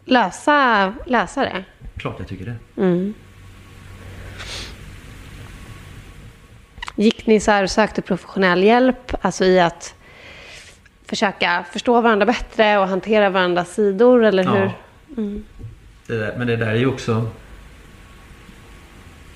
lösa, 0.06 0.94
lösa 1.06 1.42
det? 1.42 1.64
Klart 1.98 2.16
jag 2.20 2.28
tycker 2.28 2.46
det. 2.46 2.82
Mm. 2.82 3.14
Gick 6.96 7.28
ni 7.28 7.40
så 7.40 7.52
här 7.52 7.64
och 7.64 7.72
sökte 7.72 8.02
professionell 8.02 8.64
hjälp? 8.64 9.14
Alltså 9.22 9.46
i 9.46 9.60
att 9.60 9.96
försöka 11.06 11.66
förstå 11.72 12.02
varandra 12.02 12.26
bättre 12.26 12.78
och 12.78 12.88
hantera 12.88 13.30
varandras 13.30 13.74
sidor? 13.74 14.24
Eller 14.24 14.44
hur? 14.44 14.66
Ja. 14.66 14.72
Det 16.08 16.18
där, 16.18 16.36
men 16.38 16.48
det 16.48 16.56
där 16.56 16.68
är 16.68 16.76
ju 16.76 16.88
också 16.88 17.30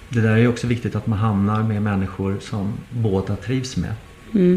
Det 0.09 0.21
där 0.21 0.29
är 0.29 0.37
ju 0.37 0.47
också 0.47 0.67
viktigt 0.67 0.95
att 0.95 1.07
man 1.07 1.19
hamnar 1.19 1.63
med 1.63 1.81
människor 1.81 2.37
som 2.39 2.73
båda 2.89 3.35
trivs 3.35 3.77
med. 3.77 3.93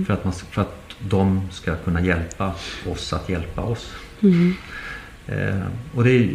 För, 0.07 0.15
att 0.15 0.25
man, 0.25 0.33
för 0.33 0.63
att 0.63 0.82
de 1.09 1.41
ska 1.51 1.77
kunna 1.77 2.01
hjälpa 2.01 2.55
oss 2.89 3.13
att 3.13 3.29
hjälpa 3.29 3.63
oss. 3.63 3.95
Eh, 5.27 5.67
och 5.95 6.05
det, 6.05 6.31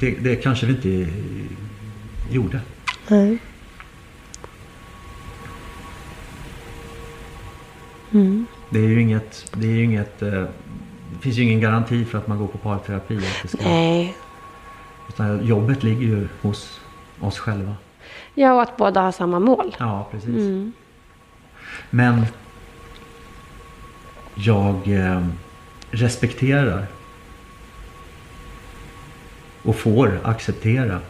det, 0.00 0.10
det 0.10 0.36
kanske 0.36 0.66
vi 0.66 0.72
inte 0.72 1.12
gjorde. 2.30 2.60
Nej. 3.08 3.38
Det 8.70 8.78
är 8.78 8.88
ju 8.88 9.00
inget, 9.00 9.52
det 9.56 9.66
är 9.66 9.70
ju 9.70 9.84
inget 9.84 10.22
eh, 10.22 10.30
det 11.12 11.18
finns 11.20 11.36
ju 11.36 11.42
ingen 11.42 11.60
garanti 11.60 12.04
för 12.04 12.18
att 12.18 12.26
man 12.26 12.38
går 12.38 12.46
på 12.46 12.58
parterapi. 12.58 13.16
Att 13.16 13.42
det 13.42 13.48
ska, 13.48 13.68
Nej. 13.68 14.16
utan 15.08 15.46
jobbet 15.46 15.82
ligger 15.82 16.06
ju 16.06 16.28
hos 16.42 16.80
oss 17.20 17.38
själva. 17.38 17.74
Ja, 18.34 18.54
och 18.54 18.62
att 18.62 18.76
båda 18.76 19.00
har 19.00 19.12
samma 19.12 19.38
mål. 19.38 19.76
Ja, 19.78 20.08
precis. 20.10 20.72
Men 21.90 22.26
jag 24.34 24.88
eh, 24.88 25.26
respekterar 25.90 26.86
och 29.62 29.76
får 29.76 30.20
acceptera 30.24 31.00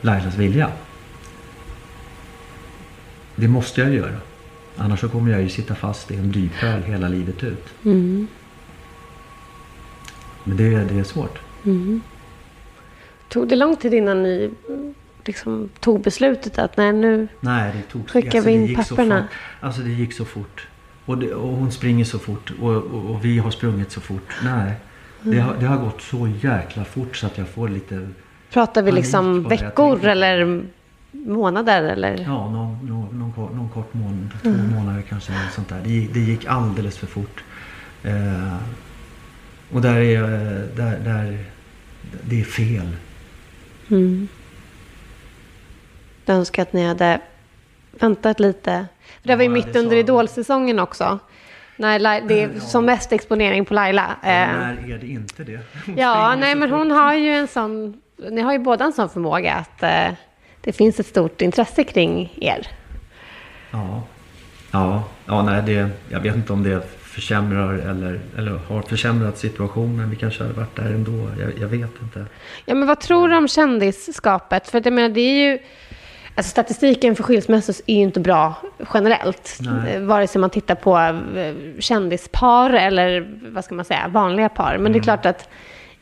Lailas 0.00 0.34
vilja. 0.34 0.72
Det 3.36 3.48
måste 3.48 3.80
jag 3.80 3.94
göra. 3.94 4.16
Annars 4.76 5.00
så 5.00 5.08
kommer 5.08 5.32
jag 5.32 5.42
ju 5.42 5.48
sitta 5.48 5.74
fast 5.74 6.10
i 6.10 6.16
en 6.16 6.32
dypöl 6.32 6.82
hela 6.82 7.08
livet 7.08 7.42
ut. 7.42 7.66
Men 10.44 10.56
det, 10.56 10.84
det 10.84 10.98
är 10.98 11.04
svårt. 11.04 11.38
Tog 13.28 13.48
det 13.48 13.56
lång 13.56 13.76
tid 13.76 13.94
innan 13.94 14.22
ni 14.22 14.50
mm, 14.68 14.94
liksom, 15.24 15.68
tog 15.80 16.00
beslutet 16.00 16.58
att 16.58 16.76
nej, 16.76 16.92
nu... 16.92 17.28
Nej, 17.40 17.72
det 17.76 17.92
tog 17.92 18.10
Skickar 18.10 18.38
alltså, 18.38 18.50
vi 18.50 18.54
in 18.54 18.76
papperna? 18.76 19.22
fort. 19.22 19.30
Alltså 19.60 19.80
det 19.80 19.90
gick 19.90 20.12
så 20.12 20.24
fort. 20.24 20.66
Och, 21.10 21.18
det, 21.18 21.34
och 21.34 21.48
hon 21.56 21.72
springer 21.72 22.04
så 22.04 22.18
fort 22.18 22.52
och, 22.60 22.70
och, 22.76 23.10
och 23.10 23.24
vi 23.24 23.38
har 23.38 23.50
sprungit 23.50 23.92
så 23.92 24.00
fort. 24.00 24.32
Nej, 24.44 24.72
det, 25.22 25.38
har, 25.38 25.56
det 25.60 25.66
har 25.66 25.76
gått 25.76 26.00
så 26.02 26.32
jäkla 26.42 26.84
fort 26.84 27.16
så 27.16 27.26
att 27.26 27.38
jag 27.38 27.48
får 27.48 27.68
lite... 27.68 28.08
Pratar 28.50 28.82
vi 28.82 28.92
liksom 28.92 29.48
veckor 29.48 30.04
eller 30.06 30.62
månader 31.12 31.82
eller? 31.82 32.18
Ja, 32.26 32.50
någon, 32.50 32.86
någon, 32.86 33.18
någon, 33.18 33.32
kort- 33.32 33.54
någon 33.54 33.68
kort 33.68 33.94
månad, 33.94 34.30
två 34.42 34.50
månader 34.50 35.02
kanske. 35.08 35.32
Sånt 35.54 35.68
där. 35.68 35.80
Det, 35.84 35.90
gick- 35.90 36.14
det 36.14 36.20
gick 36.20 36.46
alldeles 36.46 36.98
för 36.98 37.06
fort. 37.06 37.44
Eh, 38.02 38.56
och 39.72 39.80
där 39.80 39.96
är, 40.00 40.22
där, 40.76 40.98
där, 41.04 41.44
det 42.24 42.40
är 42.40 42.44
fel. 42.44 42.96
Mm. 43.90 44.28
Jag 46.24 46.36
önskar 46.36 46.62
att 46.62 46.72
ni 46.72 46.86
hade 46.86 47.20
väntat 48.00 48.40
lite. 48.40 48.86
För 49.22 49.28
det 49.28 49.36
var 49.36 49.42
ju 49.42 49.48
Ja, 49.48 49.54
mitt 49.54 49.76
under 49.76 49.96
idolsäsongen 49.96 50.78
också. 50.78 51.18
När 51.76 51.98
det 52.28 52.42
är 52.42 52.60
som 52.60 52.84
mest 52.84 53.12
exponering 53.12 53.64
på 53.64 53.74
Laila. 53.74 54.16
Eh, 54.22 54.28
När 54.28 54.90
är 54.90 54.98
det 54.98 55.06
inte 55.06 55.44
det? 55.44 55.60
Hon 55.86 55.96
Ja, 55.98 56.36
nej 56.36 56.54
men 56.54 56.70
hon 56.70 56.90
har 56.90 57.14
ju 57.14 57.34
en 57.34 57.48
sån, 57.48 58.00
ni 58.30 58.40
har 58.40 58.52
ju 58.52 58.58
båda 58.58 58.84
en 58.84 58.92
sån 58.92 59.08
förmåga 59.10 59.54
att 59.54 59.82
eh, 59.82 60.14
det 60.60 60.72
finns 60.72 61.00
ett 61.00 61.06
stort 61.06 61.42
intresse 61.42 61.84
kring 61.84 62.32
er. 62.40 62.66
Ja, 63.70 64.02
ja, 64.70 65.02
ja 65.26 65.42
nej, 65.42 65.62
det, 65.66 65.90
jag 66.08 66.20
vet 66.20 66.34
inte 66.34 66.52
om 66.52 66.62
det 66.62 66.82
försämrar 67.00 67.74
eller, 67.74 68.20
eller 68.38 68.52
har 68.68 68.82
försämrat 68.82 69.38
situationen. 69.38 70.10
Vi 70.10 70.16
kanske 70.16 70.42
hade 70.42 70.54
varit 70.54 70.76
där 70.76 70.84
ändå. 70.84 71.30
Jag, 71.40 71.58
jag 71.58 71.68
vet 71.68 72.02
inte. 72.02 72.26
Ja, 72.64 72.74
men 72.74 72.88
vad 72.88 73.00
tror 73.00 73.28
du 73.28 73.36
om 73.36 73.48
kändisskapet? 73.48 74.68
För 74.68 74.80
jag 74.84 74.92
menar, 74.92 75.08
det 75.08 75.20
är 75.20 75.50
ju... 75.50 75.58
Alltså 76.40 76.50
statistiken 76.50 77.16
för 77.16 77.22
skilsmässor 77.22 77.74
är 77.86 77.94
ju 77.94 78.02
inte 78.02 78.20
bra 78.20 78.54
generellt. 78.94 79.58
Nej. 79.60 80.00
Vare 80.00 80.26
sig 80.26 80.40
man 80.40 80.50
tittar 80.50 80.74
på 80.74 80.98
eh, 81.38 81.54
kändispar 81.80 82.70
eller 82.70 83.38
vad 83.52 83.64
ska 83.64 83.74
man 83.74 83.84
säga, 83.84 84.08
vanliga 84.08 84.48
par. 84.48 84.78
Men 84.78 84.92
det 84.92 84.98
är 84.98 85.02
klart 85.02 85.26
att 85.26 85.48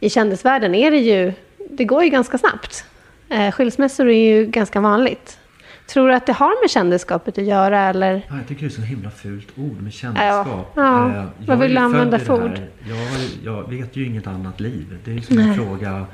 i 0.00 0.10
kändisvärlden 0.10 0.74
är 0.74 0.90
det 0.90 0.96
ju, 0.98 1.32
det 1.70 1.84
går 1.84 2.04
ju 2.04 2.10
ganska 2.10 2.38
snabbt. 2.38 2.84
Eh, 3.28 3.50
skilsmässor 3.50 4.08
är 4.08 4.36
ju 4.36 4.46
ganska 4.46 4.80
vanligt. 4.80 5.38
Tror 5.86 6.08
du 6.08 6.14
att 6.14 6.26
det 6.26 6.32
har 6.32 6.62
med 6.62 6.70
kändisskapet 6.70 7.38
att 7.38 7.44
göra 7.44 7.80
eller? 7.80 8.22
Ja, 8.28 8.36
jag 8.36 8.48
tycker 8.48 8.62
det 8.62 8.68
är 8.68 8.70
så 8.70 8.82
himla 8.82 9.10
fult 9.10 9.48
ord 9.56 9.82
med 9.82 9.92
kändisskap. 9.92 10.72
Ja, 10.74 11.08
Eh, 11.08 11.24
vad 11.46 11.58
vill 11.58 11.74
du 11.74 11.80
använda 11.80 12.18
för 12.18 12.44
ord? 12.44 12.60
Jag, 12.88 13.08
jag 13.44 13.70
vet 13.70 13.96
ju 13.96 14.06
inget 14.06 14.26
annat 14.26 14.60
liv. 14.60 14.98
Det 15.04 15.10
är 15.10 15.14
ju 15.14 15.22
som 15.22 15.38
en 15.38 15.54
fråga 15.54 16.06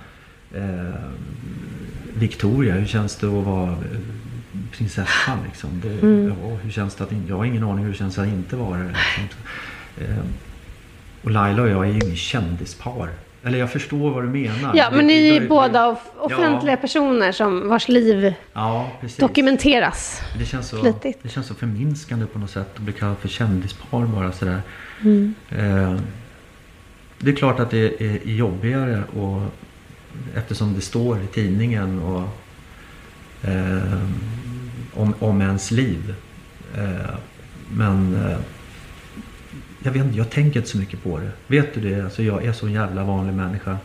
eh, 0.54 0.94
Victoria, 2.14 2.74
hur 2.74 2.86
känns 2.86 3.16
det 3.16 3.26
att 3.26 3.44
vara 3.46 3.70
eh, 3.70 3.76
prinsessa 4.72 5.38
liksom? 5.46 5.70
Det, 5.82 5.88
Mm. 6.06 6.28
ja, 6.42 6.56
hur 6.62 6.70
känns 6.70 6.94
det 6.94 7.04
att 7.04 7.10
jag 7.28 7.36
har 7.36 7.44
ingen 7.44 7.64
aning 7.64 7.84
hur 7.84 7.92
det 7.92 7.98
känns 7.98 8.18
att 8.18 8.26
inte 8.26 8.56
vara 8.56 8.78
det. 8.78 8.84
Liksom. 9.22 9.40
Eh, 10.00 10.24
och 11.22 11.30
Laila 11.30 11.62
och 11.62 11.68
jag 11.68 11.84
är 11.86 11.90
ju 11.92 11.98
inget 12.00 12.18
kändispar. 12.18 13.08
Eller 13.42 13.58
jag 13.58 13.72
förstår 13.72 14.10
vad 14.10 14.24
du 14.24 14.28
menar. 14.28 14.72
Ja, 14.76 14.90
men 14.92 15.06
ni 15.06 15.28
är 15.28 15.40
ju 15.40 15.48
båda 15.48 15.86
off- 15.88 16.12
offentliga 16.18 16.72
Ja. 16.74 16.76
personer 16.80 17.32
som 17.32 17.68
vars 17.68 17.88
liv 17.88 18.34
Ja, 18.52 18.90
dokumenteras. 19.18 20.20
Det 20.38 20.44
känns, 20.44 20.68
så, 20.68 20.76
Flitigt. 20.80 21.18
det 21.22 21.28
känns 21.28 21.46
så 21.46 21.54
förminskande 21.54 22.26
på 22.26 22.38
något 22.38 22.50
sätt 22.50 22.68
att 22.74 22.80
bli 22.80 22.92
kallad 22.92 23.18
för 23.18 23.28
kändispar 23.28 24.06
bara 24.06 24.32
sådär. 24.32 24.62
Mm. 25.02 25.34
Eh, 25.50 25.96
det 27.18 27.30
är 27.30 27.36
klart 27.36 27.60
att 27.60 27.70
det 27.70 28.02
är 28.02 28.18
jobbigare 28.28 29.02
och, 29.16 29.42
eftersom 30.34 30.74
det 30.74 30.80
står 30.80 31.22
i 31.22 31.26
tidningen 31.26 31.98
och, 31.98 32.28
eh, 33.48 34.00
om, 34.94 35.14
om 35.18 35.40
ens 35.40 35.70
liv. 35.70 36.14
Eh, 36.76 37.14
men 37.70 38.14
eh, 38.14 38.38
jag, 39.82 39.92
vet, 39.92 40.04
inte, 40.04 40.18
jag 40.18 40.30
tänker 40.30 40.60
inte 40.60 40.70
så 40.70 40.78
mycket 40.78 41.02
på 41.02 41.18
det. 41.18 41.30
Vet 41.46 41.74
du 41.74 41.80
det? 41.80 42.04
Alltså 42.04 42.22
jag 42.22 42.44
är 42.44 42.52
så 42.52 42.68
jävla 42.68 43.04
vanlig 43.04 43.34
människa. 43.34 43.78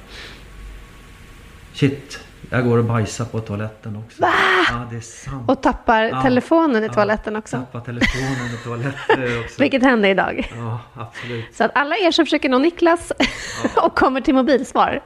Shit, 1.74 2.20
jag 2.50 2.64
går 2.66 2.78
och 2.78 2.86
bajsar 2.86 3.26
på 3.26 3.40
toaletten 3.40 3.96
också. 3.96 4.18
Ja, 4.22 4.88
det 4.92 4.98
är 4.98 5.02
sant. 5.02 5.50
Och 5.50 5.62
tappar 5.62 6.04
Ja. 6.04 6.22
telefonen 6.22 6.84
i 6.84 6.88
Ja, 6.88 6.94
toaletten 6.94 7.36
också. 7.36 7.58
Tappa 7.58 7.80
telefonen 7.82 8.54
i 8.54 8.64
toaletten 8.64 9.40
också. 9.44 9.62
Vilket 9.62 9.84
hände 9.84 10.10
idag. 10.10 10.52
Ja, 10.56 10.80
absolut. 10.94 11.46
Så 11.56 11.64
att 11.64 11.72
alla 11.76 11.96
er 11.96 12.12
som 12.12 12.26
försöker 12.26 12.50
nå 12.50 12.58
Niklas 12.60 13.12
och 13.84 13.96
kommer 13.96 14.22
till 14.22 14.34
mobilsvar 14.36 15.00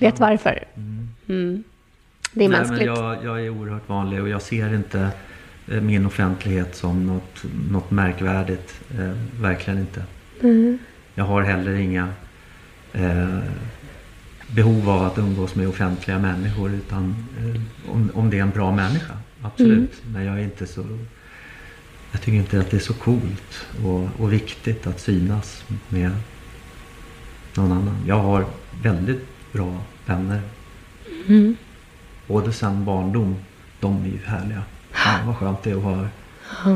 vet 0.00 0.20
varför. 0.20 0.64
Mm. 1.28 1.64
Det 2.32 2.44
är 2.44 2.48
Nej, 2.48 2.58
mänskligt. 2.58 2.90
Men 2.90 3.04
jag, 3.04 3.24
jag 3.24 3.40
är 3.44 3.48
oerhört 3.50 3.88
vanlig 3.88 4.22
och 4.22 4.28
jag 4.28 4.42
ser 4.42 4.74
inte 4.74 5.08
eh, 5.70 5.80
min 5.80 6.06
offentlighet 6.06 6.76
som 6.76 7.06
något, 7.06 7.42
något 7.70 7.90
märkvärdigt. 7.90 8.80
Eh, 8.90 9.40
verkligen 9.42 9.78
inte. 9.80 10.02
Mm. 10.42 10.78
Jag 11.14 11.24
har 11.24 11.42
heller 11.42 11.74
inga 11.74 12.08
eh, 12.92 13.38
behov 14.54 14.90
av 14.90 15.02
att 15.02 15.18
umgås 15.18 15.54
med 15.54 15.68
offentliga 15.68 16.18
människor 16.18 16.72
utan 16.74 17.26
eh, 17.38 17.90
om, 17.92 18.10
om 18.14 18.30
det 18.30 18.38
är 18.38 18.42
en 18.42 18.50
bra 18.50 18.72
människa. 18.72 19.14
Absolut. 19.42 20.02
Mm. 20.02 20.12
Men 20.12 20.24
jag 20.24 20.38
är 20.38 20.42
inte 20.42 20.66
så... 20.66 20.84
Jag 22.12 22.20
tycker 22.20 22.38
inte 22.38 22.60
att 22.60 22.70
det 22.70 22.76
är 22.76 22.80
så 22.80 22.94
coolt 22.94 23.66
och, 23.84 24.20
och 24.20 24.32
viktigt 24.32 24.86
att 24.86 25.00
synas 25.00 25.64
med 25.88 26.10
någon 27.54 27.72
annan. 27.72 27.96
Jag 28.06 28.18
har 28.18 28.46
väldigt 28.82 29.52
bra 29.52 29.78
vänner. 30.06 30.40
Mm. 31.26 31.56
Både 32.26 32.52
sen 32.52 32.84
barndom. 32.84 33.36
De 33.80 34.04
är 34.04 34.08
ju 34.08 34.18
härliga. 34.24 34.62
Ja, 34.92 35.18
vad 35.26 35.36
skönt 35.36 35.62
det 35.62 35.70
är 35.70 35.76
att 35.76 35.82
ha 35.82 36.08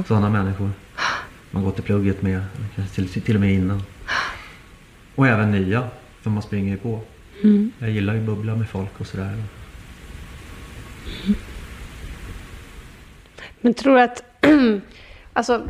sådana 0.02 0.30
människor. 0.30 0.70
Man 1.50 1.64
går 1.64 1.70
till 1.70 1.82
plugget 1.82 2.22
med. 2.22 2.44
Kanske 2.74 2.94
till, 2.94 3.22
till 3.22 3.34
och 3.34 3.40
med 3.40 3.54
innan. 3.54 3.82
Och 5.14 5.26
även 5.26 5.50
nya. 5.50 5.88
För 6.22 6.30
man 6.30 6.42
springer 6.42 6.70
ju 6.70 6.76
på. 6.76 7.00
Mm. 7.42 7.72
Jag 7.78 7.90
gillar 7.90 8.14
ju 8.14 8.20
att 8.20 8.26
bubbla 8.26 8.56
med 8.56 8.68
folk 8.68 9.00
och 9.00 9.06
sådär. 9.06 9.42
Men 13.60 13.74
tror 13.74 13.94
du 13.94 14.02
att, 14.02 14.22
alltså 15.32 15.62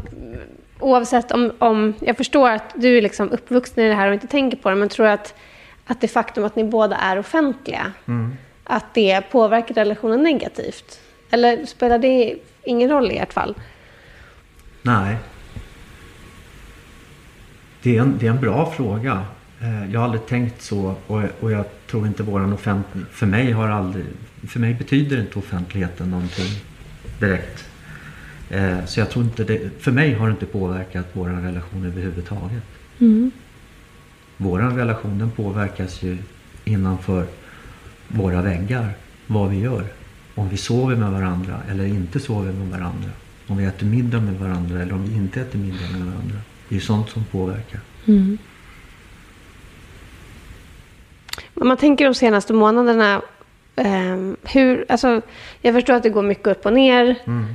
oavsett 0.81 1.33
om, 1.33 1.53
om, 1.59 1.95
jag 2.01 2.17
förstår 2.17 2.51
att 2.51 2.75
du 2.75 2.99
är 2.99 3.03
liksom 3.03 3.31
uppvuxen 3.31 3.85
i 3.85 3.89
det 3.89 3.95
här 3.95 4.09
och 4.09 4.15
inte 4.15 4.27
tänker 4.27 4.57
på 4.57 4.71
det, 4.71 4.77
men 4.77 4.89
tror 4.89 5.07
du 5.07 5.13
att, 5.13 5.35
att 5.87 6.01
det 6.01 6.09
faktum 6.09 6.45
att 6.45 6.57
ni 6.57 6.65
båda 6.65 6.97
är 6.97 7.19
offentliga, 7.19 7.93
att 8.65 8.95
det 8.95 9.21
påverkar 9.31 9.75
relationen 9.75 10.23
negativt? 10.23 11.01
Eller 11.31 11.67
spelar 11.67 11.99
det 11.99 12.37
ingen 12.65 12.91
roll 12.91 13.11
i 13.11 13.17
ert 13.17 13.33
fall? 13.33 13.55
Nej. 14.83 15.17
Det 17.83 17.97
är 17.97 18.01
en, 18.01 18.19
det 18.19 18.27
är 18.27 18.31
en 18.31 18.41
bra 18.41 18.71
fråga. 18.71 19.25
Eh, 19.61 19.93
Jag 19.93 20.01
har 20.01 20.05
aldrig 20.05 20.27
tänkt 20.27 20.63
så 20.63 20.95
och, 21.07 21.53
jag 21.53 21.65
tror 21.91 22.07
inte 22.07 22.23
våran 22.23 22.53
offentlig... 22.53 23.05
För 23.11 23.27
mig 23.27 23.53
har 23.53 23.69
aldrig... 23.69 24.05
För 24.49 24.61
mig 24.61 24.75
betyder 24.75 25.21
inte 25.21 25.39
offentligheten 25.39 26.11
någonting 26.11 26.51
direkt. 27.21 27.65
Eh, 28.51 28.85
Så 28.85 29.01
jag 29.01 29.11
tror 29.11 29.25
inte 29.25 29.45
det... 29.45 29.71
För 29.83 29.93
mig 29.93 30.15
har 30.15 30.27
det 30.27 30.31
inte 30.33 30.47
påverkat 30.47 31.07
vår 31.13 31.29
relation 31.29 31.85
överhuvudtaget. 31.85 32.63
Vår 34.37 34.59
relation 34.59 35.19
den 35.19 35.31
påverkas 35.31 36.03
ju 36.03 36.19
innanför 36.65 37.27
våra 38.09 38.43
väggar. 38.43 38.91
Vad 39.27 39.51
vi 39.51 39.59
gör. 39.59 39.85
Om 40.35 40.49
vi 40.49 40.57
sover 40.57 40.97
med 40.97 41.11
varandra 41.13 41.61
eller 41.71 41.85
inte 41.87 42.21
sover 42.21 42.53
med 42.53 42.69
varandra. 42.69 43.11
Om 43.47 43.57
vi 43.57 43.65
äter 43.65 43.87
middag 43.87 44.21
med 44.21 44.35
varandra 44.35 44.83
eller 44.83 44.93
om 44.95 45.05
vi 45.09 45.15
inte 45.15 45.41
äter 45.41 45.59
middag 45.59 45.91
med 45.93 46.01
varandra. 46.01 46.37
Det 46.69 46.75
är 46.75 46.77
ju 46.77 46.81
sånt 46.81 47.09
som 47.11 47.25
påverkar. 47.25 47.81
Om 51.61 51.69
man 51.69 51.77
tänker 51.77 52.05
de 52.05 52.15
senaste 52.15 52.53
månaderna, 52.53 53.23
ehm, 53.77 54.37
hur, 54.45 54.85
alltså, 54.89 55.21
jag 55.63 55.75
förstår 55.75 55.95
att 55.95 56.03
det 56.03 56.11
går 56.11 56.23
mycket 56.23 56.47
upp 56.47 56.67
och 56.67 56.73
ner 56.73 57.15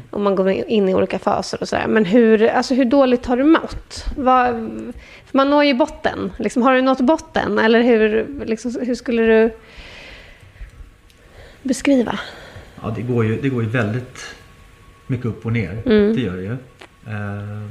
och 0.10 0.22
man 0.22 0.36
går 0.36 0.50
in 0.52 0.90
i 0.90 0.94
olika 0.96 1.20
faser 1.20 1.62
och 1.62 1.68
sådär. 1.68 1.88
Men 1.88 2.06
hur, 2.06 2.48
alltså, 2.48 2.74
hur 2.74 2.86
dåligt 2.86 3.26
har 3.26 3.38
du 3.38 3.44
mått? 3.44 4.06
Vad, 4.18 4.48
för 5.26 5.38
man 5.38 5.50
når 5.50 5.64
ju 5.64 5.74
botten. 5.74 6.32
Liksom, 6.38 6.62
har 6.62 6.74
du 6.76 6.82
nått 6.82 7.02
botten? 7.02 7.60
Eller 7.60 7.82
hur, 7.82 8.28
liksom, 8.46 8.76
hur 8.82 8.96
skulle 8.96 9.22
du 9.22 9.52
beskriva? 11.64 12.20
Ja, 12.84 12.94
det 12.96 13.02
går 13.02 13.26
ju, 13.26 13.42
det 13.42 13.50
går 13.50 13.64
ju 13.64 13.70
väldigt 13.70 14.36
mycket 15.08 15.26
upp 15.26 15.46
och 15.46 15.52
ner. 15.54 15.82
Det 16.14 16.22
gör 16.22 16.36
det 16.36 16.42
ju. 16.44 16.52
Eh, 17.08 17.68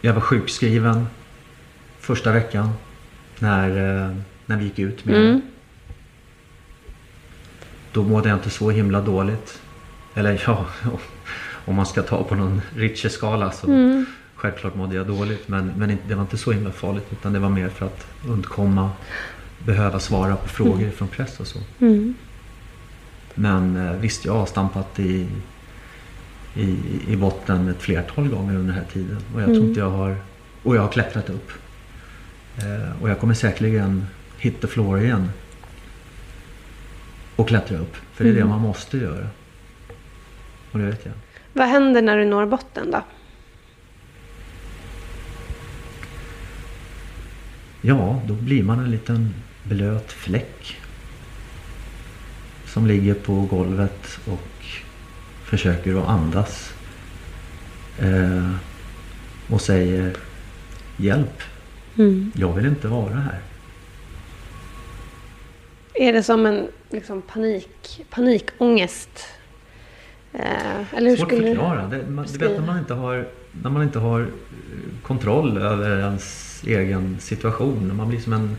Jag 0.00 0.12
var 0.14 0.20
sjukskriven 0.20 1.06
första 2.00 2.32
veckan 2.32 2.70
när, 3.38 3.68
eh, 4.06 4.10
när 4.46 4.56
vi 4.56 4.64
gick 4.64 4.78
ut 4.78 5.04
med 5.04 5.14
det. 5.14 5.40
Då 7.92 8.02
mådde 8.02 8.28
jag 8.28 8.38
inte 8.38 8.50
så 8.50 8.70
himla 8.70 9.00
dåligt. 9.00 9.60
Eller 10.14 10.42
ja, 10.46 10.66
om 11.64 11.74
man 11.74 11.86
ska 11.86 12.02
ta 12.02 12.24
på 12.24 12.34
någon 12.34 12.60
Richter-skala 12.76 13.50
så 13.50 13.66
självklart 14.34 14.74
mådde 14.74 14.94
jag 14.96 15.06
dåligt. 15.06 15.48
Men, 15.48 15.72
men 15.76 15.98
det 16.08 16.14
var 16.14 16.22
inte 16.22 16.36
så 16.38 16.52
himla 16.52 16.72
farligt 16.72 17.06
utan 17.12 17.32
det 17.32 17.38
var 17.38 17.48
mer 17.48 17.68
för 17.68 17.86
att 17.86 18.06
undkomma 18.28 18.90
behöva 19.64 20.00
svara 20.00 20.36
på 20.36 20.48
frågor 20.48 20.90
från 20.90 21.08
press 21.08 21.40
och 21.40 21.46
så. 21.46 21.58
Men 23.34 23.76
eh, 23.76 23.92
visst, 23.92 24.24
jag 24.24 24.32
har 24.32 24.46
stampat 24.46 24.98
i, 24.98 25.26
i, 26.54 26.76
i 27.08 27.16
botten 27.16 27.68
ett 27.68 27.82
flertal 27.82 28.28
gånger 28.28 28.54
under 28.54 28.74
den 28.74 28.82
här 28.82 28.92
tiden. 28.92 29.18
Och 29.34 29.40
jag 29.40 29.46
tror 29.46 29.64
inte 29.64 29.80
jag 29.80 29.90
har... 29.90 30.16
Och 30.62 30.76
jag 30.76 30.82
har 30.82 30.88
klättrat 30.88 31.30
upp. 31.30 31.50
Eh, 32.58 33.02
och 33.02 33.10
jag 33.10 33.20
kommer 33.20 33.34
säkerligen 33.34 34.06
hit 34.38 34.60
the 34.60 34.66
floor 34.66 35.00
igen. 35.00 35.30
Och 37.36 37.48
klättra 37.48 37.78
upp. 37.78 37.96
För 38.14 38.24
det 38.24 38.30
är 38.30 38.34
det 38.34 38.44
man 38.44 38.60
måste 38.60 38.98
göra. 38.98 39.26
Och 40.72 40.78
det 40.78 40.84
vet 40.84 41.06
jag. 41.06 41.14
Vad 41.52 41.68
händer 41.68 42.02
när 42.02 42.16
du 42.16 42.24
når 42.24 42.46
botten 42.46 42.90
då? 42.90 43.02
Ja, 47.80 48.20
då 48.26 48.34
blir 48.34 48.62
man 48.62 48.78
en 48.78 48.90
liten 48.90 49.34
blöt 49.62 50.12
fläck. 50.12 50.76
Som 52.66 52.86
ligger 52.86 53.14
på 53.14 53.34
golvet 53.34 54.18
och 54.26 54.64
försöker 55.44 56.02
att 56.02 56.08
andas. 56.08 56.74
Eh, 57.98 58.50
och 59.48 59.60
säger 59.60 60.16
Hjälp! 60.96 61.42
Jag 62.34 62.52
vill 62.52 62.66
inte 62.66 62.88
vara 62.88 63.14
här. 63.14 63.40
Är 65.98 66.12
det 66.12 66.22
som 66.22 66.46
en 66.46 66.68
liksom, 66.90 67.22
panik, 67.22 68.04
panikångest? 68.10 69.26
Eh, 70.32 70.94
eller 70.96 71.10
hur 71.10 71.16
Svårt 71.16 71.26
att 71.26 71.28
skulle 71.28 71.48
du 71.48 71.54
förklara. 71.54 71.86
Det, 71.86 72.10
man, 72.10 72.26
du 72.32 72.38
vet 72.38 72.58
när 72.60 72.66
man 72.66 72.78
inte 72.78 72.94
har, 72.94 73.28
när 73.62 73.70
man 73.70 73.82
inte 73.82 73.98
har 73.98 74.20
eh, 74.20 74.26
kontroll 75.02 75.58
över 75.58 75.98
ens 75.98 76.62
egen 76.66 77.16
situation. 77.20 77.88
När 77.88 77.94
man 77.94 78.08
blir 78.08 78.20
som 78.20 78.32
en 78.32 78.56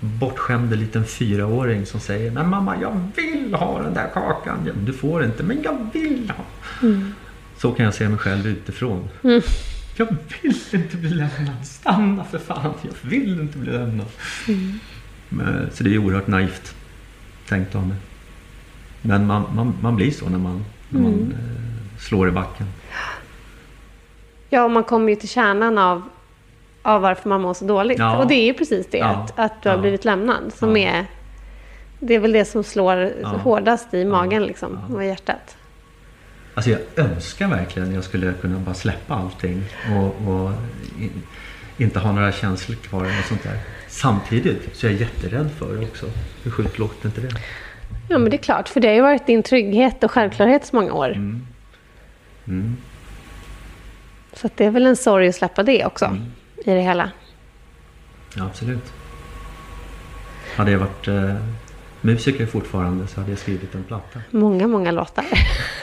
bortskämd 0.00 0.78
liten 0.78 1.04
fyraåring 1.04 1.86
som 1.86 2.00
säger 2.00 2.30
Men 2.30 2.48
mamma, 2.48 2.76
jag 2.80 3.10
vill 3.16 3.54
ha 3.54 3.82
den 3.82 3.94
där 3.94 4.08
kakan. 4.14 4.84
Du 4.86 4.92
får 4.92 5.24
inte, 5.24 5.42
men 5.42 5.62
jag 5.62 5.88
vill 5.92 6.32
ha. 6.36 6.44
Mm. 6.88 7.14
Så 7.58 7.72
kan 7.72 7.84
jag 7.84 7.94
se 7.94 8.08
mig 8.08 8.18
själv 8.18 8.46
utifrån. 8.46 9.08
Jag 9.96 10.16
vill 10.42 10.56
inte 10.72 10.96
bli 10.96 11.10
lämnad. 11.10 11.66
Stanna 11.66 12.24
för 12.24 12.38
fan. 12.38 12.74
Jag 12.82 13.10
vill 13.10 13.40
inte 13.40 13.58
bli 13.58 13.72
lämnad. 13.72 14.06
Mm. 14.48 14.78
Men, 15.36 15.70
så 15.72 15.84
det 15.84 15.94
är 15.94 15.98
oerhört 15.98 16.26
naivt 16.26 16.74
tänkt 17.48 17.74
av 17.74 17.86
mig. 17.86 17.96
Men 19.02 19.26
man, 19.26 19.44
man, 19.54 19.74
man 19.82 19.96
blir 19.96 20.10
så 20.10 20.28
när 20.28 20.38
man, 20.38 20.64
när 20.88 21.00
man 21.00 21.12
Mm. 21.14 21.30
eh, 21.32 21.98
slår 21.98 22.28
i 22.28 22.30
backen. 22.30 22.66
Ja, 24.50 24.64
och 24.64 24.70
man 24.70 24.84
kommer 24.84 25.08
ju 25.08 25.16
till 25.16 25.28
kärnan 25.28 25.78
av, 25.78 26.02
av 26.82 27.00
varför 27.02 27.28
man 27.28 27.40
mår 27.40 27.54
så 27.54 27.64
dåligt. 27.64 27.98
Ja. 27.98 28.16
Och 28.18 28.28
det 28.28 28.34
är 28.34 28.44
ju 28.44 28.54
precis 28.54 28.86
det, 28.90 28.98
Ja. 28.98 29.06
att, 29.06 29.38
att 29.38 29.62
du 29.62 29.68
har 29.68 29.76
Ja. 29.76 29.80
blivit 29.80 30.04
lämnad. 30.04 30.52
Som 30.54 30.76
är, 30.76 31.06
det 32.00 32.14
är 32.14 32.18
väl 32.18 32.32
det 32.32 32.44
som 32.44 32.64
slår 32.64 33.24
hårdast 33.38 33.94
i 33.94 34.04
magen 34.04 34.42
liksom, 34.42 34.94
och 34.94 35.04
i 35.04 35.06
hjärtat. 35.06 35.56
Alltså 36.54 36.70
jag 36.70 36.80
önskar 36.96 37.48
verkligen 37.48 37.88
att 37.88 37.94
jag 37.94 38.04
skulle 38.04 38.32
kunna 38.32 38.58
bara 38.58 38.74
släppa 38.74 39.14
allting 39.14 39.64
och, 39.96 40.28
och 40.28 40.50
i, 41.00 41.10
inte 41.76 41.98
ha 41.98 42.12
några 42.12 42.32
känslor 42.32 42.76
kvar 42.76 43.04
eller 43.04 43.22
sånt 43.22 43.42
där. 43.42 43.58
Samtidigt 43.92 44.76
så 44.76 44.86
är 44.86 44.90
jag 44.90 45.00
jätterädd 45.00 45.50
för 45.58 45.76
det 45.76 45.86
också. 45.86 46.06
Hur 46.44 46.50
sjukt 46.50 46.78
låter 46.78 47.06
inte 47.08 47.20
det? 47.20 47.28
Ja, 48.08 48.18
men 48.18 48.30
det 48.30 48.36
är 48.36 48.42
klart, 48.42 48.68
för 48.68 48.80
det 48.80 48.88
har 48.88 48.94
ju 48.94 49.00
varit 49.02 49.26
din 49.26 49.42
trygghet 49.42 50.04
och 50.04 50.10
självklarhet 50.10 50.66
så 50.66 50.76
många 50.76 50.92
år. 50.92 51.10
Mm. 52.46 52.76
Så 54.32 54.46
att 54.46 54.56
det 54.56 54.64
är 54.64 54.70
väl 54.70 54.86
en 54.86 54.96
sorg 54.96 55.28
att 55.28 55.34
släppa 55.34 55.62
det 55.62 55.84
också, 55.86 56.04
Mm. 56.04 56.22
i 56.64 56.70
det 56.74 56.80
hela. 56.80 57.10
Ja, 58.36 58.44
absolut. 58.44 58.92
Hade 60.56 60.70
jag 60.70 60.78
varit 60.78 61.08
eh, 61.08 61.34
musiker 62.00 62.46
fortfarande 62.46 63.06
så 63.06 63.20
hade 63.20 63.32
jag 63.32 63.38
skrivit 63.38 63.74
en 63.74 63.84
platta. 63.84 64.20
Många, 64.30 64.66
många 64.66 64.90
låtar. 64.90 65.24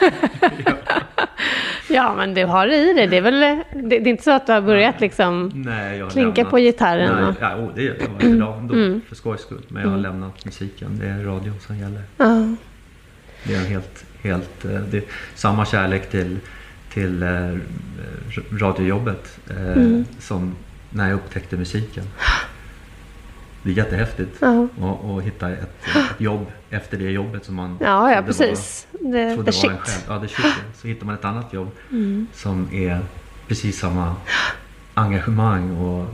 ja, 0.66 0.72
men 2.16 2.34
du 2.34 2.44
har 2.44 2.66
det 2.66 2.76
i 2.76 2.92
dig. 2.92 3.06
Det 3.06 3.16
är 3.16 3.20
väl 3.22 3.40
det, 3.88 3.96
är 3.96 4.06
inte 4.08 4.22
så 4.22 4.30
att 4.30 4.46
du 4.46 4.52
har 4.52 4.60
börjat 4.60 5.00
liksom... 5.00 5.50
Nej, 5.54 5.98
jag 5.98 6.04
har 6.06 6.10
Klinka 6.10 6.36
lämnat. 6.36 6.50
på 6.50 6.58
gitarren 6.58 7.14
Nej, 7.14 7.24
och- 7.24 7.34
ja, 7.40 7.56
oh, 7.56 7.70
det 7.74 7.82
gör 7.82 7.96
jag 8.00 8.08
varje 8.08 8.34
dag 8.40 8.58
ändå, 8.58 8.74
Mm. 8.74 9.00
för 9.08 9.14
skojs 9.16 9.40
skull. 9.40 9.62
Men 9.68 9.82
jag 9.82 9.90
har 9.90 9.98
lämnat 9.98 10.44
musiken. 10.44 10.98
Det 10.98 11.06
är 11.06 11.24
radio 11.24 11.52
som 11.66 11.76
gäller. 11.78 12.02
Ja. 12.16 12.54
Det 13.44 13.54
är 13.54 13.58
en 13.58 13.66
helt, 13.66 14.04
helt, 14.22 14.64
eh, 14.64 14.70
det 14.90 15.04
samma 15.34 15.66
kärlek 15.66 16.10
till, 16.10 16.38
till 16.92 17.22
eh, 17.22 17.28
radiojobbet 18.60 19.38
eh, 19.50 19.56
Mm. 19.72 20.04
som 20.18 20.56
när 20.90 21.08
jag 21.08 21.14
upptäckte 21.14 21.56
musiken. 21.56 22.04
Det 23.62 23.70
är 23.70 23.74
jättehäftigt 23.74 24.36
Ja. 24.40 25.20
hitta 25.24 25.50
ett, 25.50 25.60
ett 25.96 26.20
jobb 26.20 26.46
efter 26.70 26.96
det 26.98 27.10
jobbet 27.10 27.44
som 27.44 27.54
man 27.54 27.78
Ja, 27.80 28.12
ja, 28.12 28.22
precis. 28.22 28.86
Var, 28.90 29.12
Det, 29.12 29.34
trodde 29.34 29.52
the 29.52 29.66
var 29.68 29.74
en 29.74 29.78
själv. 29.78 30.04
Ja, 30.08 30.18
det 30.18 30.28
shit. 30.28 30.46
Så 30.74 30.88
hittar 30.88 31.06
man 31.06 31.14
ett 31.14 31.24
annat 31.24 31.52
jobb 31.52 31.70
Mm. 31.90 32.26
som 32.32 32.68
är 32.74 32.98
precis 33.48 33.78
samma 33.78 34.14
engagemang 34.94 35.76
och 35.76 36.06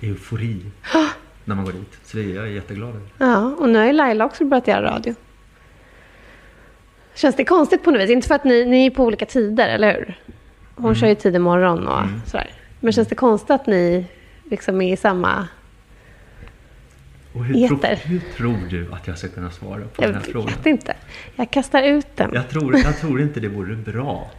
eufori 0.00 0.60
när 1.44 1.54
man 1.54 1.64
går 1.64 1.72
dit. 1.72 1.98
Så 2.04 2.16
det 2.16 2.22
är 2.22 2.34
jag 2.36 2.48
jätteglad 2.50 2.88
över. 2.88 3.00
Ja, 3.18 3.54
och 3.58 3.68
nu 3.68 3.78
har 3.78 3.86
ju 3.86 3.92
Laila 3.92 4.24
också 4.24 4.44
börjat 4.44 4.68
göra 4.68 4.94
radio. 4.94 5.14
Känns 7.14 7.36
det 7.36 7.44
konstigt 7.44 7.82
på 7.84 7.90
något 7.90 8.00
vis? 8.00 8.10
Inte 8.10 8.28
för 8.28 8.34
att 8.34 8.44
ni, 8.44 8.64
ni 8.64 8.86
är 8.86 8.90
på 8.90 9.04
olika 9.04 9.26
tider, 9.26 9.68
eller 9.68 9.94
hur? 9.94 10.18
Hon 10.74 10.84
Mm. 10.84 10.94
kör 10.94 11.06
ju 11.08 11.14
tidig 11.14 11.40
morgon 11.40 11.88
och 11.88 12.02
sådär. 12.26 12.50
Men 12.80 12.92
känns 12.92 13.08
det 13.08 13.14
konstigt 13.14 13.50
att 13.50 13.66
ni 13.66 14.06
liksom 14.50 14.80
är 14.82 14.92
i 14.92 14.96
samma... 14.96 15.48
Och 17.34 17.44
hur, 17.44 17.68
tror, 17.68 17.78
Eter. 17.78 17.96
hur 18.04 18.20
tror 18.36 18.58
du 18.70 18.92
att 18.92 19.06
jag 19.06 19.18
ska 19.18 19.28
kunna 19.28 19.50
svara 19.50 19.80
på 19.80 20.02
Jag 20.02 20.10
den 20.10 20.14
här 20.22 20.22
frågan? 20.32 20.46
vet 20.56 20.66
inte. 20.66 20.96
Jag 21.36 21.50
kastar 21.50 21.82
ut 21.82 22.06
den. 22.16 22.30
Jag 22.34 22.48
tror, 22.48 22.76
jag 22.78 22.98
tror 23.00 23.20
inte 23.20 23.40
det 23.40 23.48
vore 23.48 23.76
bra 23.76 24.30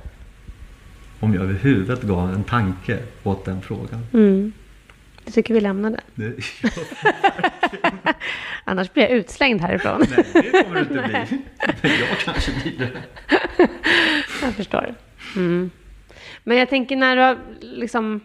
om 1.20 1.34
jag 1.34 1.44
överhuvudtaget 1.44 2.04
gav 2.04 2.34
en 2.34 2.44
tanke 2.44 3.00
åt 3.24 3.46
den 3.46 3.62
frågan. 3.62 4.06
Mm. 4.14 4.54
Jag 5.26 5.34
tycker 5.34 5.54
vi 5.54 5.62
lämnar 5.62 5.90
den. 5.90 6.02
Det, 6.16 6.34
Annars 8.64 8.94
blir 8.94 9.04
jag 9.04 9.12
utslängd 9.12 9.62
härifrån. 9.62 10.04
nej, 10.16 10.26
det 10.34 10.64
kommer 10.64 10.76
det 10.76 10.82
inte 10.82 10.94
bli. 10.94 11.42
Men 11.82 11.92
jag 11.92 12.20
kanske 12.26 12.52
blir 12.64 12.78
det. 12.78 12.92
Jag 14.42 14.54
förstår. 14.54 14.96
Mm. 15.36 15.70
Men 16.44 16.58
jag 16.58 16.70
tänker 16.70 16.96
när 16.96 17.16
du 17.16 17.22
har 17.22 17.38
liksom... 17.62 18.22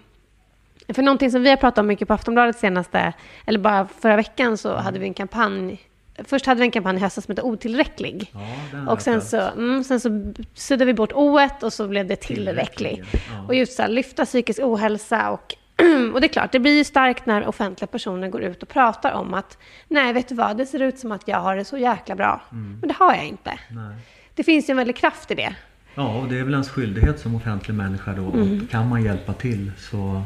För 0.94 1.02
någonting 1.02 1.30
som 1.30 1.42
vi 1.42 1.50
har 1.50 1.56
pratat 1.56 1.78
om 1.78 1.86
mycket 1.86 2.08
på 2.08 2.14
Aftonbladet 2.14 2.58
senaste, 2.58 3.12
eller 3.46 3.58
bara 3.58 3.88
förra 4.00 4.16
veckan 4.16 4.58
så 4.58 4.76
hade 4.76 4.98
vi 4.98 5.06
en 5.06 5.14
kampanj. 5.14 5.80
Först 6.24 6.46
hade 6.46 6.60
vi 6.60 6.66
en 6.66 6.70
kampanj 6.70 6.96
i 6.96 7.00
höstas 7.00 7.24
som 7.24 7.32
hette 7.32 7.42
Otillräcklig. 7.42 8.32
Ja, 8.72 8.92
Och 8.92 9.02
sen 9.02 9.22
så, 9.22 9.40
mm, 9.40 9.84
sen 9.84 10.00
så 10.00 10.32
suddade 10.54 10.84
vi 10.84 10.94
bort 10.94 11.12
o 11.12 11.48
och 11.62 11.72
så 11.72 11.88
blev 11.88 12.06
det 12.06 12.16
tillräcklig. 12.16 12.94
Tillräcklig, 12.94 13.22
ja. 13.30 13.46
Och 13.48 13.54
just 13.54 13.72
så 13.72 13.82
här, 13.82 13.88
lyfta 13.88 14.24
psykisk 14.24 14.60
ohälsa 14.62 15.30
och, 15.30 15.54
och 16.14 16.20
det 16.20 16.26
är 16.26 16.32
klart, 16.32 16.52
det 16.52 16.58
blir 16.58 16.76
ju 16.76 16.84
starkt 16.84 17.26
när 17.26 17.46
offentliga 17.46 17.86
personer 17.86 18.28
går 18.28 18.42
ut 18.42 18.62
och 18.62 18.68
pratar 18.68 19.12
om 19.12 19.34
att 19.34 19.58
nej, 19.88 20.12
vet 20.12 20.28
du 20.28 20.34
vad, 20.34 20.56
det 20.56 20.66
ser 20.66 20.82
ut 20.82 20.98
som 20.98 21.12
att 21.12 21.28
jag 21.28 21.38
har 21.38 21.56
det 21.56 21.64
så 21.64 21.78
jäkla 21.78 22.14
bra. 22.14 22.40
Mm. 22.52 22.78
Men 22.80 22.88
det 22.88 22.94
har 22.98 23.14
jag 23.14 23.26
inte. 23.26 23.50
Nej. 23.70 23.96
Det 24.34 24.44
finns 24.44 24.68
ju 24.68 24.70
en 24.70 24.76
väldig 24.76 24.96
kraft 24.96 25.30
i 25.30 25.34
det. 25.34 25.54
Ja, 26.00 26.14
och 26.20 26.28
det 26.28 26.38
är 26.38 26.44
väl 26.44 26.52
ens 26.52 26.70
skyldighet 26.70 27.20
som 27.20 27.34
offentlig 27.34 27.74
människa 27.74 28.12
då. 28.12 28.30
Mm. 28.40 28.66
Kan 28.70 28.88
man 28.88 29.02
hjälpa 29.02 29.32
till 29.32 29.70
så, 29.78 30.22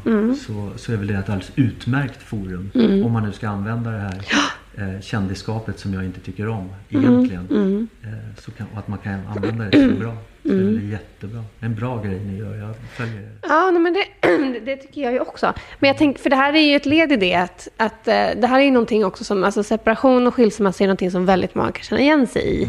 så, 0.47 0.71
så 0.77 0.93
är 0.93 0.97
väl 0.97 1.07
det 1.07 1.15
ett 1.15 1.29
alldeles 1.29 1.53
utmärkt 1.57 2.23
forum. 2.23 2.71
Mm. 2.75 3.05
Om 3.05 3.13
man 3.13 3.23
nu 3.23 3.33
ska 3.33 3.49
använda 3.49 3.91
det 3.91 3.99
här 3.99 4.21
eh, 4.95 5.01
kändisskapet 5.01 5.79
som 5.79 5.95
jag 5.95 6.05
inte 6.05 6.21
tycker 6.21 6.49
om 6.49 6.69
Mm. 6.91 7.05
egentligen. 7.05 7.89
Eh, 8.03 8.09
så 8.41 8.51
kan, 8.51 8.67
och 8.73 8.79
att 8.79 8.89
man 8.89 8.99
kan 8.99 9.27
använda 9.37 9.65
det 9.65 9.89
så 9.91 10.01
bra. 10.01 10.17
Så 10.43 10.49
Mm. 10.53 10.69
är 10.69 10.81
det 10.81 10.87
jättebra. 10.87 11.39
Är 11.61 11.67
en 11.67 11.75
bra 11.75 12.03
grej 12.03 12.21
ni 12.21 12.39
gör. 12.39 12.55
Jag 12.55 12.75
följer 12.97 13.21
er. 13.23 13.29
Ja, 13.43 13.71
nej, 13.71 13.83
men 13.83 13.93
det, 13.95 14.61
det 14.65 14.77
tycker 14.77 15.01
jag 15.03 15.13
ju 15.13 15.21
också. 15.21 15.53
Men 15.79 15.89
jag 15.89 15.99
tänker, 15.99 16.23
för 16.23 16.31
det 16.31 16.37
här 16.37 16.53
är 16.53 16.61
ju 16.71 16.77
ett 16.77 16.87
led 16.87 17.13
i 17.13 17.17
det 17.17 17.35
att, 17.35 17.69
att 17.77 18.09
eh, 18.09 18.15
det 18.37 18.47
här 18.47 18.61
är 18.61 18.65
ju 18.65 18.71
någonting 18.71 19.05
också 19.05 19.25
som, 19.25 19.45
alltså 19.45 19.63
separation 19.63 20.27
och 20.27 20.35
skilsmässa 20.35 20.85
är 20.85 20.89
någonting 20.89 21.11
som 21.11 21.27
väldigt 21.27 21.55
många 21.55 21.73
kan 21.73 21.83
känna 21.83 22.01
igen 22.01 22.27
sig 22.27 22.63
i. 22.63 22.69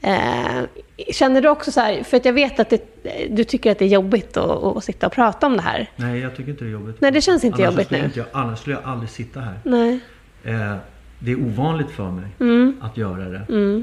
Eh, 0.00 0.64
känner 1.12 1.42
du 1.42 1.48
också 1.48 1.72
så 1.72 1.80
här, 1.80 2.02
för 2.02 2.16
att 2.16 2.24
jag 2.24 2.32
vet 2.32 2.60
att 2.60 2.70
det, 2.70 2.82
du 3.30 3.44
tycker 3.44 3.72
att 3.72 3.78
det 3.78 3.84
är 3.84 3.88
jobbigt 3.88 4.36
att, 4.36 4.76
att 4.76 4.84
sitta 4.84 5.06
och 5.06 5.12
prata 5.12 5.46
om 5.46 5.56
det 5.56 5.62
här. 5.62 5.90
Nej, 5.96 6.20
jag 6.20 6.36
tycker 6.36 6.50
inte 6.50 6.64
det 6.64 6.70
är 6.70 6.72
jobbigt. 6.72 7.00
Nej, 7.00 7.10
det 7.12 7.20
känns 7.20 7.44
inte 7.44 7.62
annars 7.62 7.72
jobbigt 7.74 7.90
nu. 7.90 7.98
Inte 7.98 8.18
jag, 8.18 8.28
annars 8.32 8.58
skulle 8.58 8.76
jag 8.76 8.84
aldrig 8.84 9.10
sitta 9.10 9.40
här. 9.40 9.60
Nej. 9.64 9.98
Eh, 10.44 10.76
det 11.18 11.30
är 11.32 11.36
ovanligt 11.40 11.90
för 11.90 12.10
mig 12.10 12.24
Mm. 12.40 12.76
att 12.80 12.96
göra 12.96 13.28
det 13.28 13.36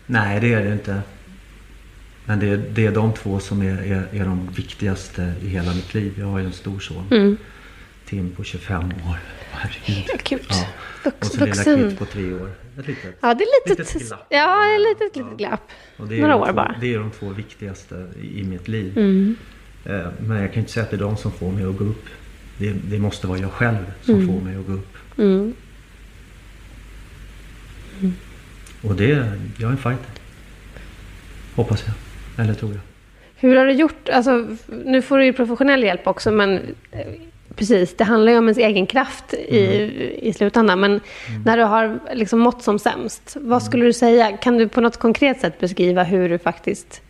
Nej, 0.07 0.39
det 0.39 0.53
är 0.53 0.63
det 0.65 0.71
inte. 0.73 1.01
Men 2.25 2.39
det 2.39 2.47
är, 2.49 2.57
det 2.73 2.85
är 2.85 2.91
de 2.91 3.13
två 3.13 3.39
som 3.39 3.61
är, 3.61 3.81
är, 3.81 4.07
är 4.21 4.25
de 4.25 4.49
viktigaste 4.55 5.33
i 5.43 5.47
hela 5.47 5.73
mitt 5.73 5.93
liv. 5.93 6.13
Jag 6.19 6.25
har 6.25 6.39
ju 6.39 6.45
en 6.45 6.51
stor 6.53 6.79
son. 6.79 7.07
Mm. 7.11 7.37
Tim 8.05 8.31
på 8.31 8.43
25 8.43 8.83
år. 8.83 9.19
Herregud. 9.51 10.05
Ja, 10.07 10.15
gud. 10.29 10.39
Ja. 10.49 10.67
Vux- 11.03 11.13
Och 11.19 11.25
så 11.25 11.33
lilla 11.39 11.45
vuxen. 11.55 11.89
Kit 11.89 11.99
på 11.99 12.05
tre 12.05 12.33
år. 12.33 12.51
Ett 12.79 12.87
litet. 12.87 13.17
Ja, 13.21 13.33
det 13.33 13.43
är 13.43 13.69
litet, 13.69 13.93
Litet 13.95 14.07
glapp. 14.07 14.25
ja, 14.29 14.73
ett 14.75 14.81
litet, 14.81 15.15
litet 15.15 15.31
Ja. 15.31 15.37
glapp. 15.37 15.69
Och 15.97 16.07
det 16.07 16.15
är 16.15 16.21
Några 16.21 16.33
de 16.33 16.41
år 16.41 16.45
två, 16.47 16.53
bara. 16.53 16.75
Det 16.81 16.93
är 16.93 16.99
de 16.99 17.11
två 17.11 17.29
viktigaste 17.29 18.07
i, 18.21 18.39
i 18.39 18.43
mitt 18.43 18.67
liv. 18.67 18.97
Mm. 18.97 19.35
Eh, 19.85 20.07
Men 20.19 20.41
jag 20.41 20.53
kan 20.53 20.59
inte 20.59 20.71
säga 20.71 20.83
att 20.83 20.89
det 20.89 20.95
är 20.95 20.99
de 21.01 21.17
som 21.17 21.31
får 21.31 21.51
mig 21.51 21.65
att 21.65 21.77
gå 21.77 21.83
upp. 21.85 22.05
Det, 22.57 22.73
det 22.73 22.99
måste 22.99 23.27
vara 23.27 23.39
jag 23.39 23.51
själv 23.51 23.91
som 24.01 24.27
får 24.27 24.41
mig 24.41 24.55
att 24.55 24.65
gå 24.65 24.73
upp. 24.73 24.95
Mm. 25.17 25.53
Och 28.81 28.95
det, 28.95 29.31
jag 29.57 29.67
är 29.67 29.71
en 29.71 29.77
fighter. 29.77 30.11
Hoppas 31.55 31.83
jag. 31.85 31.95
Eller 32.43 32.53
tror 32.53 32.71
jag. 32.71 32.81
Hur 33.35 33.55
har 33.55 33.65
du 33.65 33.71
gjort? 33.71 34.09
Alltså, 34.09 34.47
nu 34.85 35.01
får 35.01 35.17
du 35.17 35.25
ju 35.25 35.33
professionell 35.33 35.83
hjälp 35.83 36.07
också, 36.07 36.31
men 36.31 36.57
eh, 36.91 37.07
precis, 37.55 37.97
det 37.97 38.03
handlar 38.03 38.31
ju 38.31 38.37
om 38.37 38.45
ens 38.45 38.57
egen 38.57 38.87
kraft 38.87 39.33
i, 39.33 39.59
i 40.21 40.33
slutändan. 40.33 40.79
Men 40.79 41.01
när 41.45 41.57
du 41.57 41.63
har 41.63 41.99
liksom 42.13 42.39
mått 42.39 42.63
som 42.63 42.79
sämst, 42.79 43.37
vad 43.39 43.63
skulle 43.63 43.85
du 43.85 43.93
säga? 43.93 44.37
Kan 44.37 44.57
du 44.57 44.67
på 44.67 44.81
något 44.81 44.97
konkret 44.97 45.41
sätt 45.41 45.59
beskriva 45.59 46.03
hur 46.03 46.29
du 46.29 46.37
faktiskt 46.37 47.01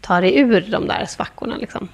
tar 0.00 0.22
dig 0.22 0.38
ur 0.38 0.60
de 0.70 0.86
där 0.86 1.06
svackorna? 1.08 1.56
Liksom? 1.56 1.88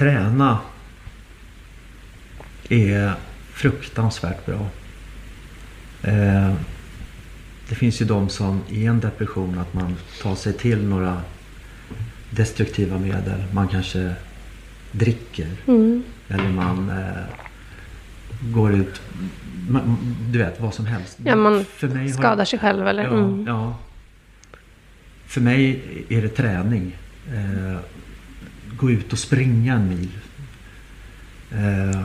Träna 0.00 0.58
är 2.68 3.12
fruktansvärt 3.52 4.46
bra. 4.46 4.66
Eh, 6.02 6.54
det 7.68 7.74
finns 7.74 8.00
ju 8.02 8.04
de 8.04 8.28
som 8.28 8.60
i 8.68 8.86
en 8.86 9.00
depression 9.00 9.58
att 9.58 9.74
man 9.74 9.96
tar 10.22 10.34
sig 10.34 10.52
till 10.52 10.84
några 10.84 11.22
destruktiva 12.30 12.98
medel. 12.98 13.44
Man 13.52 13.68
kanske 13.68 14.14
dricker 14.92 15.48
Mm. 15.66 16.02
eller 16.28 16.48
man 16.48 16.90
eh, 16.90 17.22
går 18.42 18.74
ut, 18.74 19.02
man, 19.68 19.98
du 20.32 20.38
vet 20.38 20.60
vad 20.60 20.74
som 20.74 20.86
helst. 20.86 21.18
Ja, 21.24 21.36
man 21.36 21.64
För 21.64 21.88
mig 21.88 22.08
skadar 22.08 22.44
sig 22.44 22.58
själv 22.58 22.86
eller? 22.86 23.02
Ja, 23.04 23.10
Mm. 23.10 23.46
ja. 23.46 23.76
För 25.26 25.40
mig 25.40 25.82
är 26.08 26.22
det 26.22 26.28
träning. 26.28 26.96
Eh, 27.34 27.78
gå 28.80 28.90
ut 28.90 29.12
och 29.12 29.18
springa 29.18 29.74
en 29.74 29.88
mil. 29.88 30.08
Eh, 31.52 32.00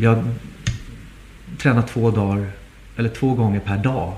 jag 0.00 0.24
tränar 1.58 1.82
två 1.82 2.10
dagar, 2.10 2.50
eller 2.96 3.08
två 3.08 3.34
gånger 3.34 3.60
per 3.60 3.78
dag. 3.78 4.16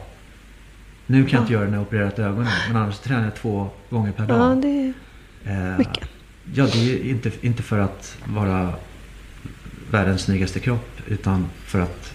Nu 1.07 1.25
kan 1.25 1.33
jag 1.37 1.43
inte 1.43 1.53
göra 1.53 1.65
det 1.65 1.71
när 1.71 1.77
jag 1.79 1.87
opererat 1.87 2.19
ögonen, 2.19 2.53
men 2.69 2.77
annars 2.83 2.99
tränar 2.99 3.25
jag 3.25 3.35
två 3.37 3.71
gånger 3.91 4.13
per 4.13 4.23
Ja, 4.29 4.35
dag. 4.35 4.63
det 4.63 4.69
är 4.69 4.93
Eh, 5.45 5.79
mycket. 5.79 6.09
Ja, 6.55 6.67
det 6.73 6.79
är 6.93 7.05
inte, 7.11 7.31
inte 7.41 7.63
för 7.63 7.79
att 7.79 8.17
vara 8.25 8.75
världens 9.91 10.23
snyggaste 10.23 10.61
kropp 10.61 11.01
utan 11.07 11.47
för 11.65 11.81
att, 11.81 12.13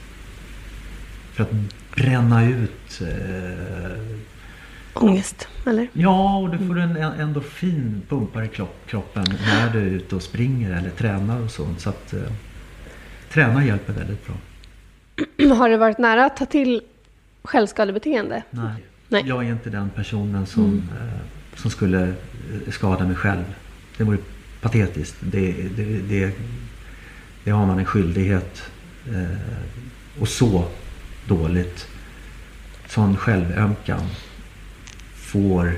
för 1.34 1.43
att 1.43 1.51
bränna 1.95 2.45
ut 2.49 3.01
eh, 3.01 3.99
ångest, 4.95 5.47
eller? 5.65 5.87
Ja, 5.93 6.37
och 6.37 6.49
du 6.49 6.67
får 6.67 6.79
en 6.79 6.97
en 6.97 7.19
endorfin 7.19 8.01
pumpar 8.09 8.43
i 8.43 8.47
kropp, 8.47 8.75
kroppen 8.87 9.25
när 9.45 9.69
du 9.73 9.79
är 9.79 9.85
ute 9.85 10.15
och 10.15 10.21
springer 10.21 10.77
eller 10.77 10.89
tränar 10.89 11.41
och 11.41 11.51
sånt. 11.51 11.81
Så 11.81 11.89
att 11.89 12.13
eh, 12.13 12.19
träna 13.29 13.65
hjälper 13.65 13.93
väldigt 13.93 14.25
bra. 14.27 14.35
Har 15.55 15.69
du 15.69 15.77
varit 15.77 15.97
nära 15.97 16.25
att 16.25 16.37
ta 16.37 16.45
till 16.45 16.81
självskadebeteende? 17.43 18.43
Nej. 18.51 18.73
Nej. 19.07 19.21
Mm. 19.21 19.29
Jag 19.29 19.45
är 19.45 19.51
inte 19.51 19.69
den 19.69 19.89
personen 19.89 20.45
som, 20.45 20.89
eh, 21.01 21.57
som 21.57 21.71
skulle 21.71 22.03
eh, 22.07 22.71
skada 22.71 23.05
mig 23.05 23.15
själv. 23.15 23.43
Det 23.97 24.03
vore 24.03 24.17
patetiskt. 24.61 25.15
Det, 25.19 25.51
det, 25.75 25.99
det, 25.99 26.31
det 27.43 27.51
har 27.51 27.65
man 27.65 27.79
en 27.79 27.85
skyldighet. 27.85 28.63
Eh, 29.07 30.21
och 30.21 30.27
så 30.27 30.65
dåligt. 31.27 31.87
Sån 32.87 33.17
självömkan 33.17 34.01
får 35.36 35.71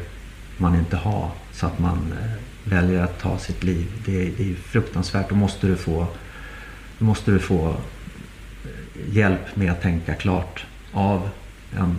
man 0.58 0.76
inte 0.76 0.98
ha 0.98 1.32
så 1.52 1.66
att 1.66 1.80
man 1.80 2.14
eh, 2.22 2.32
väljer 2.72 3.04
att 3.04 3.20
ta 3.20 3.38
sitt 3.40 3.64
liv. 3.64 3.88
Det, 4.06 4.22
är- 4.28 4.32
det 4.38 4.52
är 4.52 4.56
fruktansvärt. 4.56 5.30
Då 5.30 5.36
måste 5.36 5.68
du 5.68 5.76
få, 5.76 6.08
då 7.00 7.06
måste 7.06 7.32
du 7.32 7.40
få 7.40 7.70
eh, 7.70 9.16
hjälp 9.16 9.56
med 9.56 9.72
att 9.72 9.82
tänka 9.82 10.14
klart 10.14 10.66
av 10.92 11.30
en 11.78 11.98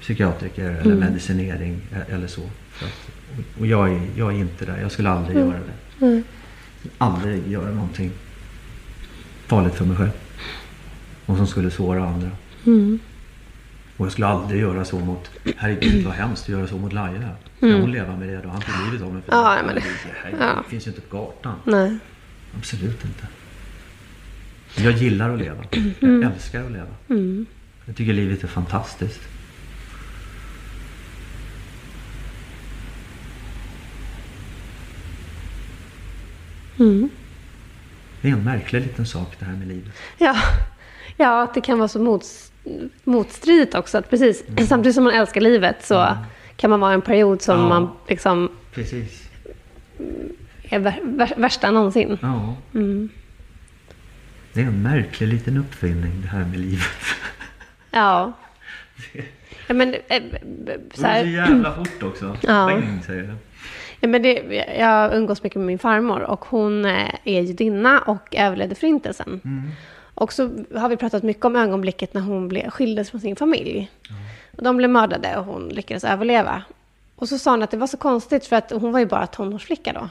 psykiatriker 0.00 0.70
eller 0.70 0.94
medicinering 0.94 1.80
e- 1.94 2.12
eller 2.12 2.26
så. 2.26 2.42
För 2.70 2.86
att, 2.86 3.10
och 3.60 3.66
jag 3.66 3.92
är, 3.92 4.00
jag 4.16 4.32
är 4.32 4.36
inte 4.38 4.64
där. 4.64 4.78
Jag 4.80 4.92
skulle 4.92 5.10
aldrig 5.10 5.36
göra 5.38 5.58
det. 5.98 6.06
Mm. 6.06 6.22
Aldrig 6.98 7.48
göra 7.48 7.70
någonting 7.70 8.10
farligt 9.46 9.74
för 9.74 9.84
mig 9.84 9.96
själv. 9.96 10.10
Och 11.26 11.36
som 11.36 11.46
skulle 11.46 11.70
såra 11.70 12.08
andra. 12.08 12.30
Mm. 12.66 12.98
Och 13.96 14.06
jag 14.06 14.12
skulle 14.12 14.26
aldrig 14.26 14.60
göra 14.60 14.84
så 14.84 14.98
mot, 14.98 15.30
herregud 15.56 16.04
vad 16.04 16.14
hemskt 16.14 16.42
att 16.42 16.48
göra 16.48 16.66
så 16.66 16.76
mot 16.76 16.92
Laila. 16.92 17.28
Kan 17.60 17.72
hon 17.80 17.92
leva 17.92 18.16
med 18.16 18.28
det 18.28 18.40
då? 18.42 18.48
Han 18.48 18.60
tog 18.60 18.74
livet 18.92 19.02
av 19.06 19.12
mig. 19.14 19.22
för 19.22 19.32
Mm. 19.32 19.44
Ja, 19.44 19.56
det. 19.56 19.62
men 19.66 19.74
det- 19.74 19.80
Herregud, 20.22 20.40
ja. 20.40 20.62
Det 20.64 20.70
finns 20.70 20.86
ju 20.86 20.90
inte 20.90 21.00
på 21.02 21.16
kartan. 21.16 21.54
Nej. 21.64 21.98
Absolut 22.58 23.04
inte. 23.04 23.26
Jag 24.76 24.92
gillar 24.92 25.30
att 25.30 25.38
leva. 25.38 25.64
Jag 26.00 26.22
älskar 26.22 26.64
att 26.64 26.72
leva. 26.72 26.86
Mm. 27.10 27.46
Jag 27.86 27.96
tycker 27.96 28.12
livet 28.12 28.44
är 28.44 28.48
fantastiskt. 28.48 29.20
Mm. 36.78 37.08
Det 38.20 38.28
är 38.28 38.32
en 38.32 38.44
märklig 38.44 38.82
liten 38.82 39.06
sak 39.06 39.36
det 39.38 39.44
här 39.44 39.56
med 39.56 39.68
livet. 39.68 39.92
Ja. 40.18 40.36
ja, 41.16 41.42
att 41.42 41.54
det 41.54 41.60
kan 41.60 41.78
vara 41.78 41.88
så 41.88 41.98
mots, 41.98 42.51
motstridigt 43.04 43.74
också. 43.74 43.98
Att 43.98 44.10
precis, 44.10 44.44
Mm. 44.48 44.66
samtidigt 44.66 44.94
som 44.94 45.04
man 45.04 45.14
älskar 45.14 45.40
livet 45.40 45.84
så 45.84 46.16
kan 46.56 46.70
man 46.70 46.80
vara 46.80 46.92
en 46.92 47.02
period 47.02 47.42
som 47.42 47.58
Ja. 47.60 47.68
man 47.68 47.90
liksom 48.08 48.50
Precis. 48.74 49.28
är 50.62 50.78
vär, 50.78 51.00
vär, 51.02 51.32
värsta 51.36 51.70
någonsin. 51.70 52.18
Ja. 52.22 52.56
Mm. 52.74 53.08
Det 54.52 54.60
är 54.60 54.64
en 54.66 54.82
märklig 54.82 55.28
liten 55.28 55.56
uppfinning 55.56 56.20
det 56.22 56.28
här 56.28 56.44
med 56.44 56.60
livet. 56.60 56.82
Ja. 57.94 58.32
ja 59.66 59.74
men, 59.74 59.94
eh, 60.08 60.22
b- 60.66 60.72
så 60.94 61.06
här, 61.06 61.24
jävla 61.24 61.74
fort 61.74 62.02
också. 62.02 62.36
Ja. 62.42 62.66
Bang, 62.66 63.04
säger 63.06 63.22
det. 63.22 63.34
Ja, 64.00 64.08
men 64.08 64.22
det, 64.22 64.32
jag 64.78 65.14
umgås 65.14 65.42
mycket 65.42 65.56
med 65.56 65.66
min 65.66 65.78
farmor 65.78 66.20
och 66.22 66.44
hon 66.44 66.84
eh, 66.84 67.14
är 67.24 67.40
judinna 67.40 68.00
och 68.00 68.34
överlevde 68.36 68.74
förintelsen. 68.74 69.40
Och 70.14 70.32
så 70.32 70.42
har 70.74 70.88
vi 70.88 70.96
pratat 70.96 71.22
mycket 71.22 71.44
om 71.44 71.56
ögonblicket 71.56 72.14
när 72.14 72.20
hon 72.20 72.48
blev, 72.48 72.70
skildes 72.70 73.10
från 73.10 73.20
sin 73.20 73.36
familj. 73.36 73.90
Och 74.56 74.62
de 74.62 74.76
blev 74.76 74.90
mördade 74.90 75.36
och 75.36 75.44
hon 75.44 75.68
lyckades 75.68 76.04
överleva. 76.04 76.62
Och 77.16 77.28
så 77.28 77.38
sa 77.38 77.50
hon 77.50 77.62
att 77.62 77.70
det 77.70 77.76
var 77.76 77.86
så 77.86 77.96
konstigt 77.96 78.46
för 78.46 78.56
att 78.56 78.70
hon 78.70 78.92
var 78.92 79.00
ju 79.00 79.06
bara 79.06 79.26
tonårsflicka 79.26 79.92
då. 79.92 80.08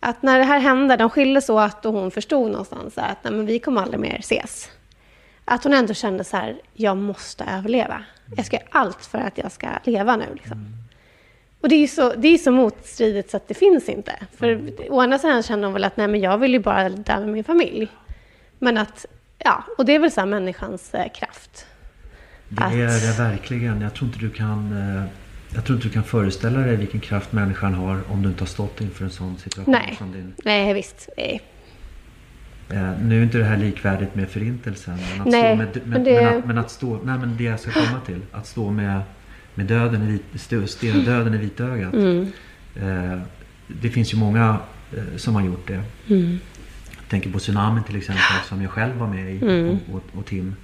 Att 0.00 0.22
när 0.22 0.38
det 0.38 0.44
här 0.44 0.58
hände, 0.58 0.96
de 0.96 1.10
skildes 1.10 1.50
åt 1.50 1.86
och 1.86 1.92
hon 1.92 2.10
förstod 2.10 2.50
någonstans 2.50 2.98
att 2.98 3.24
nej, 3.24 3.32
men 3.32 3.46
vi 3.46 3.58
kommer 3.58 3.82
aldrig 3.82 4.00
mer 4.00 4.18
ses. 4.18 4.68
Att 5.44 5.64
hon 5.64 5.72
ändå 5.72 5.94
kände 5.94 6.24
så 6.24 6.36
här, 6.36 6.60
jag 6.74 6.96
måste 6.96 7.44
överleva. 7.44 8.04
Jag 8.36 8.46
ska 8.46 8.56
göra 8.56 8.66
allt 8.70 9.04
för 9.04 9.18
att 9.18 9.38
jag 9.38 9.52
ska 9.52 9.68
leva 9.84 10.16
nu. 10.16 10.26
Liksom. 10.34 10.66
Och 11.60 11.68
det 11.68 11.74
är 11.74 11.80
ju 11.80 11.88
så, 11.88 12.14
det 12.14 12.28
är 12.28 12.38
så 12.38 12.50
motstridigt 12.50 13.30
så 13.30 13.36
att 13.36 13.48
det 13.48 13.54
finns 13.54 13.88
inte. 13.88 14.12
För 14.36 14.72
å 14.90 15.02
ena 15.02 15.18
sidan 15.18 15.42
känner 15.42 15.64
hon 15.64 15.72
väl 15.72 15.84
att 15.84 15.96
nej, 15.96 16.08
men 16.08 16.20
jag 16.20 16.38
vill 16.38 16.52
ju 16.52 16.58
bara 16.58 16.88
där 16.88 17.20
med 17.20 17.28
min 17.28 17.44
familj. 17.44 17.88
Men 18.58 18.78
att, 18.78 19.06
ja, 19.44 19.64
och 19.78 19.84
det 19.84 19.94
är 19.94 19.98
väl 19.98 20.10
så 20.10 20.20
här 20.20 20.26
människans 20.26 20.94
eh, 20.94 21.12
kraft. 21.14 21.66
Det 22.48 22.64
Att- 22.64 22.72
är 22.72 22.76
det 23.10 23.18
verkligen. 23.18 23.80
Jag 23.80 23.94
tror 23.94 24.06
inte 24.08 24.18
du 24.20 24.30
kan 24.30 24.72
eh, 24.96 25.04
jag 25.54 25.64
tror 25.64 25.76
inte 25.76 25.88
du 25.88 25.92
kan 25.92 26.04
föreställa 26.04 26.58
dig 26.60 26.76
vilken 26.76 27.00
kraft 27.00 27.32
människan 27.32 27.74
har 27.74 28.00
om 28.12 28.22
du 28.22 28.28
inte 28.28 28.42
har 28.42 28.46
stått 28.48 28.80
inför 28.80 29.04
en 29.04 29.10
sån 29.10 29.38
situation 29.38 29.72
Nej. 29.72 29.94
som 29.98 30.12
din. 30.12 30.34
Nej, 30.44 30.74
visst. 30.74 31.08
Nej. 31.16 31.40
Eh, 32.70 32.90
nu 33.02 33.18
är 33.18 33.22
inte 33.22 33.38
det 33.38 33.44
här 33.44 33.56
likvärdigt 33.56 34.14
med 34.14 34.28
förintelsen. 34.28 34.98
Men 35.12 35.20
att, 35.20 35.26
Nej, 35.26 35.42
stå 35.42 35.56
med, 35.56 35.68
men, 35.74 35.90
men 35.90 36.04
det- 36.04 36.22
men, 36.24 36.38
att, 36.38 36.44
men 36.46 36.58
att 36.58 36.70
stå, 36.70 37.00
nej 37.04 37.18
men 37.18 37.36
det 37.36 37.44
jag 37.44 37.60
ska 37.60 37.70
komma 37.70 38.00
till. 38.06 38.20
Att 38.32 38.46
stå 38.46 38.70
med, 38.70 39.00
med 39.54 39.66
döden 39.66 40.02
i, 40.02 40.10
vit, 40.32 40.70
stirra 40.70 40.98
döden 40.98 41.34
i 41.34 41.36
vitögat. 41.36 41.94
Mm. 41.94 42.32
Eh, 42.76 43.20
det 43.68 43.88
finns 43.88 44.12
ju 44.12 44.16
många 44.16 44.56
eh, 44.96 45.16
som 45.16 45.34
har 45.34 45.42
gjort 45.42 45.68
det. 45.68 45.82
Mm. 46.14 46.38
Tänker 47.12 47.30
på 47.30 47.38
tsunamin 47.38 47.84
till 47.84 47.96
exempel 47.96 48.24
som 48.48 48.62
jag 48.62 48.70
själv 48.70 48.96
var 48.96 49.06
med 49.06 49.34
i 49.34 49.38
Mm. 49.42 49.68
och, 49.68 49.94
och, 49.94 50.18
och 50.18 50.26
Tim. 50.26 50.54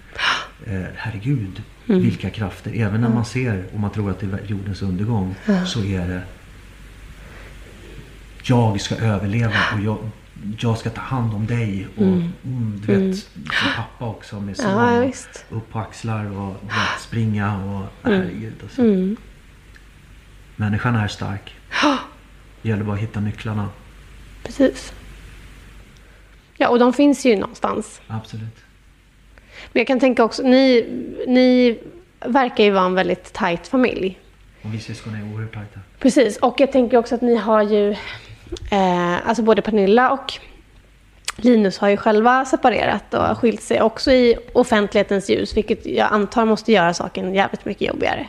Eh, 0.66 0.82
herregud, 0.96 1.62
vilka 1.86 2.30
krafter. 2.30 2.72
Även 2.74 3.00
när 3.00 3.08
man 3.08 3.24
ser 3.24 3.64
och 3.74 3.80
man 3.80 3.90
tror 3.90 4.10
att 4.10 4.20
det 4.20 4.26
är 4.26 4.40
jordens 4.46 4.82
undergång 4.82 5.34
så 5.66 5.84
är 5.84 6.08
det 6.08 6.22
jag 8.42 8.80
ska 8.80 8.94
överleva 8.96 9.54
och 9.74 9.80
jag, 9.80 9.98
jag 10.58 10.78
ska 10.78 10.90
ta 10.90 11.00
hand 11.00 11.34
om 11.34 11.46
dig. 11.46 11.88
Och 11.96 12.02
mm. 12.02 12.82
du 12.86 12.86
vet, 12.86 13.16
som 13.16 13.72
pappa 13.76 14.06
också 14.06 14.40
med 14.40 14.56
son. 14.56 14.70
Ja, 14.70 15.12
och 15.48 15.56
upp 15.56 15.70
på 15.70 15.78
axlar 15.78 16.24
och 16.24 16.54
vet, 16.62 17.00
springa 17.00 17.64
och 17.64 17.86
herregud. 18.02 18.54
Alltså. 18.62 18.82
Mm. 18.82 19.16
Människan 20.56 20.96
är 20.96 21.08
stark. 21.08 21.54
Det 22.62 22.68
gäller 22.68 22.84
bara 22.84 22.96
att 22.96 23.02
hitta 23.02 23.20
nycklarna. 23.20 23.68
Precis. 24.44 24.92
Ja, 26.60 26.68
och 26.68 26.78
de 26.78 26.92
finns 26.92 27.26
ju 27.26 27.36
någonstans. 27.36 28.00
Absolut. 28.06 28.56
Men 29.72 29.80
jag 29.80 29.86
kan 29.86 30.00
tänka 30.00 30.24
också, 30.24 30.42
ni, 30.42 30.86
ni 31.26 31.78
verkar 32.20 32.64
ju 32.64 32.70
vara 32.70 32.84
en 32.84 32.94
väldigt 32.94 33.32
tajt 33.32 33.66
familj. 33.66 34.18
Och 34.62 34.74
vi 34.74 34.80
syskon 34.80 35.14
är 35.14 35.34
oerhört 35.34 35.54
tajta. 35.54 35.80
Precis, 35.98 36.36
och 36.36 36.60
jag 36.60 36.72
tänker 36.72 36.96
också 36.96 37.14
att 37.14 37.20
ni 37.20 37.36
har 37.36 37.62
ju, 37.62 37.90
eh, 38.70 39.28
alltså 39.28 39.42
både 39.42 39.62
Pernilla 39.62 40.10
och 40.10 40.32
Linus 41.36 41.78
har 41.78 41.88
ju 41.88 41.96
själva 41.96 42.44
separerat 42.44 43.14
och 43.14 43.38
skilt 43.38 43.62
sig 43.62 43.82
också 43.82 44.12
i 44.12 44.36
offentlighetens 44.52 45.30
ljus, 45.30 45.56
vilket 45.56 45.86
jag 45.86 46.12
antar 46.12 46.44
måste 46.44 46.72
göra 46.72 46.94
saken 46.94 47.34
jävligt 47.34 47.64
mycket 47.64 47.88
jobbigare. 47.88 48.26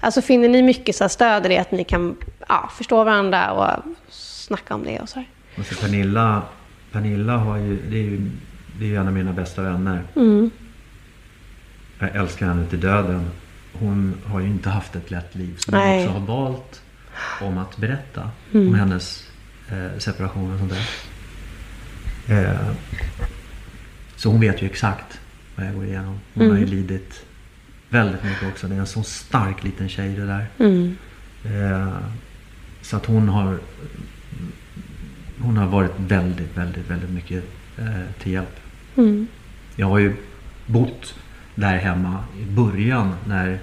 Alltså 0.00 0.22
finner 0.22 0.48
ni 0.48 0.62
mycket 0.62 0.96
så 0.96 1.08
stöd 1.08 1.46
i 1.46 1.48
det 1.48 1.58
att 1.58 1.72
ni 1.72 1.84
kan 1.84 2.16
ja, 2.48 2.70
förstå 2.76 3.04
varandra 3.04 3.52
och 3.52 3.82
snacka 4.10 4.74
om 4.74 4.84
det 4.84 5.00
och 5.00 5.08
så 5.08 5.18
här? 5.18 5.28
Och 5.58 5.66
så 5.66 5.74
Pernilla, 5.74 6.42
Pernilla 6.92 7.36
har 7.36 7.56
ju, 7.56 7.78
det 7.90 7.96
är 7.96 8.02
ju, 8.02 8.30
det 8.78 8.84
är 8.84 8.88
ju 8.88 8.96
en 8.96 9.06
av 9.06 9.12
mina 9.12 9.32
bästa 9.32 9.62
vänner. 9.62 10.02
Mm. 10.16 10.50
Jag 11.98 12.16
älskar 12.16 12.46
henne 12.46 12.66
till 12.66 12.80
döden. 12.80 13.30
Hon 13.72 14.14
har 14.24 14.40
ju 14.40 14.46
inte 14.46 14.70
haft 14.70 14.96
ett 14.96 15.10
lätt 15.10 15.34
liv. 15.34 15.56
Så 15.58 15.76
hon 15.76 15.98
också 15.98 16.10
har 16.10 16.26
valt 16.26 16.82
om 17.40 17.58
att 17.58 17.76
berätta 17.76 18.30
om 18.52 18.74
hennes 18.74 19.30
eh, 19.68 19.98
separation 19.98 20.52
och 20.52 20.58
sånt 20.58 20.72
där. 20.72 20.88
Eh, 22.30 22.70
så 24.16 24.30
hon 24.30 24.40
vet 24.40 24.62
ju 24.62 24.66
exakt 24.66 25.20
vad 25.56 25.66
jag 25.66 25.74
går 25.74 25.84
igenom. 25.84 26.20
Hon 26.34 26.50
har 26.50 26.58
ju 26.58 26.66
lidit 26.66 27.24
väldigt 27.88 28.24
mycket 28.24 28.48
också. 28.48 28.68
Det 28.68 28.74
är 28.74 28.78
en 28.78 28.86
sån 28.86 29.04
stark 29.04 29.64
liten 29.64 29.88
tjej 29.88 30.14
det 30.14 30.26
där. 30.26 30.46
Mm. 30.58 30.96
Eh, 31.44 31.98
så 32.82 32.96
att 32.96 33.06
hon 33.06 33.28
har 33.28 33.58
Hon 35.42 35.56
har 35.56 35.66
varit 35.66 35.92
väldigt, 35.96 36.56
väldigt, 36.56 36.90
väldigt 36.90 37.10
mycket 37.10 37.44
eh, 37.78 38.22
till 38.22 38.32
hjälp. 38.32 38.60
Mm. 38.96 39.26
Jag 39.76 39.86
har 39.86 39.98
ju 39.98 40.16
bott 40.66 41.14
där 41.54 41.76
hemma 41.76 42.24
i 42.40 42.44
början 42.44 43.14
när 43.26 43.58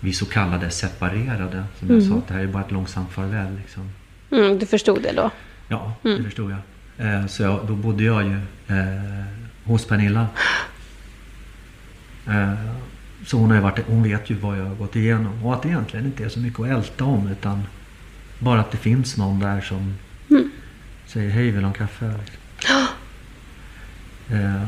vi 0.00 0.12
så 0.12 0.26
kallade 0.26 0.70
separerade. 0.70 1.64
Som 1.78 1.90
jag 1.90 2.02
sa, 2.02 2.22
det 2.28 2.34
här 2.34 2.40
är 2.40 2.46
bara 2.46 2.64
ett 2.64 2.70
långsamt 2.70 3.10
farväl. 3.10 3.56
Liksom. 3.56 3.90
Mm, 4.30 4.58
du 4.58 4.66
förstod 4.66 5.02
det 5.02 5.12
då? 5.12 5.30
Ja, 5.68 5.94
det 6.02 6.22
förstod 6.22 6.50
jag. 6.52 6.58
Eh, 6.98 7.26
så 7.26 7.42
jag, 7.42 7.66
då 7.66 7.74
bodde 7.74 8.04
jag 8.04 8.24
ju 8.24 8.34
eh, 8.68 9.24
hos 9.64 9.86
Pernilla. 9.86 10.26
Eh, 12.26 12.54
så 13.26 13.38
hon, 13.38 13.50
har 13.50 13.60
varit, 13.60 13.86
hon 13.86 14.02
vet 14.02 14.30
ju 14.30 14.34
vad 14.34 14.58
jag 14.58 14.64
har 14.64 14.74
gått 14.74 14.96
igenom. 14.96 15.44
Och 15.44 15.54
att 15.54 15.62
det 15.62 15.68
egentligen 15.68 16.06
inte 16.06 16.24
är 16.24 16.28
så 16.28 16.40
mycket 16.40 16.60
att 16.60 16.68
älta 16.68 17.04
om. 17.04 17.28
Utan 17.28 17.62
bara 18.38 18.60
att 18.60 18.70
det 18.70 18.76
finns 18.76 19.16
någon 19.16 19.40
där 19.40 19.60
som 19.60 19.94
säger 21.08 21.30
hej, 21.30 21.44
vill 21.44 21.54
du 21.54 21.60
ha 21.60 21.68
en 21.68 21.74
kaffe? 21.74 22.14
Eh, 24.30 24.62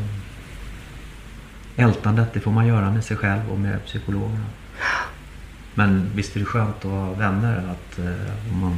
ältandet, 1.77 2.29
det 2.33 2.41
får 2.41 2.51
man 2.51 2.67
göra 2.67 2.91
med 2.91 3.05
sig 3.05 3.17
själv 3.17 3.51
och 3.51 3.59
med 3.59 3.85
psykologerna. 3.85 4.47
Men 5.75 6.11
visst 6.15 6.37
är 6.37 6.41
det 6.41 6.47
skönt 6.47 6.77
att 6.77 6.85
ha 6.85 7.13
vänner. 7.13 7.57
Att 7.57 7.99
eh, 7.99 8.53
om 8.53 8.61
man 8.61 8.77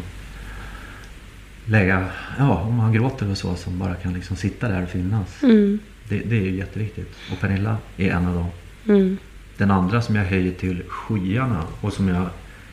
lägga, 1.65 2.09
ja 2.39 2.61
om 2.61 2.77
man 2.77 2.93
gråter 2.93 3.31
och 3.31 3.39
så 3.39 3.55
som 3.55 3.79
bara 3.79 3.95
kan 3.95 4.15
liksom 4.15 4.37
sitta 4.37 4.69
där 4.69 4.83
och 4.83 4.89
finnas. 4.89 5.43
Mm. 5.43 5.79
Det, 6.09 6.19
det 6.19 6.37
är 6.37 6.43
ju 6.43 6.57
jätteviktigt. 6.57 7.17
Och 7.33 7.41
Pernilla 7.41 7.77
är 7.97 8.11
en 8.11 8.27
av 8.27 8.35
dem. 8.35 8.49
Mm. 8.89 9.17
Den 9.57 9.71
andra 9.71 10.03
som 10.03 10.17
jag 10.17 10.25
höjer 10.25 10.53
till 10.53 10.83
skyarna 10.89 11.65
och 11.81 11.93
som 11.93 12.09
jag, 12.09 12.29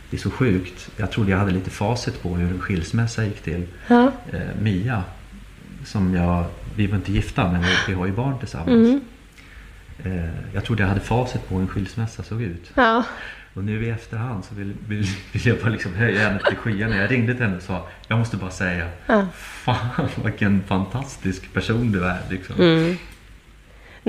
det 0.10 0.18
är 0.18 0.22
så 0.22 0.32
sjukt. 0.32 0.89
Jag 0.97 1.12
trodde 1.12 1.32
jag 1.32 1.38
hade 1.38 1.51
lite 1.51 1.70
facit 1.70 2.22
på 2.24 2.36
hur 2.36 2.51
en 2.51 2.60
skilsmässa 2.60 3.26
gick 3.26 3.41
till. 3.41 3.68
Ja. 3.88 4.12
Eh, 4.34 4.39
Mia, 4.62 5.03
som 5.86 6.14
jag, 6.16 6.45
vi 6.76 6.88
var 6.88 6.95
inte 6.95 7.12
gifta 7.12 7.51
men 7.51 7.62
vi, 7.62 7.68
vi 7.88 7.93
har 7.93 8.05
ju 8.05 8.12
barn 8.12 8.39
tillsammans. 8.39 8.70
Mm. 8.70 9.01
Eh, 10.03 10.30
jag 10.53 10.66
trodde 10.66 10.84
jag 10.84 10.88
hade 10.88 10.99
facit 11.01 11.47
på 11.49 11.55
hur 11.55 11.62
en 11.62 11.68
skilsmässa 11.68 12.24
såg 12.24 12.41
ut. 12.41 12.72
Ja. 12.74 13.03
Och 13.53 13.64
nu 13.64 13.86
i 13.86 13.89
efterhand 13.89 14.45
så 14.45 14.55
vill, 14.55 14.74
vill, 14.88 15.07
vill 15.32 15.45
jag 15.47 15.57
bara 15.60 15.70
liksom 15.70 15.93
höja 15.95 16.20
henne 16.30 16.39
till 16.47 16.57
skyarna. 16.57 16.95
Jag 16.97 17.12
ringde 17.12 17.34
till 17.34 17.43
henne 17.43 17.57
och 17.57 17.64
sa, 17.64 17.88
jag 18.07 18.20
måste 18.20 18.38
bara 18.38 18.51
säga, 18.51 18.88
Ja. 19.07 19.28
fan 19.34 20.07
vilken 20.24 20.64
fantastisk 20.68 21.53
person 21.53 21.91
du 21.91 22.05
är. 22.05 22.20
Liksom. 22.30 22.55
Mm. 22.55 22.95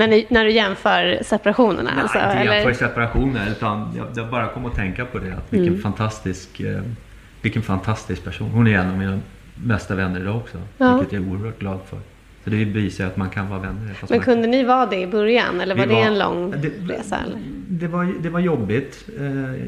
När, 0.01 0.09
ni, 0.09 0.27
när 0.29 0.45
du 0.45 0.51
jämför 0.51 1.19
separationerna 1.25 1.91
Nej, 1.95 2.03
alltså? 2.03 2.19
inte 2.19 2.55
jämför 2.55 2.73
separationer 2.73 3.51
utan 3.51 3.93
jag, 3.97 4.07
jag 4.15 4.31
bara 4.31 4.47
kom 4.49 4.67
att 4.67 4.75
tänka 4.75 5.05
på 5.05 5.19
det. 5.19 5.33
Att 5.33 5.53
vilken, 5.53 5.69
Mm. 5.69 5.83
fantastisk, 5.83 6.61
eh, 6.61 6.81
vilken 7.43 7.63
fantastisk 7.63 8.25
person. 8.25 8.51
Hon 8.51 8.67
är 8.67 8.79
en 8.79 8.91
av 8.91 8.99
mina 8.99 9.19
bästa 9.55 9.95
vänner 9.95 10.21
idag 10.21 10.37
också. 10.37 10.59
Ja. 10.79 10.97
Vilket 10.97 11.13
jag 11.13 11.23
är 11.23 11.29
oerhört 11.31 11.59
glad 11.59 11.79
för. 11.87 11.99
Så 12.45 12.51
det 12.51 12.65
bevisar 12.67 13.07
att 13.07 13.17
man 13.17 13.31
kan 13.31 13.49
vara 13.51 13.61
vänner. 13.61 13.95
Men 14.09 14.21
kunde 14.21 14.49
ni 14.49 14.65
vara 14.65 14.87
det 14.87 14.97
i 15.01 15.07
början 15.07 15.61
eller 15.61 15.75
var 15.75 15.87
Vi 15.87 15.95
det 15.95 16.01
en 16.01 16.19
lång 16.19 16.51
det, 16.51 16.95
resa? 16.95 17.17
Eller? 17.27 17.39
Det 17.69 17.87
var, 17.89 18.13
det 18.21 18.31
var 18.31 18.41
jobbigt 18.41 19.05
eh, 19.19 19.25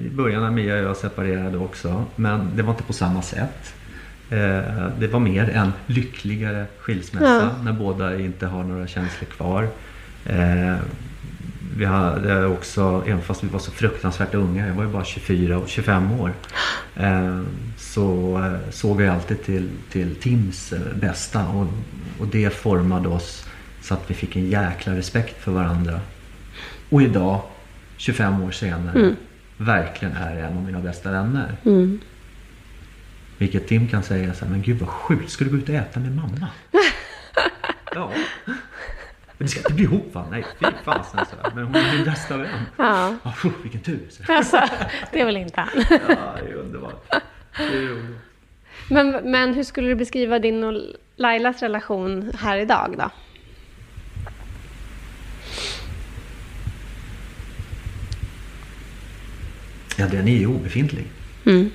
i 0.06 0.10
början 0.12 0.42
när 0.42 0.50
Mia 0.50 0.74
och 0.74 0.80
jag 0.84 0.96
separerade 0.96 1.58
också. 1.58 2.04
Men 2.16 2.50
det 2.56 2.62
var 2.62 2.70
inte 2.70 2.82
på 2.82 2.92
samma 2.92 3.22
sätt. 3.22 3.74
Eh, 4.30 4.38
det 4.98 5.06
var 5.12 5.20
mer 5.20 5.50
en 5.54 5.72
lyckligare 5.86 6.64
skilsmässa 6.78 7.50
Ja. 7.56 7.62
när 7.64 7.72
båda 7.72 8.18
inte 8.18 8.46
har 8.46 8.64
några 8.64 8.86
känslor 8.86 9.26
kvar. 9.28 9.68
Eh, 10.26 10.76
vi 11.76 11.84
hade 11.84 12.46
också, 12.46 13.04
även 13.06 13.22
fast 13.22 13.44
vi 13.44 13.48
var 13.48 13.58
så 13.58 13.70
fruktansvärt 13.70 14.34
unga, 14.34 14.66
jag 14.66 14.74
var 14.74 14.84
ju 14.84 14.90
bara 14.90 15.04
24 15.04 15.58
och 15.58 15.68
25 15.68 16.20
år. 16.20 16.32
Eh, 16.96 17.40
så 17.76 18.38
eh, 18.38 18.70
såg 18.70 19.02
jag 19.02 19.14
alltid 19.14 19.44
till, 19.44 19.70
till 19.90 20.14
Tims 20.14 20.72
eh, 20.72 20.80
bästa 20.94 21.48
och, 21.48 21.66
och 22.20 22.26
det 22.26 22.54
formade 22.54 23.08
oss 23.08 23.48
så 23.82 23.94
att 23.94 24.10
vi 24.10 24.14
fick 24.14 24.36
en 24.36 24.50
jäkla 24.50 24.96
respekt 24.96 25.42
för 25.42 25.52
varandra. 25.52 26.00
Och 26.90 27.02
idag, 27.02 27.42
25 27.96 28.42
år 28.42 28.50
senare, 28.50 29.14
verkligen 29.56 30.16
är 30.16 30.36
en 30.36 30.56
av 30.56 30.62
mina 30.64 30.80
bästa 30.80 31.12
vänner. 31.12 31.56
Mm. 31.64 32.00
Vilket 33.38 33.68
Tim 33.68 33.88
kan 33.88 34.02
säga 34.02 34.34
så 34.34 34.44
här, 34.44 34.52
men 34.52 34.62
gud 34.62 34.78
vad 34.78 34.88
sjukt, 34.88 35.30
ska 35.30 35.44
du 35.44 35.50
gå 35.50 35.56
ut 35.56 35.68
och 35.68 35.74
äta 35.74 36.00
med 36.00 36.16
mamma? 36.16 36.48
ja. 37.94 38.12
Men 39.42 39.46
det 39.46 39.50
ska 39.50 39.60
inte 39.60 39.72
bli 39.74 39.84
ihop 39.84 40.14
va? 40.14 40.24
Nej, 40.30 40.44
fy 40.60 40.66
fasen 40.84 41.20
så 41.30 41.36
här. 41.42 41.54
Men 41.54 41.64
hon 41.64 41.74
är 41.76 41.96
min 41.96 42.04
bästa 42.04 42.36
vän. 42.36 42.48
Ja, 42.76 43.16
Ja, 43.24 43.30
phew, 43.42 43.62
vilken 43.62 43.80
tur. 43.80 44.06
Så. 44.10 44.32
alltså, 44.32 44.60
det 45.12 45.24
vill 45.24 45.36
inte 45.36 45.60
han. 45.60 45.68
Ja, 46.08 46.34
det 46.42 46.50
är 46.50 46.54
underbart. 46.54 47.04
Det 47.56 47.62
är 47.62 47.88
roligt. 47.88 48.16
Men, 48.90 49.30
men 49.30 49.54
hur 49.54 49.62
skulle 49.64 49.88
du 49.88 49.94
beskriva 49.94 50.38
din 50.38 50.64
och 50.64 50.82
Lailas 51.16 51.62
relation 51.62 52.32
här 52.38 52.58
idag 52.58 52.94
då? 52.98 53.10
Ja, 59.96 60.06
den 60.06 60.28
är 60.28 60.38
ju 60.38 60.46
obefintlig. 60.46 61.04
Mm. 61.46 61.70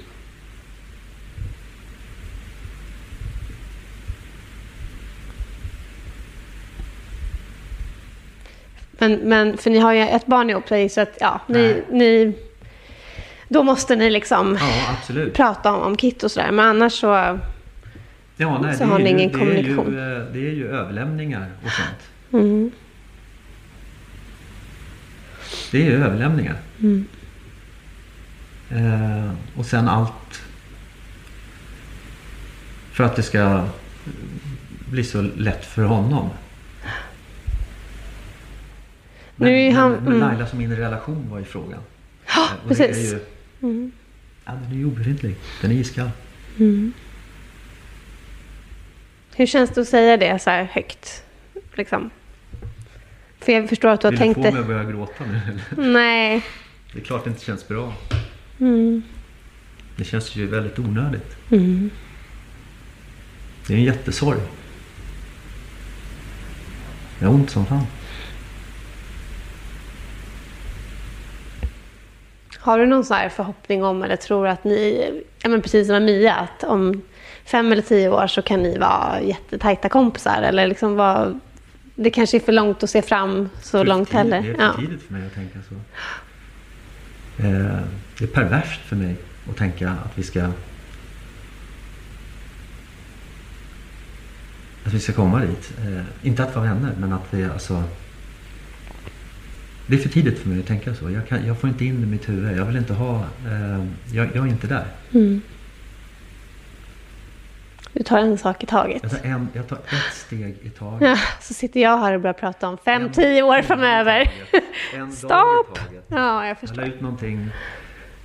Men, 8.97 9.13
men 9.13 9.57
för 9.57 9.69
ni 9.69 9.79
har 9.79 9.93
ju 9.93 10.01
ett 10.01 10.25
barn 10.25 10.49
ihop 10.49 10.67
sig 10.67 10.89
så 10.89 11.01
att 11.01 11.17
ja, 11.19 11.41
ni, 11.47 11.59
Nej. 11.61 11.83
ni 11.91 12.33
Då 13.47 13.63
måste 13.63 13.95
ni 13.95 14.09
liksom 14.09 14.57
Ja, 14.59 14.95
prata 15.33 15.73
om, 15.73 15.81
om 15.81 15.97
Kit 15.97 16.23
och 16.23 16.31
sådär. 16.31 16.51
Men 16.51 16.65
annars 16.65 16.93
så... 16.93 17.39
Ja, 18.39 18.59
nej, 18.61 18.77
Så 18.77 18.85
har 18.85 18.99
ni 18.99 19.09
ingen 19.09 19.31
det, 19.31 19.35
är 19.35 19.39
kommunikation. 19.39 19.93
ju, 19.93 20.17
eh, 20.17 20.23
det 20.33 20.39
är 20.47 20.53
ju 20.53 20.67
överlämningar 20.67 21.45
och 21.65 21.71
sånt. 21.71 22.09
Mm. 22.33 22.71
Det 25.71 25.77
är 25.77 25.83
ju 25.85 26.03
överlämningar. 26.03 26.55
Mm. 26.79 27.05
Eh, 28.71 29.31
och 29.57 29.65
sen 29.65 29.87
allt 29.87 30.41
för 32.91 33.03
att 33.03 33.15
det 33.15 33.23
ska 33.23 33.63
bli 34.91 35.03
så 35.03 35.21
lätt 35.21 35.65
för 35.65 35.83
honom. 35.83 36.29
Men, 39.39 39.49
Nu 39.49 39.59
är 39.61 39.71
han- 39.71 39.91
men, 39.91 40.03
men 40.03 40.13
mm. 40.13 40.27
Laila 40.29 40.47
som 40.47 40.61
inre 40.61 40.81
relation 40.81 41.29
var 41.29 41.39
ju 41.39 41.45
frågan. 41.45 41.79
Eh, 42.27 42.39
och 42.63 42.67
precis. 42.67 42.97
Det 43.11 43.15
är 43.15 43.19
ju, 43.19 43.19
Mm. 43.61 43.91
ja, 44.45 44.51
den 44.51 44.71
är 44.71 44.75
ju 44.75 44.85
obefintlig. 44.85 45.35
Den 45.61 45.71
är 45.71 45.75
iskall. 45.75 46.09
Hur 49.35 49.45
känns 49.45 49.69
det 49.69 49.81
att 49.81 49.87
säga 49.87 50.17
det 50.17 50.39
så 50.39 50.49
här 50.49 50.63
högt? 50.63 51.23
Liksom? 51.73 52.09
För 53.39 53.51
jag 53.51 53.69
förstår 53.69 53.89
att 53.89 54.01
du 54.01 54.07
har 54.07 54.11
Vill 54.11 54.19
du 54.19 54.23
tänkt 54.25 54.35
få 54.35 54.41
mig 54.41 54.51
det. 54.51 54.59
att 54.59 54.67
börja 54.67 54.83
gråta 54.83 55.23
nu? 55.25 55.39
eller? 55.77 55.91
Nej. 55.93 56.43
Det 56.93 56.99
är 56.99 57.03
klart 57.03 57.23
det 57.23 57.29
inte 57.29 57.45
känns 57.45 57.67
bra. 57.67 57.93
Mm. 58.59 59.03
Det 59.95 60.03
känns 60.03 60.35
ju 60.35 60.47
väldigt 60.47 60.79
onödigt. 60.79 61.35
Mm. 61.51 61.89
Det 63.67 63.73
är 63.73 63.77
en 63.77 63.83
jättesorg. 63.83 64.39
Det 67.19 67.25
är 67.25 67.29
ont 67.29 67.49
som 67.49 67.65
fan. 67.65 67.83
Har 72.67 72.79
du 72.79 72.85
någon 72.85 73.05
så 73.05 73.13
här 73.13 73.29
förhoppning 73.29 73.83
om 73.83 74.03
eller 74.03 74.15
tror 74.15 74.47
att 74.47 74.63
ni, 74.63 75.11
ja 75.43 75.49
men 75.49 75.61
precis 75.61 75.87
som 75.87 76.05
Mia, 76.05 76.35
att 76.35 76.63
om 76.63 77.01
fem 77.45 77.71
eller 77.71 77.81
tio 77.81 78.09
år 78.09 78.27
så 78.27 78.41
kan 78.41 78.63
ni 78.63 78.77
vara 78.77 79.21
jättetajta 79.21 79.89
kompisar? 79.89 80.41
Eller 80.41 80.67
liksom 80.67 80.95
vara, 80.95 81.39
det 81.95 82.09
kanske 82.09 82.37
är 82.37 82.39
för 82.41 82.51
långt 82.51 82.83
att 82.83 82.89
se 82.89 83.01
fram 83.01 83.49
så 83.61 83.83
långt 83.83 84.09
tidigt- 84.09 84.17
heller. 84.33 84.41
Det 84.41 84.49
är 84.49 84.55
för 84.55 84.63
Ja. 84.63 84.73
tidigt 84.79 85.03
för 85.03 85.13
mig 85.13 85.25
att 85.27 85.33
tänka 85.33 85.59
så. 85.69 85.75
Eh, 87.43 87.79
det 88.19 88.23
är 88.23 88.27
perverst 88.27 88.81
för 88.81 88.95
mig 88.95 89.15
att 89.49 89.57
tänka 89.57 89.89
att 89.89 90.17
vi 90.17 90.23
ska 90.23 90.43
att 94.85 94.93
vi 94.93 94.99
ska 94.99 95.13
komma 95.13 95.39
dit. 95.39 95.73
Eh, 95.85 96.27
inte 96.27 96.43
att 96.43 96.55
vara 96.55 96.65
vänner, 96.65 96.91
men 96.99 97.13
att 97.13 97.25
vi 97.29 97.45
alltså 97.45 97.83
det 99.87 99.95
är 99.95 99.99
för 99.99 100.09
tidigt 100.09 100.39
för 100.39 100.49
mig 100.49 100.59
att 100.59 100.67
tänka 100.67 100.95
så. 100.95 101.11
Jag, 101.11 101.27
kan, 101.27 101.47
jag 101.47 101.59
får 101.59 101.69
inte 101.69 101.85
in 101.85 101.95
det 102.01 102.07
i 102.07 102.09
mitt 102.09 102.29
huvud. 102.29 102.57
Jag 102.57 102.65
vill 102.65 102.77
inte 102.77 102.93
ha... 102.93 103.15
Eh, 103.47 103.85
jag, 104.13 104.27
jag 104.35 104.45
är 104.47 104.49
inte 104.51 104.67
där. 104.67 104.85
Mm. 105.13 105.41
Du 107.93 108.03
tar 108.03 108.17
en 108.19 108.37
sak 108.37 108.63
i 108.63 108.65
taget. 108.65 109.03
Jag 109.03 109.11
tar, 109.11 109.29
en, 109.29 109.47
jag 109.53 109.67
tar 109.67 109.75
ett 109.77 110.13
steg 110.13 110.57
i 110.63 110.69
taget. 110.69 111.09
Ja, 111.09 111.17
så 111.41 111.53
sitter 111.53 111.79
jag 111.79 111.97
här 111.97 112.13
och 112.13 112.21
börjar 112.21 112.33
prata 112.33 112.67
om 112.67 112.77
fem, 112.85 113.01
En- 113.01 113.11
tio 113.11 113.43
år 113.43 113.61
framöver. 113.61 114.31
En 114.95 115.11
Stopp! 115.15 115.75
taget. 115.79 116.05
Ja, 116.07 116.17
jag 116.17 116.45
Jag 116.45 116.49
la 116.49 116.55
förstår. 116.55 116.83
ut 116.85 117.01
någonting, 117.01 117.49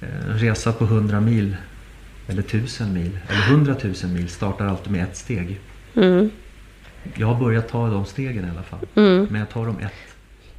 eh, 0.00 0.30
en 0.30 0.38
resa 0.38 0.72
på 0.72 0.84
100 0.84 1.20
mil 1.20 1.56
eller 2.28 2.42
1000 2.42 2.92
mil 2.92 3.18
eller 3.28 3.42
100 3.42 3.76
000 3.82 3.94
mil 4.12 4.28
startar 4.28 4.66
alltid 4.66 4.92
med 4.92 5.02
ett 5.04 5.16
steg. 5.16 5.60
Mm. 5.96 6.30
Jag 7.14 7.26
har 7.26 7.40
börjat 7.44 7.68
ta 7.68 7.88
de 7.88 8.04
stegen 8.04 8.44
i 8.44 8.50
alla 8.50 8.62
fall. 8.62 8.78
Mm. 8.94 9.26
Men 9.30 9.40
jag 9.40 9.48
tar 9.50 9.66
dem 9.66 9.78
ett 9.78 9.92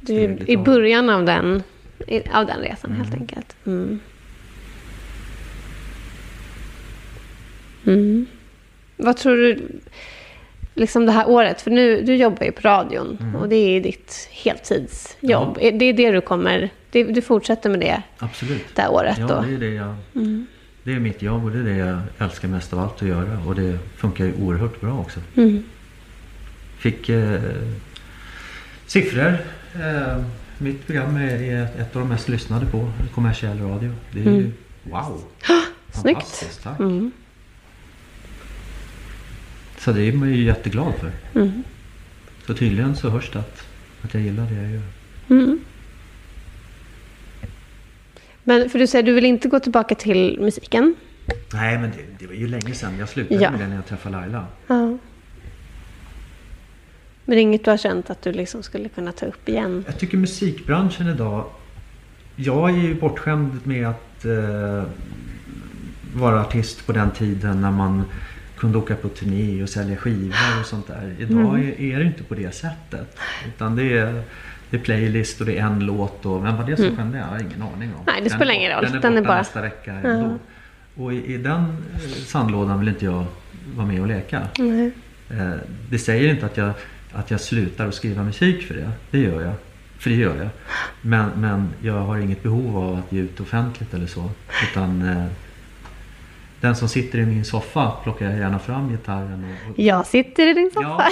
Du 0.06 0.14
är 0.24 0.50
i 0.50 0.56
början 0.56 1.10
av 1.10 1.24
den, 1.24 1.62
av 2.32 2.46
den 2.46 2.60
resan 2.60 2.92
helt 2.92 3.14
enkelt. 3.14 3.56
Mm. 3.66 4.00
Mm. 7.86 8.26
Vad 8.96 9.16
tror 9.16 9.36
du, 9.36 9.58
liksom 10.74 11.06
det 11.06 11.12
här 11.12 11.28
året, 11.28 11.62
för 11.62 11.70
nu, 11.70 12.02
du 12.02 12.16
jobbar 12.16 12.44
ju 12.44 12.52
på 12.52 12.60
radion 12.68 13.34
och 13.40 13.48
det 13.48 13.56
är 13.56 13.80
ditt 13.80 14.28
heltidsjobb. 14.32 15.58
Ja. 15.60 15.70
Det 15.72 15.84
är 15.84 15.92
det 15.92 16.10
du 16.10 16.20
kommer, 16.20 16.70
det, 16.90 17.04
du 17.04 17.22
fortsätter 17.22 17.70
med 17.70 17.80
det 17.80 18.02
Absolut. 18.18 18.64
det 18.74 18.82
här 18.82 18.92
året 18.92 19.18
Ja, 19.18 19.26
då? 19.26 19.40
det 19.40 19.54
är 19.54 19.58
det 19.58 19.74
jag... 19.74 19.94
Det 20.82 20.92
är 20.92 21.00
mitt 21.00 21.22
jobb 21.22 21.44
och 21.44 21.50
det 21.50 21.58
är 21.58 21.62
det 21.62 21.76
jag 21.76 21.98
älskar 22.18 22.48
mest 22.48 22.72
av 22.72 22.78
allt 22.78 23.02
att 23.02 23.08
göra. 23.08 23.38
Och 23.46 23.54
det 23.54 23.78
funkar 23.96 24.24
ju 24.24 24.32
oerhört 24.42 24.80
bra 24.80 24.98
också. 24.98 25.20
Mm. 25.36 25.64
Fick 26.78 27.08
eh, 27.08 27.40
siffror. 28.86 29.38
Eh, 29.74 30.24
mitt 30.58 30.86
program 30.86 31.16
är, 31.16 31.62
ett 31.62 31.96
av 31.96 32.02
de 32.02 32.08
mest 32.08 32.28
lyssnade 32.28 32.66
på 32.66 32.90
kommersiell 33.14 33.58
radio. 33.60 33.92
Det 34.12 34.20
är 34.20 34.24
ju 34.24 34.50
wow! 34.82 35.22
Snyggt. 35.92 36.18
Fantastiskt, 36.18 36.62
tack. 36.62 36.80
Mm. 36.80 37.10
Så 39.78 39.92
det 39.92 40.02
är 40.02 40.12
man 40.12 40.28
ju 40.28 40.44
jätteglad 40.44 40.94
för. 40.94 41.40
Mm. 41.40 41.62
Så 42.46 42.54
tydligen 42.54 42.96
så 42.96 43.08
hörs 43.08 43.30
det 43.32 43.38
att, 43.38 43.66
att 44.02 44.14
jag 44.14 44.22
gillar 44.22 44.46
det 44.46 44.54
jag 44.54 44.70
gör. 44.70 44.82
Mm. 45.30 45.60
Men 48.44 48.70
för 48.70 48.78
du 48.78 48.86
säger, 48.86 49.02
du 49.02 49.12
vill 49.12 49.24
inte 49.24 49.48
gå 49.48 49.60
tillbaka 49.60 49.94
till 49.94 50.38
musiken? 50.40 50.94
Nej 51.52 51.78
men 51.78 51.90
det, 51.90 52.02
det 52.18 52.26
var 52.26 52.34
ju 52.34 52.48
länge 52.48 52.74
sedan. 52.74 52.98
Jag 52.98 53.08
slutade 53.08 53.42
Ja. 53.42 53.50
med 53.50 53.60
det 53.60 53.66
när 53.68 53.76
jag 53.76 53.86
träffade 53.86 54.16
Laila. 54.16 54.46
Ja. 54.66 54.98
Men 57.24 57.36
det 57.36 57.40
är 57.40 57.42
inget 57.42 57.64
du 57.64 57.70
har 57.70 57.76
känt 57.78 58.10
att 58.10 58.22
du 58.22 58.32
liksom 58.32 58.62
skulle 58.62 58.88
kunna 58.88 59.12
ta 59.12 59.26
upp 59.26 59.48
igen? 59.48 59.84
Jag 59.86 59.98
tycker 59.98 60.16
musikbranschen 60.18 61.08
idag... 61.08 61.44
Jag 62.36 62.70
är 62.70 62.74
ju 62.82 62.94
bortskämd 62.94 63.60
med 63.66 63.86
att 63.88 64.24
eh, 64.24 64.82
vara 66.14 66.40
artist 66.40 66.86
på 66.86 66.92
den 66.92 67.10
tiden 67.10 67.60
när 67.60 67.70
man 67.70 68.02
kunde 68.56 68.78
åka 68.78 68.94
på 68.96 69.08
turné 69.08 69.62
och 69.62 69.68
sälja 69.68 69.96
skivor 69.96 70.60
och 70.60 70.66
sånt 70.66 70.86
där. 70.86 71.14
Idag 71.18 71.60
är, 71.64 71.80
är 71.80 71.98
det 71.98 72.04
inte 72.04 72.22
på 72.22 72.34
det 72.34 72.54
sättet. 72.54 73.18
Utan 73.48 73.76
det 73.76 73.98
är, 73.98 74.22
det 74.70 74.76
är 74.76 74.80
playlist 74.80 75.40
och 75.40 75.46
det 75.46 75.58
är 75.58 75.66
en 75.66 75.80
låt 75.80 76.26
och 76.26 76.44
vem 76.44 76.56
var 76.56 76.64
det 76.64 76.76
som 76.76 76.96
skämde? 76.96 77.18
Jag 77.18 77.24
har 77.24 77.38
ingen 77.40 77.62
aning 77.62 77.94
om. 77.94 78.04
Nej, 78.06 78.20
det 78.24 78.30
spelar 78.30 78.54
ingen 78.54 78.72
roll. 78.72 78.84
Den 78.84 78.94
är 78.94 79.00
Den 79.00 79.12
är 79.12 79.20
borta 79.20 79.28
bara- 79.28 79.38
nästa 79.38 79.60
vecka 79.62 79.92
ändå. 79.92 80.38
Och 80.96 81.12
i, 81.14 81.34
i 81.34 81.36
den 81.38 81.60
eh, 81.94 82.00
sandlådan 82.26 82.78
vill 82.80 82.88
inte 82.88 83.04
jag 83.04 83.24
vara 83.76 83.86
med 83.86 84.00
och 84.00 84.06
leka. 84.06 84.48
Nej. 84.58 84.90
Eh, 85.30 85.50
Det 85.90 85.98
säger 85.98 86.30
inte 86.34 86.46
att 86.46 86.56
jag, 86.56 86.72
att 87.14 87.30
jag 87.30 87.40
slutar 87.40 87.88
att 87.88 87.94
skriva 87.94 88.22
musik 88.22 88.62
för 88.62 88.74
det. 88.74 88.90
Det 89.10 89.18
gör 89.18 89.42
jag. 89.42 89.52
För 89.98 90.10
det 90.10 90.16
gör 90.16 90.36
jag. 90.36 90.48
Men, 91.00 91.30
men 91.36 91.68
jag 91.82 92.00
har 92.00 92.18
inget 92.18 92.42
behov 92.42 92.76
av 92.76 92.98
att 92.98 93.12
ge 93.12 93.20
ut 93.20 93.40
offentligt 93.40 93.94
eller 93.94 94.06
så. 94.06 94.30
Utan 94.70 95.08
eh, 95.08 95.24
den 96.60 96.76
som 96.76 96.88
sitter 96.88 97.18
i 97.18 97.26
min 97.26 97.44
soffa 97.44 97.90
plockar 98.02 98.26
jag 98.30 98.38
gärna 98.38 98.58
fram 98.58 98.90
gitarren 98.90 99.44
och... 99.44 99.70
och 99.70 99.78
Jag 99.78 100.06
sitter 100.06 100.46
i 100.46 100.52
din 100.52 100.70
soffa. 100.74 100.86
ja, 100.86 101.10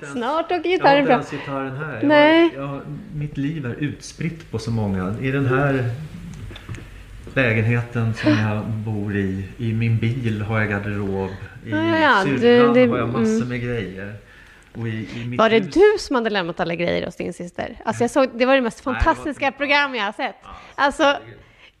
ens, 0.00 0.12
Snart 0.12 0.44
åker 0.44 0.54
jag 0.54 0.62
har 0.62 0.70
gitarren 0.70 0.98
inte 1.00 1.08
fram. 1.08 1.20
ens 1.20 1.30
gitarren 1.30 1.76
här. 1.76 1.94
Jag 1.94 2.04
Nej. 2.08 2.48
Har, 2.56 2.62
jag 2.62 2.68
har, 2.68 2.82
mitt 3.14 3.36
liv 3.36 3.66
är 3.66 3.74
utspritt 3.74 4.50
på 4.50 4.58
så 4.58 4.70
många. 4.70 5.14
I 5.20 5.30
den 5.30 5.46
här 5.46 5.90
lägenheten 7.34 8.14
som 8.14 8.30
jag 8.32 8.66
bor 8.66 9.16
i. 9.16 9.44
I 9.58 9.72
min 9.72 9.98
bil 9.98 10.42
har 10.42 10.60
jag 10.60 10.70
garderob. 10.70 11.30
I 11.66 11.70
Ja, 11.70 11.98
ja, 11.98 12.22
syrran 12.24 12.90
har 12.90 12.98
jag 12.98 13.08
massor 13.08 13.36
mm. 13.36 13.48
med 13.48 13.60
grejer. 13.62 14.14
I, 14.86 14.90
i 14.90 15.36
Var 15.36 15.50
det 15.50 15.56
hus- 15.58 15.74
du 15.74 15.98
som 15.98 16.16
hade 16.16 16.30
lämnat 16.30 16.60
alla 16.60 16.74
grejer 16.74 17.06
hos 17.06 17.16
din 17.16 17.32
syster? 17.32 17.76
Alltså 17.84 18.02
jag 18.04 18.10
såg, 18.10 18.30
det 18.34 18.46
var 18.46 18.54
det 18.54 18.60
mest 18.60 18.86
Nej, 18.86 18.94
det 18.94 19.00
fantastiska 19.00 19.52
program 19.52 19.94
jag 19.94 20.04
har 20.04 20.12
sett. 20.12 20.36
Alltså, 20.74 21.16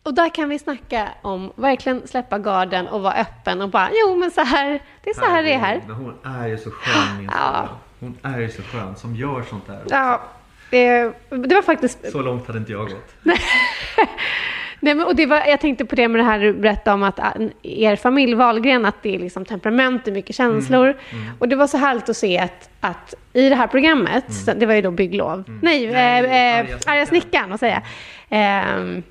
och 0.02 0.14
där 0.14 0.34
kan 0.34 0.48
vi 0.48 0.58
snacka 0.58 1.08
om 1.22 1.52
verkligen 1.56 2.06
släppa 2.08 2.38
garden 2.38 2.88
och 2.88 3.02
vara 3.02 3.14
öppen 3.14 3.62
och 3.62 3.68
bara, 3.68 3.90
jo 3.92 4.16
men 4.16 4.30
så 4.30 4.40
här, 4.40 4.82
det 5.02 5.10
är 5.10 5.14
så 5.14 5.24
här 5.24 5.42
det 5.42 5.52
är 5.52 5.58
här. 5.58 5.80
Hon 5.88 6.14
är 6.24 6.48
ju 6.48 6.58
så 6.58 6.70
skön 6.70 7.18
min 7.18 7.30
Ja. 7.34 7.68
Hon 8.00 8.18
är 8.22 8.38
ju 8.40 8.48
så 8.48 8.62
skön 8.62 8.96
som 8.96 9.16
gör 9.16 9.42
sånt 9.42 9.66
där. 9.66 9.82
Ja, 9.88 10.22
det, 10.70 11.02
det 11.30 11.54
var 11.54 11.62
faktiskt 11.62 12.12
Så 12.12 12.22
långt 12.22 12.46
hade 12.46 12.58
inte 12.58 12.72
jag 12.72 12.88
gått. 12.88 13.14
Nej, 14.80 14.94
men, 14.94 15.06
och 15.06 15.16
det 15.16 15.26
var, 15.26 15.36
jag 15.46 15.60
tänkte 15.60 15.84
på 15.84 15.94
det 15.94 16.08
med 16.08 16.20
det 16.20 16.24
här 16.24 16.38
du 16.38 16.52
berättade 16.52 16.94
om 16.94 17.02
att 17.02 17.20
er 17.62 17.96
familj 17.96 18.34
Wahlgren, 18.34 18.84
att 18.84 19.02
det 19.02 19.14
är 19.14 19.18
liksom 19.18 19.44
temperament, 19.44 20.04
det 20.04 20.10
är 20.10 20.12
mycket 20.12 20.36
känslor. 20.36 20.86
Mm, 20.88 21.24
Och 21.38 21.48
det 21.48 21.56
var 21.56 21.66
så 21.66 21.78
härligt 21.78 22.08
att 22.08 22.16
se 22.16 22.38
att, 22.38 22.68
att 22.80 23.14
i 23.32 23.48
det 23.48 23.54
här 23.56 23.66
programmet, 23.66 24.24
så- 24.34 24.54
det 24.54 24.66
var 24.66 24.74
ju 24.74 24.82
då 24.82 24.90
bygglov, 24.90 25.44
nej, 25.62 25.84
Mm. 25.84 25.92
Nej, 25.94 26.24
eh, 26.24 26.60
eh, 26.60 26.76
Arga 26.86 27.06
snickaren 27.06 27.52
att 27.52 27.60
säga. 27.60 27.82
Ehm, 28.30 29.02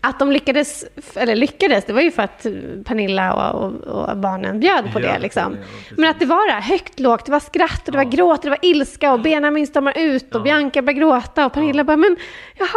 att 0.00 0.18
de 0.18 0.32
lyckades, 0.32 0.84
eller 1.14 1.36
lyckades, 1.36 1.84
det 1.84 1.92
var 1.92 2.00
ju 2.00 2.10
för 2.10 2.22
att 2.22 2.46
Pernilla 2.84 3.32
och, 3.32 3.64
och, 3.86 4.08
och 4.10 4.16
barnen 4.16 4.60
bjöd 4.60 4.92
på 4.92 4.98
det. 4.98 5.18
Liksom. 5.18 5.56
ja. 5.60 5.94
Men 5.96 6.10
att 6.10 6.18
det 6.20 6.26
var 6.26 6.46
det 6.54 6.60
högt, 6.60 7.00
lågt, 7.00 7.26
det 7.26 7.32
var 7.32 7.40
skratt, 7.40 7.82
och 7.86 7.92
det 7.92 7.98
var 7.98 8.04
Ja. 8.04 8.10
gråt, 8.10 8.38
och 8.38 8.44
det 8.44 8.50
var 8.50 8.58
ilska 8.62 9.12
och 9.12 9.20
Benjamin 9.20 9.66
stormar 9.66 9.98
ut 9.98 10.34
och 10.34 10.40
Ja. 10.40 10.44
Bianca 10.44 10.82
börjar 10.82 10.98
gråta 11.00 11.46
och 11.46 11.52
Pernilla 11.52 11.84
bara, 11.84 11.96
men 11.96 12.16
jaha. 12.58 12.68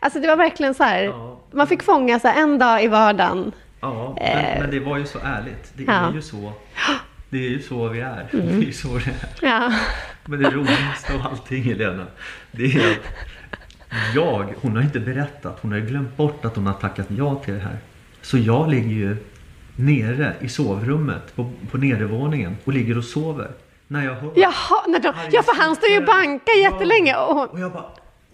Alltså 0.00 0.20
det 0.20 0.28
var 0.28 0.36
verkligen 0.36 0.74
så 0.74 0.84
här, 0.84 1.02
Ja. 1.02 1.40
man 1.52 1.66
fick 1.66 1.82
fånga 1.82 2.18
så 2.20 2.28
här, 2.28 2.42
en 2.42 2.58
dag 2.58 2.84
i 2.84 2.88
vardagen. 2.88 3.52
Ja, 3.80 4.16
Eh. 4.20 4.34
men, 4.36 4.60
men 4.60 4.70
det 4.70 4.80
var 4.80 4.98
ju 4.98 5.06
så 5.06 5.18
ärligt. 5.24 5.72
Det 5.74 5.82
Ja. 5.86 5.92
Mm. 5.92 6.10
är 6.10 6.14
ju 6.14 6.22
så. 6.22 6.52
Det 7.30 7.36
är 7.38 7.50
ju 7.50 7.62
så 7.62 7.88
vi 7.88 8.00
är. 8.00 8.26
Det 8.32 8.38
är 8.38 8.60
ju 8.60 8.72
så 8.72 8.88
det 8.88 9.46
är. 9.46 9.50
Ja. 9.50 9.72
Men 10.24 10.42
det 10.42 10.50
roligaste 10.50 11.14
av 11.14 11.26
allting 11.30 11.62
Helena, 11.62 12.06
det 12.52 12.64
är 12.64 12.68
att 12.90 12.98
jag, 14.14 14.54
hon 14.60 14.76
har 14.76 14.82
inte 14.82 15.00
berättat. 15.00 15.58
Hon 15.62 15.72
har 15.72 15.78
glömt 15.78 16.16
bort 16.16 16.44
att 16.44 16.56
hon 16.56 16.66
har 16.66 16.74
tackat 16.74 17.06
ja 17.08 17.34
till 17.44 17.54
det 17.54 17.60
här. 17.60 17.78
Så 18.22 18.38
jag 18.38 18.70
ligger 18.70 18.88
ju 18.90 19.16
nere 19.76 20.32
i 20.40 20.48
sovrummet 20.48 21.36
på, 21.36 21.50
på 21.70 21.78
nedervåningen 21.78 22.56
och 22.64 22.72
ligger 22.72 22.98
och 22.98 23.04
sover. 23.04 23.50
När 23.88 24.04
jag 24.04 24.14
hör 24.14 24.32
Jaha, 24.36 24.86
när 24.88 24.98
de, 25.00 25.12
ja 25.30 25.42
för 25.42 25.62
han 25.62 25.76
står 25.76 25.88
ju 25.88 25.98
och 25.98 26.04
bankar 26.04 26.62
jättelänge. 26.62 27.16
Och 27.16 27.34
hon, 27.34 27.48
och 27.48 27.60
jag 27.60 27.72
bara, 27.72 27.84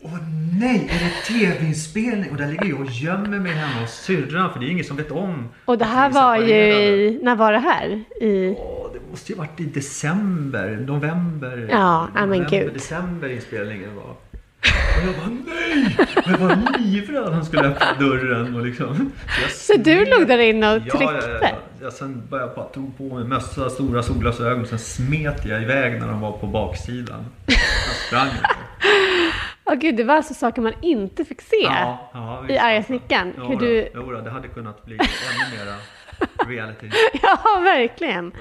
åh 0.03 0.19
nej, 0.61 0.89
är 0.91 1.05
det 1.05 1.35
tv-inspelning? 1.39 2.31
Och 2.31 2.37
där 2.37 2.49
ligger 2.49 2.67
jag 2.67 2.81
och 2.81 2.91
gömmer 2.91 3.39
mig 3.39 3.53
hemma 3.53 3.81
hos 3.81 3.91
syrran 3.91 4.53
för 4.53 4.61
det 4.61 4.67
är 4.67 4.71
ingen 4.71 4.85
som 4.85 4.97
vet 4.97 5.11
om. 5.11 5.49
och 5.65 5.79
det 5.79 5.85
här 5.85 6.11
var 6.11 6.37
ju 6.37 6.55
i, 6.55 7.21
när 7.23 7.37
var 7.37 7.53
det 7.53 7.59
här? 7.59 7.89
I, 8.21 8.55
Åh, 8.59 8.87
det 8.93 9.11
måste 9.11 9.33
ju 9.33 9.39
varit 9.39 9.61
i 9.61 9.65
december, 9.65 10.85
november. 10.87 11.69
Ja, 11.71 12.09
men 12.15 12.47
gud. 12.51 12.73
december 12.75 13.29
inspelningen 13.29 13.97
var. 13.97 14.15
Och 14.63 15.07
jag 15.07 15.15
bara 15.15 15.37
nej! 15.47 15.97
Och 16.17 16.31
jag 16.33 16.39
var 16.39 16.79
livrädd 16.79 17.25
att 17.25 17.33
han 17.35 17.45
skulle 17.45 17.63
öppna 17.69 17.93
dörren 18.07 18.55
och 18.55 18.67
liksom. 18.67 19.13
jag 19.43 19.51
Så 19.51 19.77
du 19.77 20.05
låg 20.05 20.27
där 20.29 20.39
inne 20.39 20.73
och 20.77 20.79
Ja, 20.79 20.83
ja, 20.87 20.99
tryckte? 20.99 21.39
ja, 21.43 21.49
Jag 21.83 21.93
sen 21.93 22.23
började 22.31 22.49
jag 22.49 22.57
bara 22.57 22.67
tog 22.67 22.99
på 22.99 23.15
mig 23.15 23.25
mössa, 23.25 23.71
stora 23.71 24.03
solglasögon. 24.03 24.67
Sen 24.67 24.79
smet 24.79 25.47
jag 25.47 25.63
iväg 25.63 26.01
när 26.01 26.09
de 26.09 26.21
var 26.21 26.33
på 26.33 26.47
baksidan. 26.47 27.25
Jag 27.47 27.57
sprang. 28.07 28.29
Åh 29.65 29.75
gud, 29.75 29.97
det 29.97 30.05
var 30.05 30.15
alltså 30.17 30.35
saker 30.35 30.63
man 30.63 30.73
inte 30.83 31.25
fick 31.25 31.41
se. 31.43 31.57
Ja, 31.63 32.11
ja, 32.15 32.45
I 32.49 32.59
arga 32.59 32.83
snickaren, 32.83 33.33
Ja, 33.37 33.57
du- 33.61 33.89
jo, 33.95 34.13
det 34.25 34.31
hade 34.31 34.49
kunnat 34.49 34.85
bli 34.85 34.95
ännu 34.95 35.65
mera 35.65 35.75
reality. 36.49 36.91
Ja, 37.23 37.61
verkligen. 37.65 38.33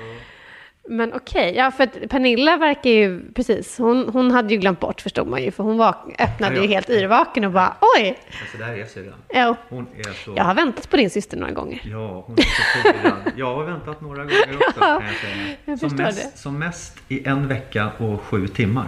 Men 0.90 1.14
okej, 1.14 1.54
ja 1.56 1.72
för 1.72 1.84
att 1.84 2.10
Pernilla 2.10 2.58
verkar 2.58 2.90
ju, 2.90 3.32
precis, 3.34 3.78
hon, 3.78 4.10
hon 4.14 4.32
hade 4.32 4.54
ju 4.54 4.60
glömt 4.60 4.80
bort 4.80 5.02
förstod 5.02 5.28
man 5.28 5.44
ju, 5.44 5.52
för 5.52 5.64
hon 5.64 5.78
var, 5.78 5.96
öppnade 6.20 6.56
Ja, 6.56 6.62
ju 6.62 6.68
ja. 6.68 6.74
helt 6.74 6.90
yrvaken 6.90 7.46
och 7.46 7.52
bara 7.52 7.76
oj, 7.98 8.18
Alltså 8.42 8.58
det 8.58 8.64
här 8.64 8.74
är 8.78 8.86
syrran. 8.86 9.14
ja, 9.30 9.56
Hon 9.70 9.88
är 9.98 10.14
så... 10.26 10.34
jag 10.38 10.44
har 10.44 10.54
väntat 10.56 10.90
på 10.90 10.98
din 10.98 11.10
syster 11.10 11.38
några 11.38 11.54
gånger. 11.54 11.82
Ja, 11.86 12.24
hon 12.28 12.38
är 12.38 12.42
så 12.42 12.62
förvirrad. 12.82 13.32
Jag 13.36 13.56
har 13.56 13.64
väntat 13.66 14.02
några 14.02 14.24
gånger 14.24 14.56
också 14.56 14.80
kan 14.80 15.04
jag 15.06 15.16
säga. 15.16 15.56
jag 15.66 15.80
som, 15.80 15.96
mest, 15.96 16.38
som 16.38 16.60
mest 16.60 16.98
i 17.08 17.28
en 17.28 17.48
vecka 17.48 17.90
och 17.98 18.22
sju 18.22 18.48
timmar. 18.48 18.88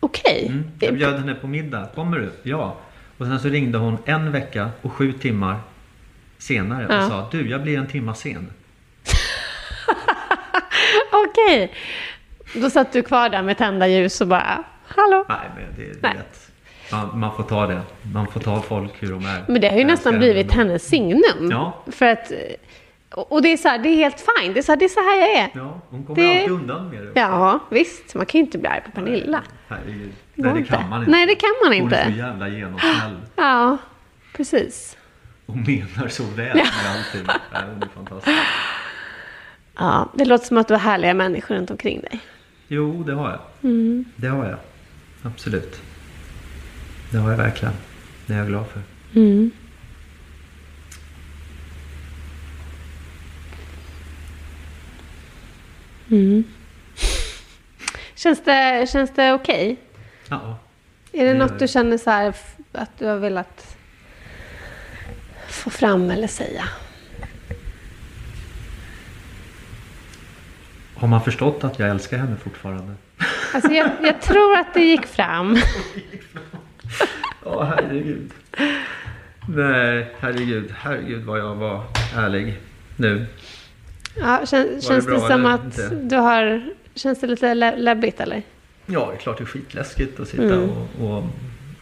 Okej, 0.00 0.46
Mm. 0.48 0.64
Det- 0.78 0.86
Jag 0.86 0.94
bjöd 0.94 1.14
henne 1.18 1.34
på 1.34 1.46
middag. 1.46 1.88
Kommer 1.94 2.18
du? 2.18 2.32
Ja. 2.42 2.76
Och 3.18 3.26
sen 3.26 3.40
så 3.40 3.48
ringde 3.48 3.78
hon 3.78 3.98
en 4.04 4.32
vecka 4.32 4.70
och 4.82 4.92
sju 4.92 5.12
timmar 5.12 5.56
senare 6.38 6.86
och 6.86 6.92
Ja. 6.94 7.08
sa 7.08 7.28
du, 7.32 7.48
jag 7.50 7.62
blir 7.62 7.78
en 7.78 7.86
timma 7.86 8.14
sen. 8.14 8.50
okej. 11.30 11.72
Då 12.54 12.70
satt 12.70 12.92
du 12.92 13.02
kvar 13.02 13.28
där 13.28 13.42
med 13.42 13.58
tända 13.58 13.88
ljus 13.88 14.20
och 14.20 14.26
bara, 14.26 14.64
hallå? 14.86 15.24
Nej, 15.28 15.38
men 15.56 15.64
det, 15.76 15.92
du 15.92 15.98
Nej. 16.02 16.12
vet. 16.16 16.48
Man, 16.92 17.18
man 17.18 17.36
får 17.36 17.42
ta 17.42 17.66
det. 17.66 17.80
Man 18.14 18.26
får 18.26 18.40
ta 18.40 18.60
folk 18.62 18.92
hur 19.02 19.10
de 19.10 19.26
är. 19.26 19.44
Men 19.48 19.60
det 19.60 19.68
har 19.68 19.78
ju 19.78 19.84
nästan 19.84 20.18
blivit 20.18 20.52
henne. 20.52 20.64
hennes 20.68 20.86
signum. 20.88 21.48
Ja. 21.50 21.82
För 21.92 22.06
att, 22.06 22.32
och 23.10 23.42
det 23.42 23.48
är 23.52 23.56
så 23.56 23.68
här, 23.68 23.78
det 23.78 23.88
är 23.88 23.96
helt 23.96 24.24
fine, 24.40 24.52
det 24.52 24.60
är 24.60 24.62
så 24.62 24.72
här, 24.72 24.76
det 24.76 24.84
är 24.84 24.88
så 24.88 25.00
här 25.00 25.20
jag 25.20 25.30
är. 25.38 25.48
Ja, 25.54 25.80
hon 25.90 26.04
kommer 26.04 26.22
Det- 26.22 26.36
alltid 26.38 26.50
undan 26.50 26.88
med 26.88 27.02
det. 27.02 27.12
Ja, 27.20 27.58
visst, 27.70 28.14
man 28.14 28.26
kan 28.26 28.38
ju 28.38 28.44
inte 28.44 28.58
bli 28.58 28.68
arg 28.68 28.80
på 28.84 28.90
Pernilla. 28.90 29.42
Går 29.68 29.76
Nej, 29.76 30.52
det 30.52 30.58
inte. 30.58 30.70
kan 30.72 30.88
man 30.88 31.00
inte. 31.00 31.10
Nej, 31.10 31.26
det 31.26 31.34
kan 31.34 31.50
man 31.64 31.80
Hon 31.80 31.92
är 31.92 32.02
så 32.02 32.08
inte. 32.08 32.18
jävla 32.18 32.48
genomsnäll. 32.48 33.20
Ja, 33.36 33.78
precis. 34.36 34.96
Och 35.46 35.56
menar 35.56 36.08
så 36.08 36.22
väl 36.22 36.56
med 36.56 36.66
allting. 36.96 37.26
Nej, 37.52 37.62
hon 37.74 37.82
är 37.82 37.88
fantastisk. 37.94 38.38
Ja, 39.76 40.08
det 40.14 40.24
låter 40.24 40.46
som 40.46 40.58
att 40.58 40.68
du 40.68 40.74
har 40.74 40.80
härliga 40.80 41.14
människor 41.14 41.54
runt 41.54 41.70
omkring 41.70 42.00
dig. 42.00 42.20
Jo, 42.68 43.02
det 43.02 43.12
har 43.12 43.30
jag. 43.30 43.70
Mm. 43.70 44.04
Det 44.16 44.28
har 44.28 44.44
jag. 44.48 44.58
Absolut. 45.22 45.80
Det 47.10 47.18
har 47.18 47.30
jag 47.30 47.36
verkligen. 47.38 47.74
Det 48.26 48.34
är 48.34 48.38
jag 48.38 48.46
glad 48.46 48.66
för. 48.66 48.82
Mm. 49.20 49.50
Mm. 56.10 56.44
Känns 58.14 58.44
det, 58.44 58.90
känns 58.90 59.10
det 59.14 59.32
okej? 59.32 59.76
Ja. 60.28 60.58
Är 61.12 61.24
det 61.24 61.32
Det 61.32 61.38
något 61.38 61.58
du 61.58 61.68
känner 61.68 61.98
så 61.98 62.10
här 62.10 62.34
att 62.72 62.98
du 62.98 63.06
har 63.06 63.16
velat 63.16 63.76
få 65.48 65.70
fram 65.70 66.10
eller 66.10 66.28
säga? 66.28 66.64
Har 71.02 71.08
man 71.08 71.24
förstått 71.24 71.64
att 71.64 71.78
jag 71.78 71.88
älskar 71.90 72.18
henne 72.18 72.36
fortfarande? 72.36 72.92
Alltså 73.54 73.70
jag, 73.72 73.90
jag 74.02 74.20
tror 74.22 74.56
att 74.58 74.74
det 74.74 74.80
gick 74.80 75.06
fram. 75.06 75.56
Ja, 77.44 77.64
herregud. 77.64 78.30
Nej, 79.48 80.14
herregud. 80.20 80.74
Herregud 80.78 81.24
vad 81.24 81.38
jag 81.38 81.54
var 81.54 81.84
ärlig 82.16 82.58
nu. 82.96 83.26
Ja, 84.16 84.40
kän, 84.46 84.80
känns 84.82 85.04
det, 85.04 85.10
bra 85.10 85.28
som 85.28 85.46
att 85.46 85.64
inte? 85.64 85.88
du 85.94 86.16
har... 86.16 86.62
Känns 86.94 87.20
det 87.20 87.26
lite 87.26 87.54
lä- 87.54 87.76
läbbigt 87.76 88.20
eller? 88.20 88.42
Ja, 88.86 89.06
det 89.10 89.16
är 89.16 89.18
klart 89.18 89.38
det 89.38 89.44
är 89.44 89.46
skitläskigt 89.46 90.20
att 90.20 90.28
sitta 90.28 90.42
Mm. 90.42 90.70
och, 90.70 90.88
och 91.00 91.24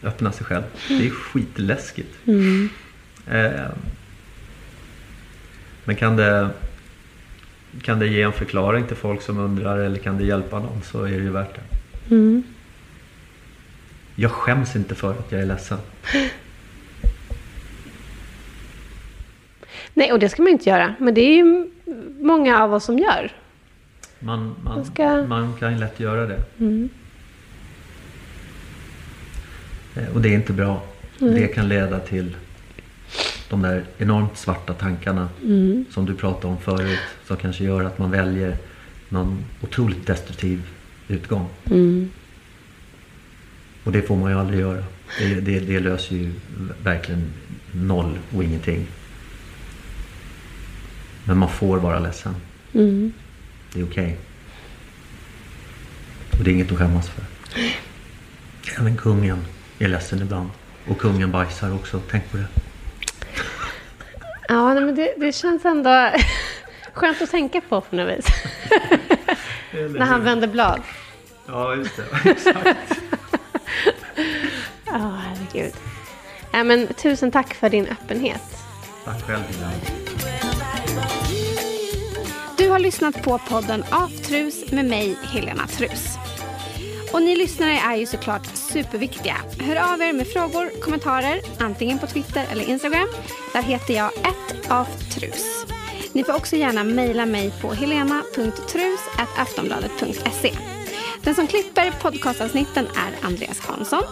öppna 0.03 0.31
sig 0.31 0.45
själv. 0.45 0.63
Det 0.87 1.05
är 1.07 1.09
skitläskigt. 1.09 2.27
Mm. 2.27 2.69
Eh, 3.31 3.51
men 5.83 5.95
kan 5.95 6.15
det, 6.15 6.49
kan 7.83 7.99
det 7.99 8.07
ge 8.07 8.21
en 8.21 8.33
förklaring 8.33 8.87
till 8.87 8.95
folk 8.97 9.21
som 9.21 9.37
undrar 9.39 9.77
eller 9.77 9.97
kan 9.97 10.17
det 10.17 10.23
hjälpa 10.23 10.59
någon 10.59 10.81
så 10.83 11.03
är 11.03 11.09
det 11.11 11.23
ju 11.23 11.29
värt 11.31 11.55
det. 11.55 11.61
Mm. 12.15 12.43
Jag 14.15 14.31
skäms 14.31 14.75
inte 14.75 14.95
för 14.95 15.11
att 15.11 15.31
jag 15.31 15.41
är 15.41 15.45
ledsen. 15.45 15.77
Nej, 19.93 20.11
och 20.11 20.19
det 20.19 20.29
ska 20.29 20.41
man 20.43 20.51
inte 20.51 20.69
göra. 20.69 20.95
Men 20.99 21.13
det 21.13 21.21
är 21.21 21.35
ju 21.35 21.69
många 22.19 22.63
av 22.63 22.73
oss 22.73 22.83
som 22.85 22.99
gör. 22.99 23.31
Man, 24.19 24.55
man, 24.63 24.77
Jag 24.77 24.85
ska- 24.85 25.25
man 25.27 25.53
kan 25.59 25.79
lätt 25.79 25.99
göra 25.99 26.25
det. 26.25 26.39
Mm. 26.59 26.89
Eh, 29.95 30.09
Och 30.15 30.21
det 30.21 30.29
är 30.29 30.33
inte 30.33 30.53
bra. 30.53 30.81
Mm. 31.21 31.33
Det 31.35 31.47
kan 31.47 31.67
leda 31.69 31.99
till 31.99 32.35
de 33.51 33.61
där 33.61 33.85
enormt 33.97 34.37
svarta 34.37 34.73
tankarna 34.73 35.29
Mm. 35.43 35.85
som 35.91 36.05
du 36.05 36.15
pratade 36.15 36.47
om 36.47 36.57
förut. 36.61 36.99
Som 37.27 37.37
kanske 37.37 37.63
gör 37.63 37.83
att 37.83 37.97
man 37.99 38.11
väljer 38.11 38.57
någon 39.09 39.43
otroligt 39.61 40.07
destruktiv 40.07 40.61
utgång. 41.07 41.49
Mm. 41.65 42.09
Och 43.83 43.91
det 43.91 44.01
får 44.01 44.15
man 44.15 44.31
ju 44.31 44.37
aldrig 44.39 44.59
göra. 44.59 44.83
Det, 45.19 45.35
det, 45.41 45.59
det 45.59 45.79
löser 45.79 46.15
ju 46.15 46.33
verkligen 46.83 47.23
noll 47.71 48.19
och 48.35 48.43
ingenting. 48.43 48.87
Men 51.25 51.37
man 51.37 51.49
får 51.49 51.77
vara 51.77 51.99
ledsen. 51.99 52.35
Mm. 52.73 53.13
Det 53.73 53.79
är 53.79 53.85
okej. 53.85 54.17
Och 56.31 56.43
det 56.43 56.51
är 56.51 56.53
inget 56.53 56.71
att 56.71 56.77
skämmas 56.77 57.09
för. 57.09 57.23
Även 58.79 58.97
kungen 58.97 59.37
är 59.79 59.87
ledsen 59.87 60.21
ibland. 60.21 60.49
Och 60.87 60.97
kungen 60.97 61.31
bajsar 61.31 61.73
också. 61.73 62.01
Tänk 62.11 62.31
på 62.31 62.37
det. 62.37 62.45
Ja, 64.47 64.73
nej, 64.73 64.83
men 64.83 64.95
det, 64.95 65.13
det 65.17 65.31
känns 65.31 65.65
ändå 65.65 66.09
skönt 66.93 67.21
att 67.21 67.31
tänka 67.31 67.61
på 67.61 67.81
på 67.81 67.95
något 67.95 68.17
vis. 68.17 68.25
När 69.71 70.05
han 70.05 70.23
vänder 70.23 70.47
blad. 70.47 70.81
Ja, 71.47 71.75
just 71.75 71.95
det. 71.97 72.29
Exakt. 72.31 72.99
Ja, 74.85 75.19
herregud. 75.23 75.73
Ja, 76.51 76.63
men 76.63 76.87
tusen 76.87 77.31
tack 77.31 77.53
för 77.53 77.69
din 77.69 77.87
öppenhet. 77.87 78.41
Tack 79.05 79.21
själv 79.23 79.43
ibland. 79.49 79.81
Du 82.57 82.69
har 82.69 82.79
lyssnat 82.79 83.23
på 83.23 83.37
podden 83.37 83.83
Aftrus 83.89 84.71
med 84.71 84.85
mig, 84.85 85.17
Helena 85.23 85.67
Trus. 85.67 86.17
Och 87.13 87.21
ni 87.21 87.35
lyssnare 87.35 87.79
är 87.79 87.95
ju 87.95 88.05
såklart 88.05 88.55
superviktiga. 88.55 89.35
Hör 89.59 89.93
av 89.93 90.01
er 90.01 90.13
med 90.13 90.27
frågor, 90.27 90.81
kommentarer, 90.81 91.41
antingen 91.59 91.99
på 91.99 92.07
Twitter 92.07 92.45
eller 92.51 92.69
Instagram. 92.69 93.07
Där 93.53 93.61
heter 93.61 93.93
jag 93.93 94.11
aftrus. 94.69 95.65
Ni 96.13 96.23
får 96.23 96.33
också 96.33 96.55
gärna 96.55 96.83
mejla 96.83 97.25
mig 97.25 97.53
på 97.61 97.73
helena.trus.aftonbladet.se. 97.73 100.53
Den 101.23 101.35
som 101.35 101.47
klipper 101.47 101.91
podcastavsnitten 102.01 102.85
är 102.85 103.27
Andreas 103.27 103.59
Hansson. 103.59 104.03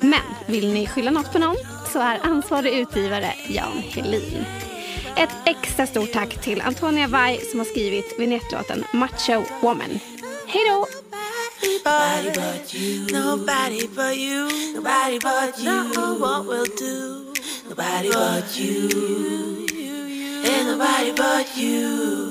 Men 0.00 0.20
vill 0.46 0.72
ni 0.72 0.86
skylla 0.86 1.10
något 1.10 1.32
på 1.32 1.38
någon 1.38 1.56
så 1.92 1.98
är 1.98 2.20
ansvarig 2.22 2.72
utgivare 2.72 3.34
Jan 3.48 3.82
Helin. 3.88 4.44
Ett 5.16 5.30
extra 5.46 5.86
stort 5.86 6.12
tack 6.12 6.42
till 6.42 6.60
Antonia 6.60 7.08
Vai 7.08 7.38
som 7.38 7.60
har 7.60 7.64
skrivit 7.64 8.14
vinjettlåten 8.18 8.84
Macho 8.92 9.42
Woman. 9.60 10.00
Hej 10.46 10.62
då! 10.70 10.86
Nobody 11.62 12.30
but 12.34 12.74
you. 12.74 13.06
Nobody 13.06 13.86
but 13.88 14.16
you. 14.16 14.74
Nobody 14.74 15.18
but 15.18 15.58
you. 15.58 15.64
Know 15.64 16.14
what 16.18 16.46
we'll 16.46 16.64
do. 16.64 17.34
Nobody 17.68 18.10
but 18.10 18.58
you. 18.58 19.66
And 20.44 20.68
nobody 20.68 21.12
but 21.12 21.56
you. 21.56 22.27